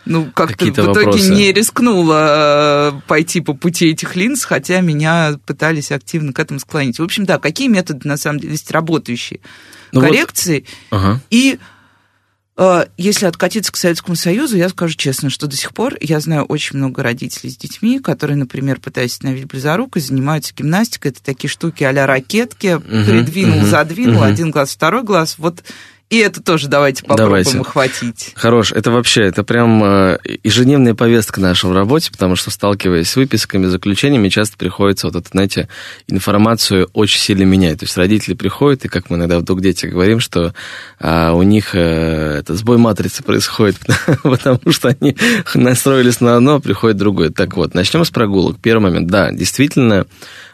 ну, 0.06 0.32
как-то 0.34 0.66
в 0.66 0.70
итоге 0.70 0.88
вопросы. 0.88 1.32
не 1.32 1.52
рискнула 1.52 2.92
э, 2.94 3.02
пойти 3.08 3.40
по 3.42 3.54
пути 3.54 3.90
этих 3.90 4.16
линз, 4.16 4.44
хотя 4.46 4.82
меня 4.82 5.36
пытались 5.46 5.92
активно 5.92 6.34
к 6.34 6.40
этому 6.40 6.60
склонить. 6.60 6.98
В 6.98 7.04
общем, 7.04 7.26
да, 7.26 7.38
какие 7.38 7.68
методы, 7.68 8.08
на 8.08 8.18
самом 8.18 8.40
деле, 8.40 8.54
есть 8.54 8.72
работающие 8.72 9.42
ну 9.92 10.02
коррекции. 10.02 10.66
Вот. 10.90 10.98
Ага. 11.00 11.22
И 11.30 11.60
если 12.95 13.26
откатиться 13.26 13.72
к 13.72 13.76
Советскому 13.76 14.16
Союзу, 14.16 14.55
я 14.55 14.70
скажу 14.70 14.93
честно, 14.95 15.32
что 15.32 15.47
до 15.47 15.55
сих 15.55 15.74
пор 15.74 15.95
я 15.99 16.20
знаю 16.20 16.43
очень 16.43 16.78
много 16.78 17.01
родителей 17.01 17.49
с 17.49 17.57
детьми, 17.57 17.99
которые, 17.99 18.38
например, 18.38 18.80
пытаясь 18.80 19.14
остановить 19.14 19.45
близорукость, 19.45 20.09
занимаются 20.09 20.53
гимнастикой. 20.55 21.09
Это 21.09 21.24
такие 21.24 21.49
штуки 21.49 21.84
а-ля 21.84 22.05
ракетки, 22.05 22.76
угу, 22.76 22.84
придвинул, 22.84 23.59
угу, 23.59 23.66
задвинул, 23.66 24.18
угу. 24.18 24.26
один 24.26 24.51
глаз, 24.51 24.74
второй 24.74 25.03
глаз. 25.03 25.36
Вот 25.39 25.64
и 26.12 26.18
это 26.18 26.43
тоже 26.43 26.68
давайте 26.68 27.03
попробуем 27.03 27.43
давайте. 27.45 27.59
охватить. 27.59 28.34
Хорош. 28.36 28.74
Это 28.74 28.91
вообще, 28.91 29.22
это 29.22 29.45
прям 29.45 29.82
э, 29.82 30.18
ежедневная 30.43 30.93
повестка 30.93 31.39
наша 31.39 31.70
в 31.70 31.74
работе, 31.74 32.12
потому 32.12 32.36
что, 32.36 32.51
сталкиваясь 32.51 33.09
с 33.09 33.16
выписками, 33.16 33.66
заключениями, 33.68 34.28
часто 34.28 34.57
приходится 34.57 35.07
вот 35.07 35.16
эту, 35.16 35.30
знаете, 35.30 35.70
информацию 36.09 36.89
очень 36.91 37.22
сильно 37.22 37.43
менять. 37.43 37.80
То 37.80 37.86
есть 37.86 37.95
родители 37.95 38.34
приходят, 38.34 38.84
и 38.84 38.89
как 38.89 39.09
мы 39.09 39.16
иногда 39.16 39.39
в 39.39 39.43
«Дух 39.43 39.62
дети» 39.62 39.86
говорим, 39.86 40.20
что 40.20 40.53
а, 40.99 41.32
у 41.32 41.43
них 41.43 41.70
а, 41.76 42.39
это 42.39 42.55
сбой 42.55 42.78
матрицы 42.78 43.24
происходит, 43.24 43.78
потому 44.24 44.59
что 44.70 44.89
они 44.89 45.16
настроились 45.55 46.20
на 46.20 46.36
одно, 46.36 46.55
а 46.55 46.59
приходит 46.59 46.97
другое. 46.97 47.30
Так 47.30 47.55
вот, 47.55 47.74
начнем 47.74 48.03
с 48.03 48.12
прогулок. 48.12 48.59
Первый 48.62 48.91
момент. 48.91 49.07
Да, 49.07 49.32
действительно, 49.32 50.05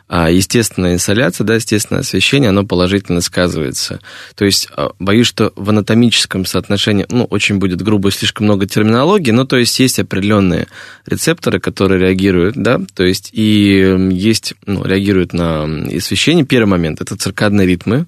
а 0.07 0.29
естественная 0.29 0.93
инсоляция, 0.93 1.45
да, 1.45 1.55
естественное 1.55 2.01
освещение, 2.01 2.49
оно 2.49 2.65
положительно 2.65 3.19
сказывается. 3.19 3.99
То 4.35 4.45
есть, 4.45 4.69
а, 4.75 4.91
боюсь, 4.99 5.27
что 5.27 5.51
в 5.55 5.69
анатомическом 5.69 6.45
соотношении, 6.45 7.05
ну, 7.09 7.25
очень 7.25 7.57
будет 7.57 7.81
грубо, 7.81 8.09
слишком 8.11 8.45
много 8.45 8.67
терминологии, 8.67 9.31
но 9.31 9.45
то 9.45 9.57
есть 9.57 9.77
есть 9.79 9.99
определенные 9.99 10.67
рецепторы, 11.05 11.59
которые 11.59 11.99
реагируют, 11.99 12.55
да, 12.55 12.79
то 12.93 13.03
есть 13.03 13.31
и 13.33 14.09
есть, 14.11 14.53
ну, 14.65 14.83
реагируют 14.85 15.33
на 15.33 15.63
освещение. 15.63 16.45
Первый 16.45 16.69
момент– 16.69 17.01
это 17.01 17.17
циркадные 17.17 17.67
ритмы, 17.67 18.05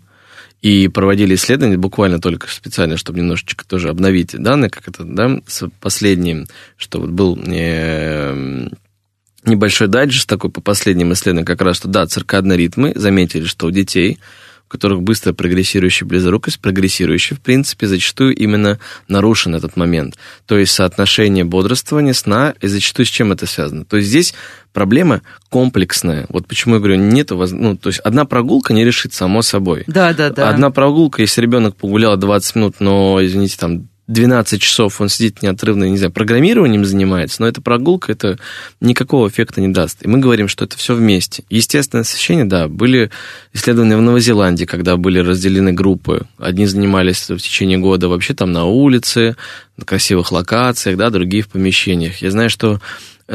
и 0.61 0.89
проводили 0.89 1.35
исследования 1.35 1.77
буквально 1.77 2.19
только 2.19 2.49
специально, 2.49 2.97
чтобы 2.97 3.19
немножечко 3.19 3.65
тоже 3.65 3.89
обновить 3.89 4.31
данные, 4.37 4.69
как 4.69 4.87
это, 4.89 5.03
да, 5.05 5.39
последним, 5.79 6.47
что 6.75 6.99
вот 6.99 7.11
был 7.11 7.39
э, 7.45 8.67
небольшой 9.49 9.87
дайджест 9.87 10.27
такой 10.27 10.49
по 10.49 10.61
последним 10.61 11.13
исследованиям, 11.13 11.45
как 11.45 11.61
раз, 11.61 11.77
что 11.77 11.87
да, 11.87 12.05
циркадные 12.05 12.57
ритмы 12.57 12.93
заметили, 12.95 13.45
что 13.45 13.67
у 13.67 13.71
детей, 13.71 14.19
у 14.67 14.71
которых 14.71 15.01
быстро 15.01 15.33
прогрессирующая 15.33 16.07
близорукость, 16.07 16.59
прогрессирующая, 16.59 17.35
в 17.35 17.41
принципе, 17.41 17.87
зачастую 17.87 18.35
именно 18.35 18.77
нарушен 19.07 19.55
этот 19.55 19.75
момент. 19.75 20.15
То 20.45 20.57
есть 20.57 20.73
соотношение 20.73 21.43
бодрствования, 21.43 22.13
сна, 22.13 22.53
и 22.61 22.67
зачастую 22.67 23.07
с 23.07 23.09
чем 23.09 23.31
это 23.31 23.47
связано. 23.47 23.83
То 23.83 23.97
есть 23.97 24.09
здесь 24.09 24.35
проблема 24.71 25.21
комплексная. 25.49 26.27
Вот 26.29 26.45
почему 26.45 26.75
я 26.75 26.79
говорю, 26.79 26.97
нет, 26.97 27.31
ну, 27.31 27.77
то 27.77 27.89
есть 27.89 27.99
одна 28.01 28.25
прогулка 28.25 28.73
не 28.73 28.85
решит 28.85 29.13
само 29.13 29.41
собой. 29.41 29.85
Да, 29.87 30.13
да, 30.13 30.29
да. 30.29 30.49
Одна 30.49 30.69
прогулка, 30.69 31.23
если 31.23 31.41
ребенок 31.41 31.75
погулял 31.75 32.15
20 32.15 32.55
минут, 32.55 32.75
но, 32.79 33.17
извините, 33.25 33.57
там 33.57 33.87
12 34.09 34.59
часов 34.59 34.99
он 35.01 35.07
сидит 35.07 35.43
неотрывно, 35.43 35.83
не 35.83 35.97
знаю, 35.97 36.11
программированием 36.11 36.83
занимается, 36.83 37.43
но 37.43 37.47
эта 37.47 37.61
прогулка, 37.61 38.11
это 38.11 38.39
никакого 38.81 39.29
эффекта 39.29 39.61
не 39.61 39.67
даст. 39.67 40.03
И 40.03 40.07
мы 40.07 40.17
говорим, 40.17 40.47
что 40.47 40.65
это 40.65 40.77
все 40.77 40.95
вместе. 40.95 41.43
Естественное 41.51 42.01
освещение, 42.01 42.45
да, 42.45 42.67
были 42.67 43.11
исследования 43.53 43.97
в 43.97 44.01
Новой 44.01 44.21
Зеландии, 44.21 44.65
когда 44.65 44.97
были 44.97 45.19
разделены 45.19 45.73
группы. 45.73 46.25
Одни 46.39 46.65
занимались 46.65 47.29
в 47.29 47.37
течение 47.37 47.77
года 47.77 48.09
вообще 48.09 48.33
там 48.33 48.51
на 48.51 48.65
улице, 48.65 49.35
на 49.77 49.85
красивых 49.85 50.31
локациях, 50.31 50.97
да, 50.97 51.11
другие 51.11 51.43
в 51.43 51.49
помещениях. 51.49 52.17
Я 52.17 52.31
знаю, 52.31 52.49
что 52.49 52.81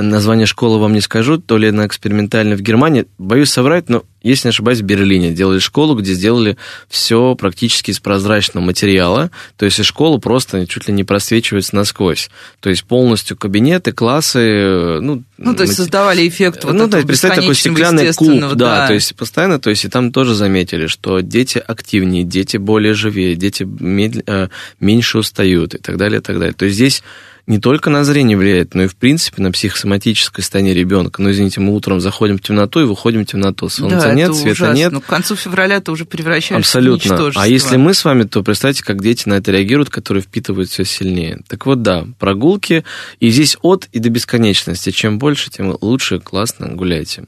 название 0.02 0.46
школы 0.46 0.78
вам 0.78 0.92
не 0.92 1.00
скажу, 1.00 1.38
то 1.38 1.56
ли 1.56 1.70
на 1.70 1.86
экспериментальной 1.86 2.56
в 2.56 2.60
Германии, 2.60 3.06
боюсь 3.18 3.50
соврать, 3.50 3.88
но, 3.88 4.04
если 4.22 4.48
не 4.48 4.50
ошибаюсь, 4.50 4.80
в 4.80 4.84
Берлине 4.84 5.32
делали 5.32 5.58
школу, 5.58 5.94
где 5.94 6.14
сделали 6.14 6.56
все 6.88 7.34
практически 7.36 7.90
из 7.90 8.00
прозрачного 8.00 8.64
материала, 8.64 9.30
то 9.56 9.64
есть 9.64 9.78
и 9.78 9.82
школа 9.82 10.18
просто 10.18 10.66
чуть 10.66 10.88
ли 10.88 10.94
не 10.94 11.04
просвечивается 11.04 11.76
насквозь. 11.76 12.30
То 12.60 12.70
есть 12.70 12.84
полностью 12.84 13.36
кабинеты, 13.36 13.92
классы, 13.92 15.00
ну... 15.00 15.22
Ну, 15.36 15.54
то 15.54 15.62
есть 15.62 15.74
создавали 15.74 16.26
эффект 16.28 16.64
вот 16.64 16.74
Ну, 16.74 16.86
да, 16.86 17.00
представьте 17.02 17.40
такой 17.40 17.54
стеклянный 17.54 18.12
куб, 18.12 18.40
да, 18.40 18.54
да, 18.54 18.86
то 18.88 18.94
есть 18.94 19.14
постоянно, 19.16 19.58
то 19.58 19.70
есть 19.70 19.84
и 19.84 19.88
там 19.88 20.12
тоже 20.12 20.34
заметили, 20.34 20.86
что 20.86 21.20
дети 21.20 21.62
активнее, 21.64 22.24
дети 22.24 22.56
более 22.56 22.94
живее, 22.94 23.34
дети 23.36 23.64
медл... 23.64 24.20
Э, 24.26 24.48
меньше 24.80 25.18
устают 25.18 25.74
и 25.74 25.78
так 25.78 25.96
далее, 25.96 26.20
и 26.20 26.22
так 26.22 26.38
далее. 26.38 26.54
То 26.54 26.64
есть 26.64 26.76
здесь 26.76 27.02
не 27.46 27.58
только 27.58 27.90
на 27.90 28.04
зрение 28.04 28.38
влияет, 28.38 28.74
но 28.74 28.84
и, 28.84 28.86
в 28.86 28.96
принципе, 28.96 29.42
на 29.42 29.52
психосоматическое 29.52 30.42
состояние 30.42 30.74
ребенка. 30.74 31.20
Ну, 31.20 31.30
извините, 31.30 31.60
мы 31.60 31.74
утром 31.74 32.00
заходим 32.00 32.38
в 32.38 32.40
темноту 32.40 32.80
и 32.80 32.84
выходим 32.84 33.24
в 33.24 33.26
темноту. 33.26 33.68
Солнца 33.68 33.98
да, 33.98 34.14
нет, 34.14 34.34
света 34.34 34.50
ужасно. 34.52 34.74
нет. 34.74 34.92
Ну, 34.92 35.00
к 35.02 35.06
концу 35.06 35.36
февраля 35.36 35.80
ты 35.80 35.92
уже 35.92 36.06
превращаешься 36.06 36.78
Абсолютно. 36.78 37.30
в 37.32 37.36
А 37.36 37.46
если 37.46 37.76
мы 37.76 37.92
с 37.92 38.04
вами, 38.04 38.22
то 38.22 38.42
представьте, 38.42 38.82
как 38.82 39.02
дети 39.02 39.28
на 39.28 39.34
это 39.34 39.52
реагируют, 39.52 39.90
которые 39.90 40.22
впитывают 40.22 40.70
все 40.70 40.84
сильнее. 40.84 41.40
Так 41.46 41.66
вот, 41.66 41.82
да, 41.82 42.06
прогулки. 42.18 42.84
И 43.20 43.28
здесь 43.28 43.58
от 43.60 43.88
и 43.92 43.98
до 43.98 44.08
бесконечности. 44.08 44.90
Чем 44.90 45.18
больше, 45.18 45.50
тем 45.50 45.76
лучше, 45.80 46.20
классно 46.20 46.68
гуляйте. 46.68 47.24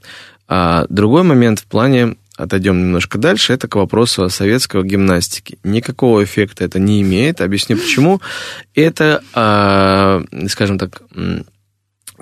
А 0.48 0.86
другой 0.88 1.24
момент 1.24 1.60
в 1.60 1.66
плане 1.66 2.16
отойдем 2.36 2.78
немножко 2.78 3.18
дальше, 3.18 3.52
это 3.52 3.68
к 3.68 3.76
вопросу 3.76 4.24
о 4.24 4.30
советской 4.30 4.82
гимнастике. 4.84 5.58
Никакого 5.64 6.22
эффекта 6.22 6.64
это 6.64 6.78
не 6.78 7.02
имеет. 7.02 7.40
Объясню 7.40 7.76
почему. 7.76 8.20
Это, 8.74 9.22
а, 9.34 10.22
скажем 10.48 10.78
так, 10.78 11.02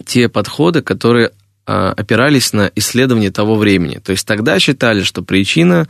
те 0.07 0.29
подходы, 0.29 0.83
которые 0.83 1.31
а, 1.67 1.93
опирались 1.93 2.53
на 2.53 2.71
исследования 2.75 3.31
того 3.31 3.57
времени. 3.57 3.99
То 3.99 4.13
есть 4.13 4.27
тогда 4.27 4.59
считали, 4.59 5.03
что 5.03 5.23
причина 5.23 5.89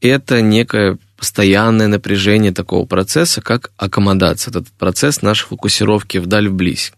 это 0.00 0.40
некая 0.40 0.98
постоянное 1.22 1.86
напряжение 1.86 2.50
такого 2.50 2.84
процесса, 2.84 3.40
как 3.40 3.70
аккомодация. 3.76 4.50
Этот 4.50 4.66
процесс 4.70 5.22
нашей 5.22 5.46
фокусировки 5.46 6.18
вдаль-вблизь. 6.18 6.92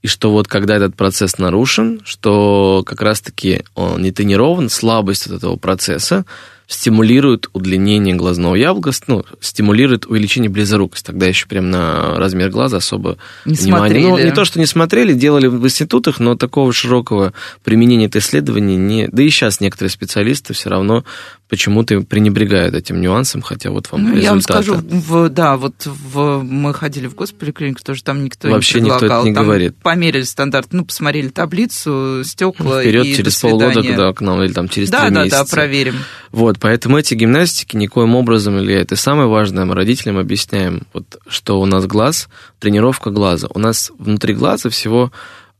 И 0.00 0.06
что 0.06 0.32
вот 0.32 0.48
когда 0.48 0.76
этот 0.76 0.96
процесс 0.96 1.36
нарушен, 1.36 2.00
что 2.02 2.82
как 2.86 3.02
раз-таки 3.02 3.64
он 3.74 4.00
не 4.00 4.12
тренирован, 4.12 4.70
слабость 4.70 5.26
от 5.26 5.34
этого 5.34 5.56
процесса 5.56 6.24
стимулирует 6.68 7.48
удлинение 7.52 8.14
глазного 8.14 8.56
яблока, 8.56 8.90
ну, 9.06 9.24
стимулирует 9.40 10.06
увеличение 10.06 10.50
близорукости. 10.50 11.06
Тогда 11.06 11.26
еще 11.26 11.46
прям 11.46 11.70
на 11.70 12.16
размер 12.16 12.50
глаза 12.50 12.78
особо 12.78 13.18
Не 13.44 13.54
внимания. 13.54 13.78
смотрели. 13.78 14.06
Ну, 14.06 14.18
не 14.18 14.32
то, 14.32 14.44
что 14.44 14.58
не 14.58 14.66
смотрели, 14.66 15.12
делали 15.12 15.46
в 15.46 15.62
институтах, 15.64 16.18
но 16.18 16.34
такого 16.34 16.72
широкого 16.72 17.34
применения 17.62 18.06
это 18.06 18.18
исследование 18.18 18.76
не... 18.76 19.06
Да 19.08 19.22
и 19.22 19.30
сейчас 19.30 19.60
некоторые 19.60 19.90
специалисты 19.90 20.54
все 20.54 20.70
равно 20.70 21.04
почему-то 21.48 22.00
пренебрегают 22.00 22.74
этим 22.74 23.00
нюансом, 23.00 23.40
хотя 23.40 23.70
вот 23.70 23.90
вам 23.92 24.02
Ну, 24.02 24.08
результаты. 24.16 24.24
я 24.24 24.30
вам 24.32 24.40
скажу, 24.42 24.74
в, 24.76 25.28
да, 25.28 25.56
вот 25.56 25.74
в, 25.86 26.42
мы 26.42 26.74
ходили 26.74 27.06
в 27.06 27.14
госполиклинику, 27.14 27.80
тоже 27.84 28.02
там 28.02 28.24
никто 28.24 28.48
Вообще 28.48 28.80
не 28.80 28.86
никто 28.86 28.98
предлагал. 28.98 29.22
это 29.22 29.28
не 29.28 29.34
Там 29.34 29.44
говорит. 29.44 29.76
Померили 29.82 30.22
стандарт, 30.22 30.68
ну, 30.72 30.84
посмотрели 30.84 31.28
таблицу, 31.28 32.22
стекла 32.24 32.80
Вперед 32.82 33.06
и 33.06 33.14
через 33.14 33.38
полгода, 33.40 33.82
когда 33.82 34.12
к 34.12 34.20
нам, 34.20 34.42
или 34.42 34.52
там 34.52 34.68
через 34.68 34.90
Да, 34.90 35.06
три 35.06 35.14
да, 35.14 35.24
месяца. 35.24 35.44
да, 35.44 35.50
проверим. 35.50 35.94
Вот, 36.32 36.58
поэтому 36.58 36.98
эти 36.98 37.14
гимнастики 37.14 37.76
никоим 37.76 38.16
образом 38.16 38.56
влияют. 38.58 38.90
И 38.90 38.96
самое 38.96 39.28
важное, 39.28 39.64
мы 39.64 39.74
родителям 39.76 40.18
объясняем, 40.18 40.82
вот, 40.92 41.16
что 41.28 41.60
у 41.60 41.66
нас 41.66 41.86
глаз, 41.86 42.28
тренировка 42.58 43.10
глаза. 43.10 43.46
У 43.54 43.58
нас 43.60 43.92
внутри 43.98 44.34
глаза 44.34 44.68
всего, 44.68 45.12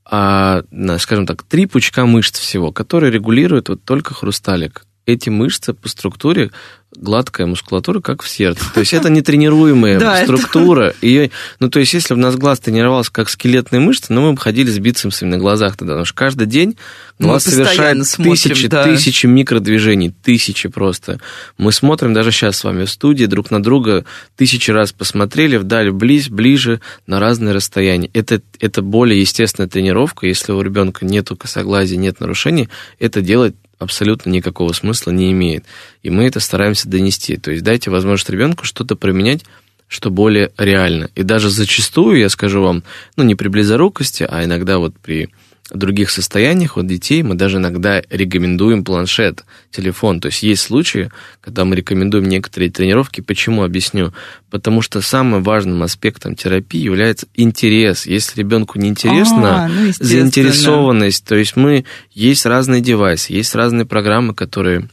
а, 0.05 0.63
скажем 0.99 1.27
так, 1.27 1.45
три 1.45 1.67
пучка 1.67 2.07
мышц 2.07 2.39
всего, 2.39 2.73
которые 2.73 3.13
регулируют 3.13 3.69
вот 3.69 3.85
только 3.85 4.15
хрусталик. 4.15 4.83
Эти 5.07 5.29
мышцы 5.29 5.73
по 5.73 5.89
структуре 5.89 6.51
гладкая 6.99 7.47
мускулатура, 7.47 8.01
как 8.01 8.23
в 8.23 8.29
сердце. 8.29 8.65
То 8.73 8.81
есть 8.81 8.93
это 8.95 9.11
нетренируемая 9.11 9.99
Да, 9.99 10.19
это- 10.19 10.37
структура. 10.37 10.95
Ее, 11.03 11.31
ну, 11.61 11.69
то 11.69 11.79
есть 11.79 11.93
если 11.95 12.15
бы 12.15 12.21
у 12.21 12.23
нас 12.23 12.37
глаз 12.37 12.61
тренировался 12.61 13.13
как 13.13 13.29
скелетные 13.29 13.81
мышцы, 13.81 14.13
ну, 14.13 14.23
мы 14.23 14.33
бы 14.33 14.39
ходили 14.41 14.71
с 14.71 14.79
бицепсами 14.79 15.31
на 15.31 15.39
глазах 15.39 15.77
тогда. 15.77 15.95
Потому 15.95 16.07
что 16.07 16.15
каждый 16.15 16.47
день 16.47 16.77
глаз 17.19 17.45
совершает 17.45 18.07
смотрим, 18.07 18.33
тысячи, 18.35 18.69
да. 18.69 18.85
тысячи 18.85 19.27
микродвижений, 19.27 20.11
тысячи 20.11 20.69
просто. 20.69 21.21
Мы 21.59 21.73
смотрим 21.73 22.15
даже 22.15 22.31
сейчас 22.33 22.57
с 22.57 22.65
вами 22.65 22.85
в 22.85 22.91
студии 22.91 23.27
друг 23.27 23.51
на 23.51 23.63
друга, 23.63 24.05
тысячи 24.37 24.71
раз 24.71 24.93
посмотрели, 24.93 25.57
вдаль, 25.57 25.91
близ, 25.91 26.29
ближе, 26.29 26.81
на 27.07 27.21
разные 27.21 27.55
расстояния. 27.55 28.11
Это, 28.15 28.41
это 28.61 28.83
более 28.83 29.21
естественная 29.21 29.69
тренировка. 29.69 30.27
Если 30.27 30.53
у 30.53 30.61
ребенка 30.61 31.05
нету 31.05 31.37
косоглазия, 31.37 31.97
нет 31.97 32.21
нарушений, 32.21 32.69
это 32.99 33.21
делать 33.21 33.55
абсолютно 33.79 34.31
никакого 34.31 34.73
смысла 34.73 35.11
не 35.11 35.33
имеет. 35.33 35.65
И 36.03 36.11
мы 36.11 36.25
это 36.25 36.41
стараемся 36.41 36.89
донести. 36.89 37.37
То 37.37 37.51
есть 37.51 37.63
дайте 37.63 37.91
возможность 37.91 38.31
ребенку 38.31 38.65
что-то 38.65 38.97
применять, 38.97 39.45
что 39.89 40.11
более 40.11 40.53
реально. 40.59 41.11
И 41.15 41.23
даже 41.23 41.51
зачастую, 41.51 42.19
я 42.19 42.29
скажу 42.29 42.63
вам, 42.63 42.83
ну 43.17 43.25
не 43.25 43.35
при 43.35 43.49
близорукости, 43.49 44.27
а 44.29 44.45
иногда 44.45 44.79
вот 44.79 44.95
при 44.99 45.31
других 45.71 46.11
состояниях 46.11 46.77
у 46.77 46.83
детей 46.83 47.23
мы 47.23 47.35
даже 47.35 47.59
иногда 47.59 48.01
рекомендуем 48.09 48.85
планшет, 48.85 49.45
телефон. 49.71 50.21
То 50.21 50.27
есть 50.27 50.43
есть 50.43 50.63
случаи, 50.63 51.11
когда 51.41 51.65
мы 51.65 51.75
рекомендуем 51.75 52.25
некоторые 52.25 52.71
тренировки. 52.71 53.21
Почему? 53.21 53.65
Объясню. 53.65 54.13
Потому 54.51 54.81
что 54.81 55.01
самым 55.01 55.43
важным 55.43 55.83
аспектом 55.83 56.37
терапии 56.37 56.81
является 56.81 57.27
интерес. 57.35 58.07
Если 58.07 58.41
ребенку 58.41 58.79
не 58.79 58.89
интересно, 58.89 59.65
А, 59.65 59.69
ну, 59.69 59.93
заинтересованность, 59.99 61.25
то 61.25 61.35
есть 61.35 61.57
мы 61.57 61.85
есть 62.13 62.47
разные 62.47 62.81
девайсы, 62.81 63.33
есть 63.33 63.55
разные 63.55 63.87
программы, 63.87 64.35
которые 64.35 64.89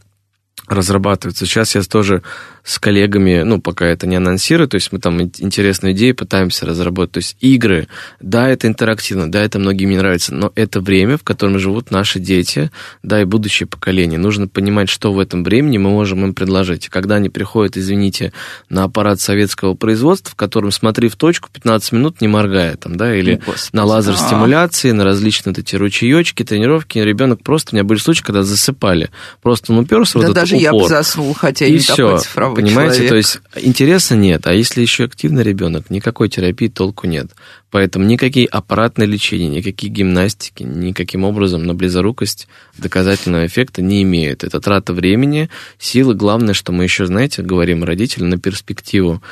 разрабатываются. 0.68 1.46
Сейчас 1.46 1.76
я 1.76 1.82
тоже 1.84 2.24
с 2.64 2.80
коллегами, 2.80 3.44
ну, 3.44 3.60
пока 3.60 3.86
это 3.86 4.08
не 4.08 4.16
анонсирую, 4.16 4.70
то 4.70 4.76
есть 4.76 4.92
мы 4.92 5.00
там 5.00 5.22
ин- 5.22 5.32
интересные 5.40 5.94
идеи 5.94 6.14
пытаемся 6.14 6.66
разработать. 6.66 7.12
То 7.12 7.18
есть 7.18 7.38
игры, 7.42 7.88
да, 8.22 8.48
это 8.48 8.68
интерактивно, 8.68 9.30
да, 9.30 9.44
это 9.44 9.60
многим 9.60 9.90
не 9.90 9.98
нравится, 9.98 10.34
но 10.34 10.52
это 10.56 10.80
время, 10.80 11.18
в 11.18 11.24
котором 11.24 11.60
живут 11.60 11.92
наши 11.92 12.20
дети, 12.20 12.72
да, 13.04 13.22
и 13.22 13.26
будущее 13.26 13.68
поколение. 13.68 14.18
Нужно 14.18 14.48
понимать, 14.48 14.88
что 14.88 15.12
в 15.12 15.20
этом 15.20 15.44
времени 15.44 15.78
мы 15.78 15.90
можем 15.90 16.24
им 16.24 16.34
предложить. 16.34 16.88
Когда 16.88 17.16
они 17.16 17.30
приходят, 17.30 17.76
извините, 17.76 18.32
на 18.70 18.86
аппарат 18.86 19.20
советского 19.20 19.74
производства, 19.74 20.32
в 20.32 20.36
котором 20.36 20.72
смотри 20.72 21.10
в 21.10 21.18
точку 21.18 21.50
15 21.52 21.92
минут, 21.92 22.22
не 22.22 22.30
моргая 22.30 22.78
там, 22.78 22.96
да, 22.96 23.14
или 23.14 23.42
Господи. 23.46 23.76
на 23.76 23.84
лазер 23.84 24.16
стимуляции, 24.16 24.92
на 24.92 25.04
различные 25.04 25.52
вот 25.52 25.60
эти 25.60 25.76
ручеечки, 25.76 26.44
тренировки, 26.44 26.98
ребенок 27.00 27.44
просто, 27.44 27.72
у 27.72 27.76
меня 27.76 27.84
были 27.84 28.00
случаи, 28.00 28.24
когда 28.24 28.44
засыпали. 28.44 29.10
Просто 29.42 29.74
он 29.74 29.80
уперся 29.80 30.20
Да 30.20 30.26
этот 30.26 30.36
даже 30.36 30.56
я 30.56 30.72
бы 30.72 30.88
заснул, 30.88 31.34
хотя 31.34 31.66
И 31.66 31.74
не 31.74 31.78
все, 31.80 31.96
такой 31.96 32.20
цифровой 32.20 32.53
понимаете, 32.54 32.96
человек. 32.96 33.10
то 33.10 33.16
есть 33.16 33.40
интереса 33.56 34.16
нет, 34.16 34.48
а 34.48 34.54
если 34.54 34.82
еще 34.82 35.06
активный 35.06 35.44
ребенок, 35.44 35.90
никакой 35.90 36.30
терапии 36.30 36.68
толку 36.68 37.08
нет. 37.08 37.32
Поэтому 37.70 38.06
никакие 38.06 38.46
аппаратные 38.46 39.08
лечения, 39.08 39.48
никакие 39.48 39.92
гимнастики, 39.92 40.62
никаким 40.62 41.24
образом 41.24 41.66
на 41.66 41.74
близорукость 41.74 42.48
доказательного 42.78 43.48
эффекта 43.48 43.82
не 43.82 44.04
имеют. 44.04 44.44
Это 44.44 44.60
трата 44.60 44.94
времени, 44.94 45.50
силы. 45.80 46.14
Главное, 46.14 46.54
что 46.54 46.72
мы 46.72 46.84
еще, 46.84 47.08
знаете, 47.08 47.42
говорим 47.42 47.84
родителям 47.84 48.30
на 48.30 48.38
перспективу. 48.38 49.24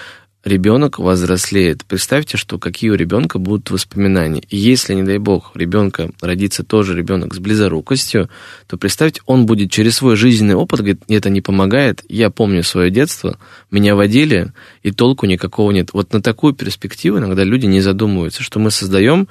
Ребенок 0.43 0.97
возрослеет. 0.97 1.85
Представьте, 1.85 2.35
что 2.35 2.57
какие 2.57 2.89
у 2.89 2.95
ребенка 2.95 3.37
будут 3.37 3.69
воспоминания. 3.69 4.41
И 4.49 4.57
если, 4.57 4.95
не 4.95 5.03
дай 5.03 5.19
бог, 5.19 5.51
ребенка 5.53 6.09
родится 6.19 6.63
тоже 6.63 6.97
ребенок 6.97 7.35
с 7.35 7.37
близорукостью, 7.37 8.27
то 8.65 8.75
представьте, 8.77 9.21
он 9.27 9.45
будет 9.45 9.69
через 9.69 9.97
свой 9.97 10.15
жизненный 10.15 10.55
опыт, 10.55 10.79
говорит, 10.79 11.03
это 11.07 11.29
не 11.29 11.41
помогает, 11.41 12.03
я 12.09 12.31
помню 12.31 12.63
свое 12.63 12.89
детство, 12.89 13.37
меня 13.69 13.95
водили, 13.95 14.51
и 14.81 14.91
толку 14.91 15.27
никакого 15.27 15.69
нет. 15.69 15.89
Вот 15.93 16.11
на 16.11 16.23
такую 16.23 16.53
перспективу 16.53 17.19
иногда 17.19 17.43
люди 17.43 17.67
не 17.67 17.81
задумываются, 17.81 18.41
что 18.41 18.57
мы 18.57 18.71
создаем, 18.71 19.27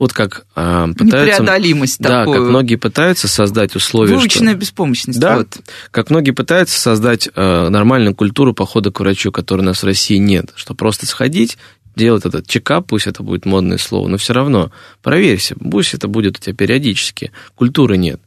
вот 0.00 0.14
как 0.14 0.46
а, 0.56 0.88
пытаются... 0.88 1.42
Непреодолимость 1.42 2.00
Да, 2.00 2.20
такую. 2.20 2.38
как 2.38 2.48
многие 2.48 2.76
пытаются 2.76 3.28
создать 3.28 3.76
условия, 3.76 4.12
что... 4.12 4.18
Выученная 4.18 4.54
беспомощность. 4.54 5.20
Да, 5.20 5.36
Вот. 5.36 5.58
как 5.90 6.08
многие 6.08 6.30
пытаются 6.30 6.80
создать 6.80 7.28
э, 7.32 7.68
нормальную 7.68 8.14
культуру 8.14 8.54
похода 8.54 8.90
к 8.90 8.98
врачу, 8.98 9.30
которой 9.30 9.60
у 9.60 9.64
нас 9.64 9.82
в 9.82 9.86
России 9.86 10.16
нет. 10.16 10.52
Что 10.56 10.74
просто 10.74 11.04
сходить, 11.06 11.58
делать 11.94 12.24
этот 12.24 12.46
чекап, 12.46 12.86
пусть 12.88 13.06
это 13.06 13.22
будет 13.22 13.44
модное 13.44 13.76
слово, 13.76 14.08
но 14.08 14.16
все 14.16 14.32
равно 14.32 14.72
проверься, 15.02 15.54
пусть 15.56 15.92
это 15.92 16.08
будет 16.08 16.38
у 16.38 16.40
тебя 16.40 16.54
периодически. 16.54 17.30
Культуры 17.54 17.98
нет. 17.98 18.22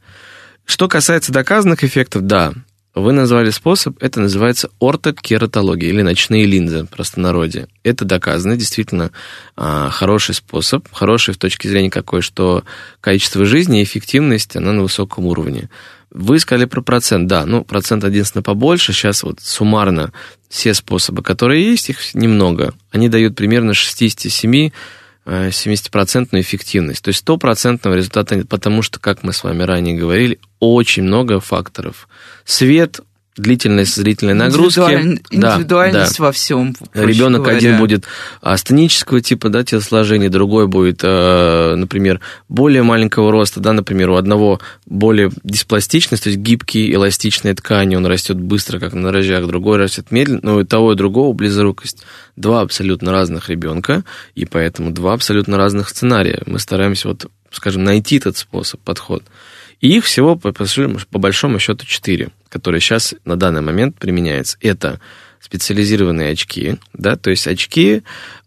Что 0.66 0.88
касается 0.88 1.32
доказанных 1.32 1.84
эффектов, 1.84 2.22
да, 2.22 2.54
вы 2.96 3.12
назвали 3.12 3.50
способ, 3.50 4.02
это 4.02 4.20
называется 4.20 4.70
ортокератология 4.80 5.90
или 5.90 6.04
ночные 6.04 6.46
линзы 6.46 6.84
в 6.84 6.88
простонародье. 6.88 7.68
Это 7.84 8.06
доказано, 8.06 8.56
действительно 8.56 9.12
а, 9.56 9.90
хороший 9.90 10.36
способ, 10.36 10.88
хороший 10.92 11.34
в 11.34 11.38
точке 11.38 11.70
зрения 11.70 11.90
какой, 11.90 12.22
что 12.22 12.64
качество 13.02 13.46
жизни 13.46 13.82
и 13.82 13.84
эффективность, 13.84 14.56
она 14.56 14.74
на 14.74 14.84
высоком 14.84 15.26
уровне. 15.26 15.70
Вы 16.12 16.40
сказали 16.40 16.66
про 16.66 16.82
процент, 16.82 17.28
да, 17.28 17.48
ну, 17.48 17.64
процент 17.64 18.04
единственно 18.04 18.44
побольше, 18.44 18.94
сейчас 18.94 19.24
вот 19.24 19.40
суммарно 19.40 20.14
все 20.48 20.76
способы, 20.76 21.24
которые 21.24 21.64
есть, 21.64 21.90
их 21.90 22.14
немного, 22.14 22.76
они 22.92 23.10
дают 23.10 23.36
примерно 23.36 23.74
67 23.74 24.56
э, 24.56 24.72
70% 25.26 26.30
эффективность. 26.34 27.04
То 27.04 27.10
есть 27.10 27.20
стопроцентного 27.20 27.96
результата 27.96 28.36
нет, 28.36 28.50
потому 28.50 28.82
что, 28.82 29.00
как 29.00 29.24
мы 29.24 29.34
с 29.34 29.44
вами 29.44 29.64
ранее 29.64 29.96
говорили, 29.96 30.40
очень 30.60 31.04
много 31.04 31.40
факторов. 31.40 32.08
Свет, 32.46 33.00
длительность 33.38 33.96
зрительной 33.96 34.34
нагрузки. 34.34 34.80
Индивидуаль- 34.80 35.20
Да, 35.32 35.56
Индивидуальность 35.56 36.20
во 36.20 36.32
всем. 36.32 36.76
Ребенок 36.94 37.42
говоря. 37.42 37.58
один 37.58 37.78
будет 37.78 38.06
астенического 38.42 39.22
типа 39.22 39.50
да, 39.50 39.64
телосложения, 39.64 40.30
другой 40.30 40.68
будет, 40.68 41.00
э, 41.04 41.76
например, 41.76 42.20
более 42.50 42.84
маленького 42.84 43.32
роста, 43.32 43.60
да, 43.60 43.74
например, 43.74 44.12
у 44.12 44.16
одного 44.16 44.60
более 44.86 45.32
диспластичность, 45.44 46.24
то 46.24 46.30
есть 46.30 46.40
гибкие 46.40 46.94
эластичные 46.94 47.56
ткани, 47.56 47.96
он 47.96 48.06
растет 48.06 48.38
быстро, 48.38 48.80
как 48.80 48.94
на 48.94 49.12
дрожжах, 49.12 49.48
другой 49.48 49.78
растет 49.78 50.12
медленно, 50.12 50.40
но 50.44 50.62
и 50.62 50.66
того, 50.66 50.94
и 50.94 50.96
другого 50.96 51.34
близорукость. 51.34 52.04
Два 52.36 52.62
абсолютно 52.62 53.12
разных 53.12 53.50
ребенка, 53.50 54.04
и 54.36 54.46
поэтому 54.46 54.92
два 54.92 55.14
абсолютно 55.14 55.58
разных 55.58 55.90
сценария. 55.90 56.42
Мы 56.46 56.60
стараемся, 56.60 57.08
вот, 57.08 57.28
скажем, 57.52 57.84
найти 57.84 58.18
этот 58.18 58.38
способ, 58.38 58.80
подход. 58.82 59.24
И 59.82 59.98
их 59.98 60.06
всего, 60.06 60.36
по 60.36 60.54
по 60.54 61.20
большому 61.20 61.60
счету, 61.60 61.86
четыре, 61.86 62.30
которые 62.54 62.80
сейчас 62.82 63.16
на 63.26 63.36
данный 63.36 63.62
момент 63.62 63.98
применяются. 63.98 64.58
Это 64.62 65.00
специализированные 65.42 66.32
очки, 66.32 66.76
да, 66.94 67.16
то 67.16 67.32
есть 67.32 67.48
очки, 67.48 68.04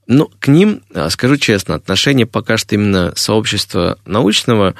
ну, 0.07 0.31
к 0.39 0.47
ним, 0.47 0.83
а, 0.95 1.11
скажу 1.11 1.37
честно, 1.37 1.75
отношение 1.75 2.25
пока 2.25 2.57
что 2.57 2.77
именно 2.77 3.13
сообщества 3.17 3.99
научного 4.07 4.77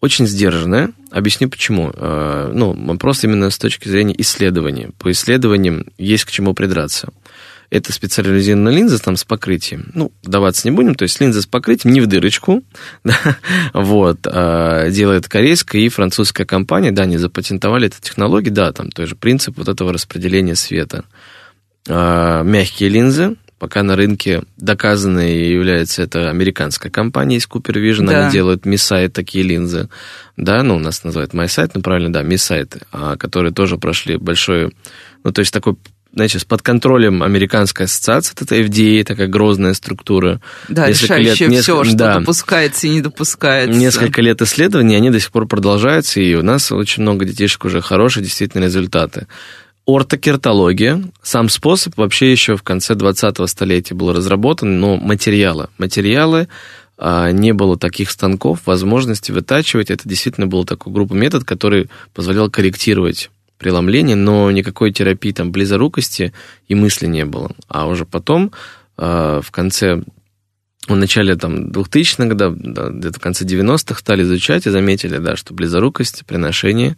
очень 0.00 0.26
сдержанное. 0.26 0.90
Объясню 1.10 1.48
почему. 1.48 1.90
Э, 1.94 2.50
Ну, 2.52 2.98
просто 2.98 3.26
именно 3.26 3.48
с 3.48 3.56
точки 3.56 3.88
зрения 3.88 4.14
исследования. 4.18 4.90
По 4.98 5.10
исследованиям 5.12 5.86
есть 5.96 6.24
к 6.24 6.30
чему 6.30 6.52
придраться. 6.52 7.08
Это 7.74 7.92
специализированная 7.92 8.72
линза 8.72 9.02
там 9.02 9.16
с 9.16 9.24
покрытием. 9.24 9.90
Ну, 9.94 10.12
вдаваться 10.22 10.68
не 10.68 10.70
будем. 10.70 10.94
То 10.94 11.02
есть 11.02 11.20
линза 11.20 11.42
с 11.42 11.46
покрытием 11.46 11.92
не 11.92 12.00
в 12.00 12.06
дырочку. 12.06 12.62
Да, 13.02 13.36
вот. 13.72 14.20
а 14.26 14.90
делает 14.90 15.28
корейская 15.28 15.80
и 15.80 15.88
французская 15.88 16.44
компания. 16.44 16.92
Да, 16.92 17.02
они 17.02 17.16
запатентовали 17.16 17.88
эту 17.88 18.00
технологию. 18.00 18.54
Да, 18.54 18.70
там 18.70 18.90
тоже 18.90 19.16
принцип 19.16 19.58
вот 19.58 19.68
этого 19.68 19.92
распределения 19.92 20.54
света. 20.54 21.04
э, 21.88 22.42
мягкие 22.44 22.90
линзы, 22.90 23.36
пока 23.58 23.82
на 23.82 23.96
рынке 23.96 24.44
доказанной 24.56 25.48
является 25.48 26.02
это 26.02 26.30
американская 26.30 26.92
компания 26.92 27.38
из 27.38 27.48
Cooper 27.48 27.74
Vision, 27.74 28.06
да. 28.06 28.26
они 28.26 28.32
делают 28.32 28.66
MiSight 28.66 29.08
такие 29.08 29.44
линзы, 29.44 29.88
да, 30.36 30.62
ну, 30.62 30.76
у 30.76 30.78
нас 30.78 31.02
называют 31.02 31.34
MySight, 31.34 31.72
ну, 31.74 31.82
правильно, 31.82 32.12
да, 32.12 32.22
MiSight, 32.22 32.82
а, 32.92 33.16
которые 33.16 33.52
тоже 33.52 33.78
прошли 33.78 34.16
большой, 34.16 34.72
ну, 35.24 35.32
то 35.32 35.40
есть 35.40 35.52
такой 35.52 35.76
значит, 36.14 36.46
под 36.46 36.62
контролем 36.62 37.22
Американской 37.22 37.86
ассоциации, 37.86 38.34
это 38.40 38.54
FDA, 38.54 39.04
такая 39.04 39.26
грозная 39.26 39.74
структура. 39.74 40.40
Да, 40.68 40.88
несколько 40.88 41.18
решающая 41.18 41.48
лет, 41.48 41.62
все, 41.62 41.84
что 41.84 41.96
да, 41.96 42.18
допускается 42.20 42.86
и 42.86 42.90
не 42.90 43.00
допускается. 43.00 43.78
Несколько 43.78 44.22
лет 44.22 44.40
исследований, 44.40 44.94
они 44.96 45.10
до 45.10 45.20
сих 45.20 45.30
пор 45.30 45.46
продолжаются, 45.46 46.20
и 46.20 46.34
у 46.34 46.42
нас 46.42 46.72
очень 46.72 47.02
много 47.02 47.24
детишек 47.24 47.64
уже 47.64 47.80
хорошие 47.80 48.22
действительно 48.22 48.64
результаты. 48.64 49.26
Ортокертология, 49.86 51.02
сам 51.22 51.50
способ 51.50 51.96
вообще 51.98 52.32
еще 52.32 52.56
в 52.56 52.62
конце 52.62 52.94
20-го 52.94 53.46
столетия 53.46 53.94
был 53.94 54.14
разработан, 54.14 54.80
но 54.80 54.96
материалы. 54.96 55.68
Материалы 55.76 56.48
не 56.96 57.52
было 57.52 57.76
таких 57.76 58.10
станков, 58.10 58.60
возможности 58.66 59.32
вытачивать. 59.32 59.90
Это 59.90 60.08
действительно 60.08 60.46
был 60.46 60.64
такой 60.64 60.92
группа 60.92 61.12
метод, 61.12 61.44
который 61.44 61.90
позволял 62.14 62.48
корректировать 62.48 63.30
преломление, 63.64 64.14
но 64.14 64.50
никакой 64.50 64.92
терапии 64.92 65.32
там 65.32 65.50
близорукости 65.50 66.34
и 66.68 66.74
мысли 66.74 67.06
не 67.06 67.24
было. 67.24 67.50
А 67.66 67.86
уже 67.86 68.04
потом, 68.04 68.52
а, 68.98 69.40
в 69.40 69.50
конце 69.50 70.02
в 70.86 70.94
начале 70.94 71.34
там, 71.34 71.70
2000-х 71.70 72.26
годов, 72.26 72.56
да, 72.58 72.90
где-то 72.90 73.18
в 73.18 73.22
конце 73.22 73.46
90-х 73.46 73.98
стали 73.98 74.22
изучать 74.22 74.66
и 74.66 74.70
заметили, 74.70 75.16
да, 75.16 75.34
что 75.34 75.54
близорукость 75.54 76.26
при 76.26 76.36
ношении 76.36 76.96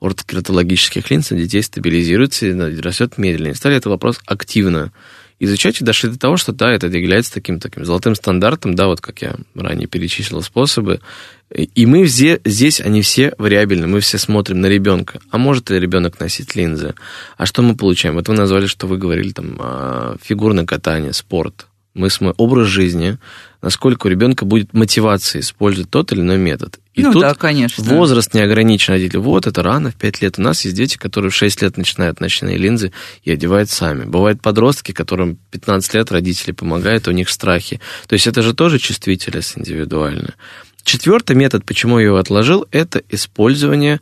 ортокератологических 0.00 1.10
линз 1.10 1.32
у 1.32 1.36
детей 1.36 1.62
стабилизируется 1.64 2.46
и 2.46 2.80
растет 2.80 3.18
медленнее. 3.18 3.56
Стали 3.56 3.74
этот 3.74 3.86
вопрос 3.86 4.20
активно 4.24 4.92
изучать 5.40 5.80
и 5.80 5.84
дошли 5.84 6.10
до 6.10 6.18
того, 6.18 6.36
что 6.36 6.52
да, 6.52 6.70
это 6.70 6.86
является 6.86 7.34
таким 7.34 7.58
таким 7.58 7.84
золотым 7.84 8.14
стандартом, 8.14 8.76
да, 8.76 8.86
вот 8.86 9.00
как 9.00 9.20
я 9.20 9.34
ранее 9.56 9.88
перечислил 9.88 10.42
способы. 10.42 11.00
И 11.50 11.86
мы 11.86 12.04
все, 12.06 12.40
здесь, 12.44 12.80
они 12.80 13.02
все 13.02 13.32
вариабельны, 13.38 13.86
мы 13.86 14.00
все 14.00 14.18
смотрим 14.18 14.60
на 14.60 14.66
ребенка. 14.66 15.20
А 15.30 15.38
может 15.38 15.70
ли 15.70 15.78
ребенок 15.78 16.18
носить 16.18 16.56
линзы? 16.56 16.94
А 17.36 17.46
что 17.46 17.62
мы 17.62 17.76
получаем? 17.76 18.16
Вот 18.16 18.28
вы 18.28 18.34
назвали, 18.34 18.66
что 18.66 18.86
вы 18.86 18.98
говорили 18.98 19.30
там 19.30 19.56
а, 19.60 20.16
фигурное 20.20 20.66
катание, 20.66 21.12
спорт. 21.12 21.66
Мы 21.94 22.10
смотрим 22.10 22.34
образ 22.38 22.66
жизни, 22.66 23.18
насколько 23.62 24.08
у 24.08 24.10
ребенка 24.10 24.44
будет 24.44 24.72
мотивация 24.72 25.40
использовать 25.40 25.90
тот 25.90 26.10
или 26.10 26.22
иной 26.22 26.38
метод. 26.38 26.80
И 26.92 27.02
ну, 27.02 27.12
тут 27.12 27.22
да, 27.22 27.34
конечно. 27.34 27.84
возраст 27.84 28.34
не 28.34 28.40
ограничен. 28.40 28.92
Родители, 28.92 29.18
вот 29.18 29.46
это 29.46 29.62
рано, 29.62 29.92
в 29.92 29.94
5 29.94 30.22
лет. 30.22 30.38
У 30.38 30.42
нас 30.42 30.64
есть 30.64 30.76
дети, 30.76 30.96
которые 30.96 31.30
в 31.30 31.36
6 31.36 31.62
лет 31.62 31.76
начинают 31.76 32.18
ночные 32.18 32.56
линзы 32.56 32.92
и 33.22 33.30
одевают 33.30 33.70
сами. 33.70 34.04
Бывают 34.04 34.42
подростки, 34.42 34.90
которым 34.90 35.38
15 35.52 35.94
лет 35.94 36.10
родители 36.10 36.50
помогают, 36.50 37.06
у 37.06 37.12
них 37.12 37.30
страхи. 37.30 37.80
То 38.08 38.14
есть 38.14 38.26
это 38.26 38.42
же 38.42 38.54
тоже 38.54 38.80
чувствительность 38.80 39.56
индивидуальная. 39.56 40.34
Четвертый 40.84 41.34
метод, 41.34 41.64
почему 41.64 41.98
я 41.98 42.06
его 42.06 42.18
отложил, 42.18 42.66
это 42.70 43.02
использование 43.08 44.00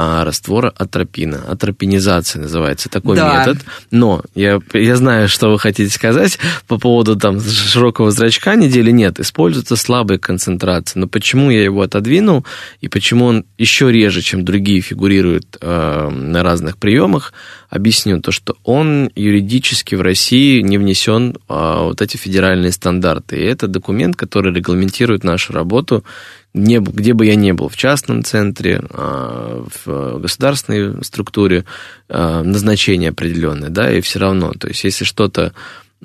а, 0.00 0.24
раствора 0.24 0.72
атропина. 0.76 1.40
Атропинизация 1.48 2.40
называется 2.40 2.88
такой 2.88 3.16
да. 3.16 3.38
метод. 3.40 3.64
Но 3.90 4.22
я, 4.36 4.60
я 4.72 4.94
знаю, 4.94 5.28
что 5.28 5.50
вы 5.50 5.58
хотите 5.58 5.92
сказать 5.92 6.38
по 6.68 6.78
поводу 6.78 7.16
там 7.16 7.40
широкого 7.40 8.12
зрачка 8.12 8.54
недели. 8.54 8.92
Нет, 8.92 9.18
используется 9.18 9.74
слабая 9.74 10.18
концентрация. 10.18 11.00
Но 11.00 11.08
почему 11.08 11.50
я 11.50 11.64
его 11.64 11.82
отодвинул 11.82 12.46
и 12.80 12.86
почему 12.86 13.24
он 13.24 13.44
еще 13.58 13.90
реже, 13.90 14.22
чем 14.22 14.44
другие, 14.44 14.82
фигурирует 14.82 15.56
э, 15.60 16.08
на 16.10 16.44
разных 16.44 16.78
приемах, 16.78 17.32
объясню. 17.68 18.20
То, 18.20 18.30
что 18.30 18.56
он 18.62 19.10
юридически 19.16 19.96
в 19.96 20.00
России 20.00 20.60
не 20.60 20.78
внесен 20.78 21.30
э, 21.48 21.76
вот 21.82 22.00
эти 22.00 22.16
федеральные 22.16 22.70
стандарты. 22.70 23.36
И 23.36 23.44
это 23.44 23.66
документ, 23.66 24.14
который 24.14 24.54
регламентирует 24.54 25.24
нашу 25.24 25.52
работу 25.54 26.04
не, 26.58 26.78
где 26.78 27.12
бы 27.14 27.26
я 27.26 27.34
ни 27.34 27.52
был, 27.52 27.68
в 27.68 27.76
частном 27.76 28.24
центре, 28.24 28.82
а, 28.90 29.64
в 29.84 30.18
государственной 30.18 31.04
структуре, 31.04 31.64
а, 32.08 32.42
назначение 32.42 33.10
определенное, 33.10 33.70
да, 33.70 33.90
и 33.92 34.00
все 34.00 34.18
равно, 34.18 34.52
то 34.52 34.68
есть 34.68 34.84
если 34.84 35.04
что-то 35.04 35.52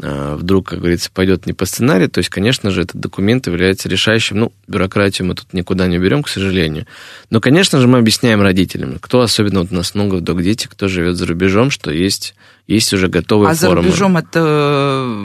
а, 0.02 0.36
вдруг, 0.38 0.70
как 0.70 0.80
говорится, 0.80 1.12
пойдет 1.14 1.46
не 1.46 1.54
по 1.54 1.66
сценарию, 1.66 2.10
то 2.10 2.18
есть, 2.18 2.30
конечно 2.30 2.72
же, 2.72 2.82
этот 2.82 3.00
документ 3.00 3.46
является 3.46 3.88
решающим. 3.90 4.40
Ну, 4.40 4.54
бюрократию 4.68 5.28
мы 5.28 5.36
тут 5.36 5.54
никуда 5.54 5.86
не 5.86 6.00
берем, 6.00 6.24
к 6.24 6.30
сожалению. 6.30 6.88
Но, 7.30 7.40
конечно 7.40 7.80
же, 7.80 7.88
мы 7.88 8.00
объясняем 8.00 8.42
родителям, 8.42 8.98
кто 9.00 9.22
особенно 9.22 9.62
вот 9.62 9.72
у 9.72 9.76
нас 9.76 9.94
много 9.94 10.16
вдруг 10.16 10.42
дети, 10.42 10.68
кто 10.68 10.88
живет 10.88 11.16
за 11.16 11.28
рубежом, 11.28 11.70
что 11.70 11.92
есть, 11.92 12.34
есть 12.66 12.92
уже 12.92 13.08
готовые 13.08 13.52
а 13.52 13.54
формы. 13.54 13.80
А 13.80 13.82
за 13.82 13.88
рубежом 13.88 14.18
это... 14.18 15.16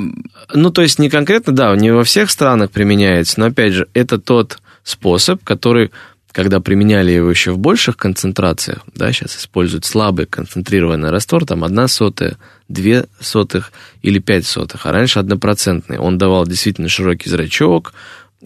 Ну, 0.52 0.70
то 0.70 0.82
есть, 0.82 0.98
не 0.98 1.08
конкретно, 1.08 1.54
да, 1.54 1.74
не 1.74 1.90
во 1.90 2.04
всех 2.04 2.30
странах 2.30 2.70
применяется, 2.70 3.40
но, 3.40 3.46
опять 3.46 3.72
же, 3.72 3.88
это 3.94 4.18
тот 4.18 4.58
способ, 4.88 5.44
который, 5.44 5.90
когда 6.32 6.60
применяли 6.60 7.12
его 7.12 7.30
еще 7.30 7.52
в 7.52 7.58
больших 7.58 7.96
концентрациях, 7.96 8.84
да, 8.94 9.12
сейчас 9.12 9.36
используют 9.36 9.84
слабый 9.84 10.26
концентрированный 10.26 11.10
раствор, 11.10 11.44
там 11.44 11.64
одна 11.64 11.88
сотая, 11.88 12.38
две 12.68 13.06
сотых 13.20 13.72
или 14.02 14.18
пять 14.18 14.46
сотых, 14.46 14.86
а 14.86 14.92
раньше 14.92 15.18
однопроцентный. 15.18 15.98
Он 15.98 16.18
давал 16.18 16.46
действительно 16.46 16.88
широкий 16.88 17.28
зрачок, 17.28 17.92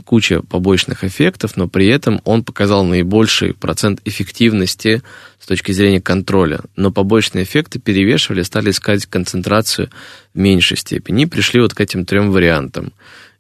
куча 0.05 0.41
побочных 0.43 1.05
эффектов, 1.05 1.57
но 1.57 1.69
при 1.69 1.87
этом 1.87 2.21
он 2.25 2.45
показал 2.45 2.85
наибольший 2.85 3.53
процент 3.55 4.01
эффективности 4.05 5.03
с 5.39 5.47
точки 5.47 5.73
зрения 5.73 6.01
контроля. 6.01 6.61
Но 6.77 6.91
побочные 6.91 7.45
эффекты 7.45 7.79
перевешивали, 7.79 8.43
стали 8.43 8.71
искать 8.71 9.07
концентрацию 9.07 9.91
в 10.35 10.39
меньшей 10.39 10.79
степени 10.79 11.25
и 11.25 11.27
пришли 11.27 11.61
вот 11.61 11.75
к 11.75 11.81
этим 11.81 12.07
трем 12.07 12.31
вариантам. 12.31 12.93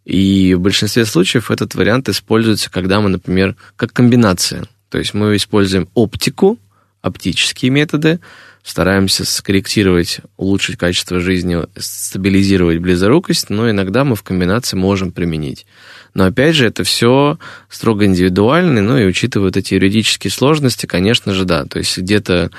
И 0.05 0.55
в 0.55 0.61
большинстве 0.61 1.05
случаев 1.05 1.51
этот 1.51 1.75
вариант 1.75 2.09
используется, 2.09 2.71
когда 2.71 3.01
мы, 3.01 3.09
например, 3.09 3.57
как 3.77 3.93
комбинация. 3.93 4.65
То 4.89 4.99
есть 4.99 5.15
мы 5.15 5.37
используем 5.37 5.89
оптику, 5.95 6.59
оптические 7.01 7.71
методы, 7.71 8.21
стараемся 8.63 9.25
скорректировать, 9.25 10.21
улучшить 10.37 10.77
качество 10.77 11.19
жизни, 11.21 11.59
стабилизировать 11.77 12.79
близорукость, 12.79 13.51
но 13.51 13.71
иногда 13.71 14.05
мы 14.05 14.15
в 14.15 14.23
комбинации 14.23 14.77
можем 14.77 15.11
применить. 15.11 15.67
Но 16.15 16.25
опять 16.25 16.55
же, 16.55 16.67
это 16.67 16.85
все 16.85 17.39
строго 17.69 18.05
индивидуально, 18.05 18.83
ну 18.83 18.99
и 18.99 19.07
учитывая 19.07 19.49
вот 19.49 19.57
эти 19.57 19.75
юридические 19.75 20.31
сложности, 20.31 20.87
конечно 20.87 21.33
же, 21.33 21.45
да. 21.45 21.65
То 21.65 21.79
есть 21.79 21.99
где-то 21.99 22.51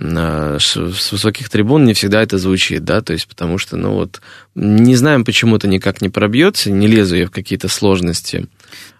с 0.00 0.76
высоких 1.10 1.48
трибун 1.50 1.84
не 1.84 1.92
всегда 1.92 2.22
это 2.22 2.38
звучит, 2.38 2.84
да, 2.84 3.00
то 3.00 3.12
есть 3.12 3.26
потому 3.26 3.58
что, 3.58 3.76
ну 3.76 3.94
вот, 3.94 4.20
не 4.54 4.94
знаем, 4.94 5.24
почему 5.24 5.56
это 5.56 5.66
никак 5.66 6.00
не 6.00 6.08
пробьется, 6.08 6.70
не 6.70 6.86
лезу 6.86 7.16
я 7.16 7.26
в 7.26 7.32
какие-то 7.32 7.66
сложности. 7.68 8.46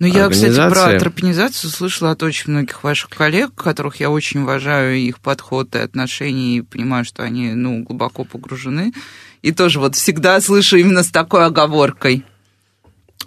Ну, 0.00 0.08
я, 0.08 0.28
кстати, 0.28 0.56
про 0.56 0.86
антропонизацию 0.86 1.70
слышала 1.70 2.10
от 2.10 2.22
очень 2.24 2.50
многих 2.50 2.82
ваших 2.82 3.10
коллег, 3.10 3.54
которых 3.54 4.00
я 4.00 4.10
очень 4.10 4.40
уважаю, 4.40 4.96
их 4.96 5.20
подход 5.20 5.74
и 5.76 5.78
отношения, 5.78 6.58
и 6.58 6.62
понимаю, 6.62 7.04
что 7.04 7.22
они, 7.22 7.54
ну, 7.54 7.84
глубоко 7.84 8.24
погружены. 8.24 8.92
И 9.42 9.52
тоже 9.52 9.78
вот 9.78 9.94
всегда 9.94 10.40
слышу 10.40 10.78
именно 10.78 11.04
с 11.04 11.10
такой 11.10 11.46
оговоркой. 11.46 12.24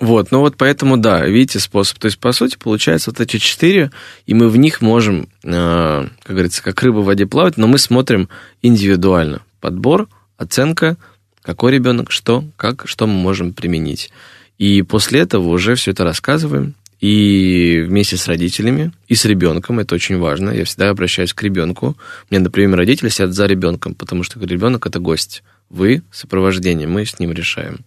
Вот, 0.02 0.32
ну 0.32 0.40
вот 0.40 0.58
поэтому, 0.58 0.98
да, 0.98 1.28
видите 1.28 1.60
способ. 1.60 2.00
То 2.00 2.08
есть, 2.08 2.18
по 2.18 2.32
сути, 2.32 2.58
получается 2.58 3.12
вот 3.12 3.20
эти 3.22 3.38
четыре, 3.38 3.92
и 4.26 4.34
мы 4.34 4.50
в 4.50 4.58
них 4.58 4.82
можем, 4.82 5.30
э, 5.44 6.08
как 6.24 6.36
говорится, 6.36 6.64
как 6.64 6.82
рыба 6.82 6.98
в 6.98 7.06
воде 7.06 7.28
плавать, 7.28 7.56
но 7.56 7.68
мы 7.68 7.78
смотрим 7.78 8.28
индивидуально. 8.64 9.44
Подбор, 9.60 10.10
оценка, 10.38 10.98
какой 11.44 11.74
ребенок, 11.74 12.12
что, 12.12 12.44
как, 12.58 12.88
что 12.88 13.06
мы 13.06 13.14
можем 13.14 13.54
применить. 13.54 14.10
И 14.58 14.82
после 14.82 15.20
этого 15.20 15.50
уже 15.50 15.76
все 15.76 15.92
это 15.92 16.04
рассказываем, 16.04 16.74
и 17.00 17.84
вместе 17.88 18.18
с 18.18 18.28
родителями, 18.28 18.92
и 19.08 19.14
с 19.14 19.26
ребенком, 19.26 19.80
это 19.80 19.94
очень 19.94 20.18
важно. 20.18 20.50
Я 20.50 20.66
всегда 20.66 20.90
обращаюсь 20.90 21.34
к 21.34 21.44
ребенку. 21.44 21.96
Мне, 22.32 22.40
например, 22.40 22.76
родители 22.76 23.10
сидят 23.10 23.34
за 23.34 23.46
ребенком, 23.46 23.94
потому 23.94 24.24
что 24.24 24.40
ребенок 24.40 24.88
это 24.88 24.98
гость. 24.98 25.44
Вы 25.70 26.02
сопровождение, 26.12 26.88
мы 26.88 27.06
с 27.06 27.20
ним 27.20 27.32
решаем. 27.34 27.82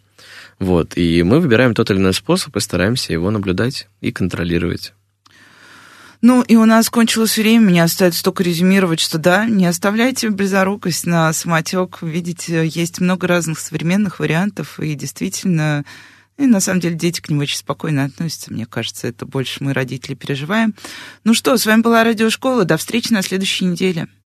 Вот, 0.64 0.96
и 0.96 1.22
мы 1.22 1.40
выбираем 1.40 1.74
тот 1.74 1.90
или 1.90 1.98
иной 1.98 2.14
способ 2.14 2.56
и 2.56 2.60
стараемся 2.60 3.12
его 3.12 3.30
наблюдать 3.30 3.86
и 4.00 4.10
контролировать. 4.12 4.94
Ну, 6.22 6.40
и 6.40 6.56
у 6.56 6.64
нас 6.64 6.88
кончилось 6.88 7.36
время, 7.36 7.68
мне 7.68 7.82
остается 7.82 8.24
только 8.24 8.42
резюмировать, 8.42 8.98
что 8.98 9.18
да, 9.18 9.44
не 9.44 9.66
оставляйте 9.66 10.30
близорукость 10.30 11.04
на 11.04 11.30
самотек. 11.34 11.98
Видите, 12.00 12.66
есть 12.66 12.98
много 12.98 13.26
разных 13.26 13.58
современных 13.58 14.20
вариантов, 14.20 14.80
и 14.80 14.94
действительно, 14.94 15.84
и 16.38 16.46
на 16.46 16.60
самом 16.60 16.80
деле 16.80 16.94
дети 16.94 17.20
к 17.20 17.28
ним 17.28 17.40
очень 17.40 17.58
спокойно 17.58 18.04
относятся. 18.04 18.50
Мне 18.50 18.64
кажется, 18.64 19.06
это 19.06 19.26
больше 19.26 19.62
мы, 19.62 19.74
родители, 19.74 20.14
переживаем. 20.14 20.74
Ну 21.24 21.34
что, 21.34 21.58
с 21.58 21.66
вами 21.66 21.82
была 21.82 22.04
Радиошкола. 22.04 22.64
До 22.64 22.78
встречи 22.78 23.12
на 23.12 23.20
следующей 23.20 23.66
неделе. 23.66 24.08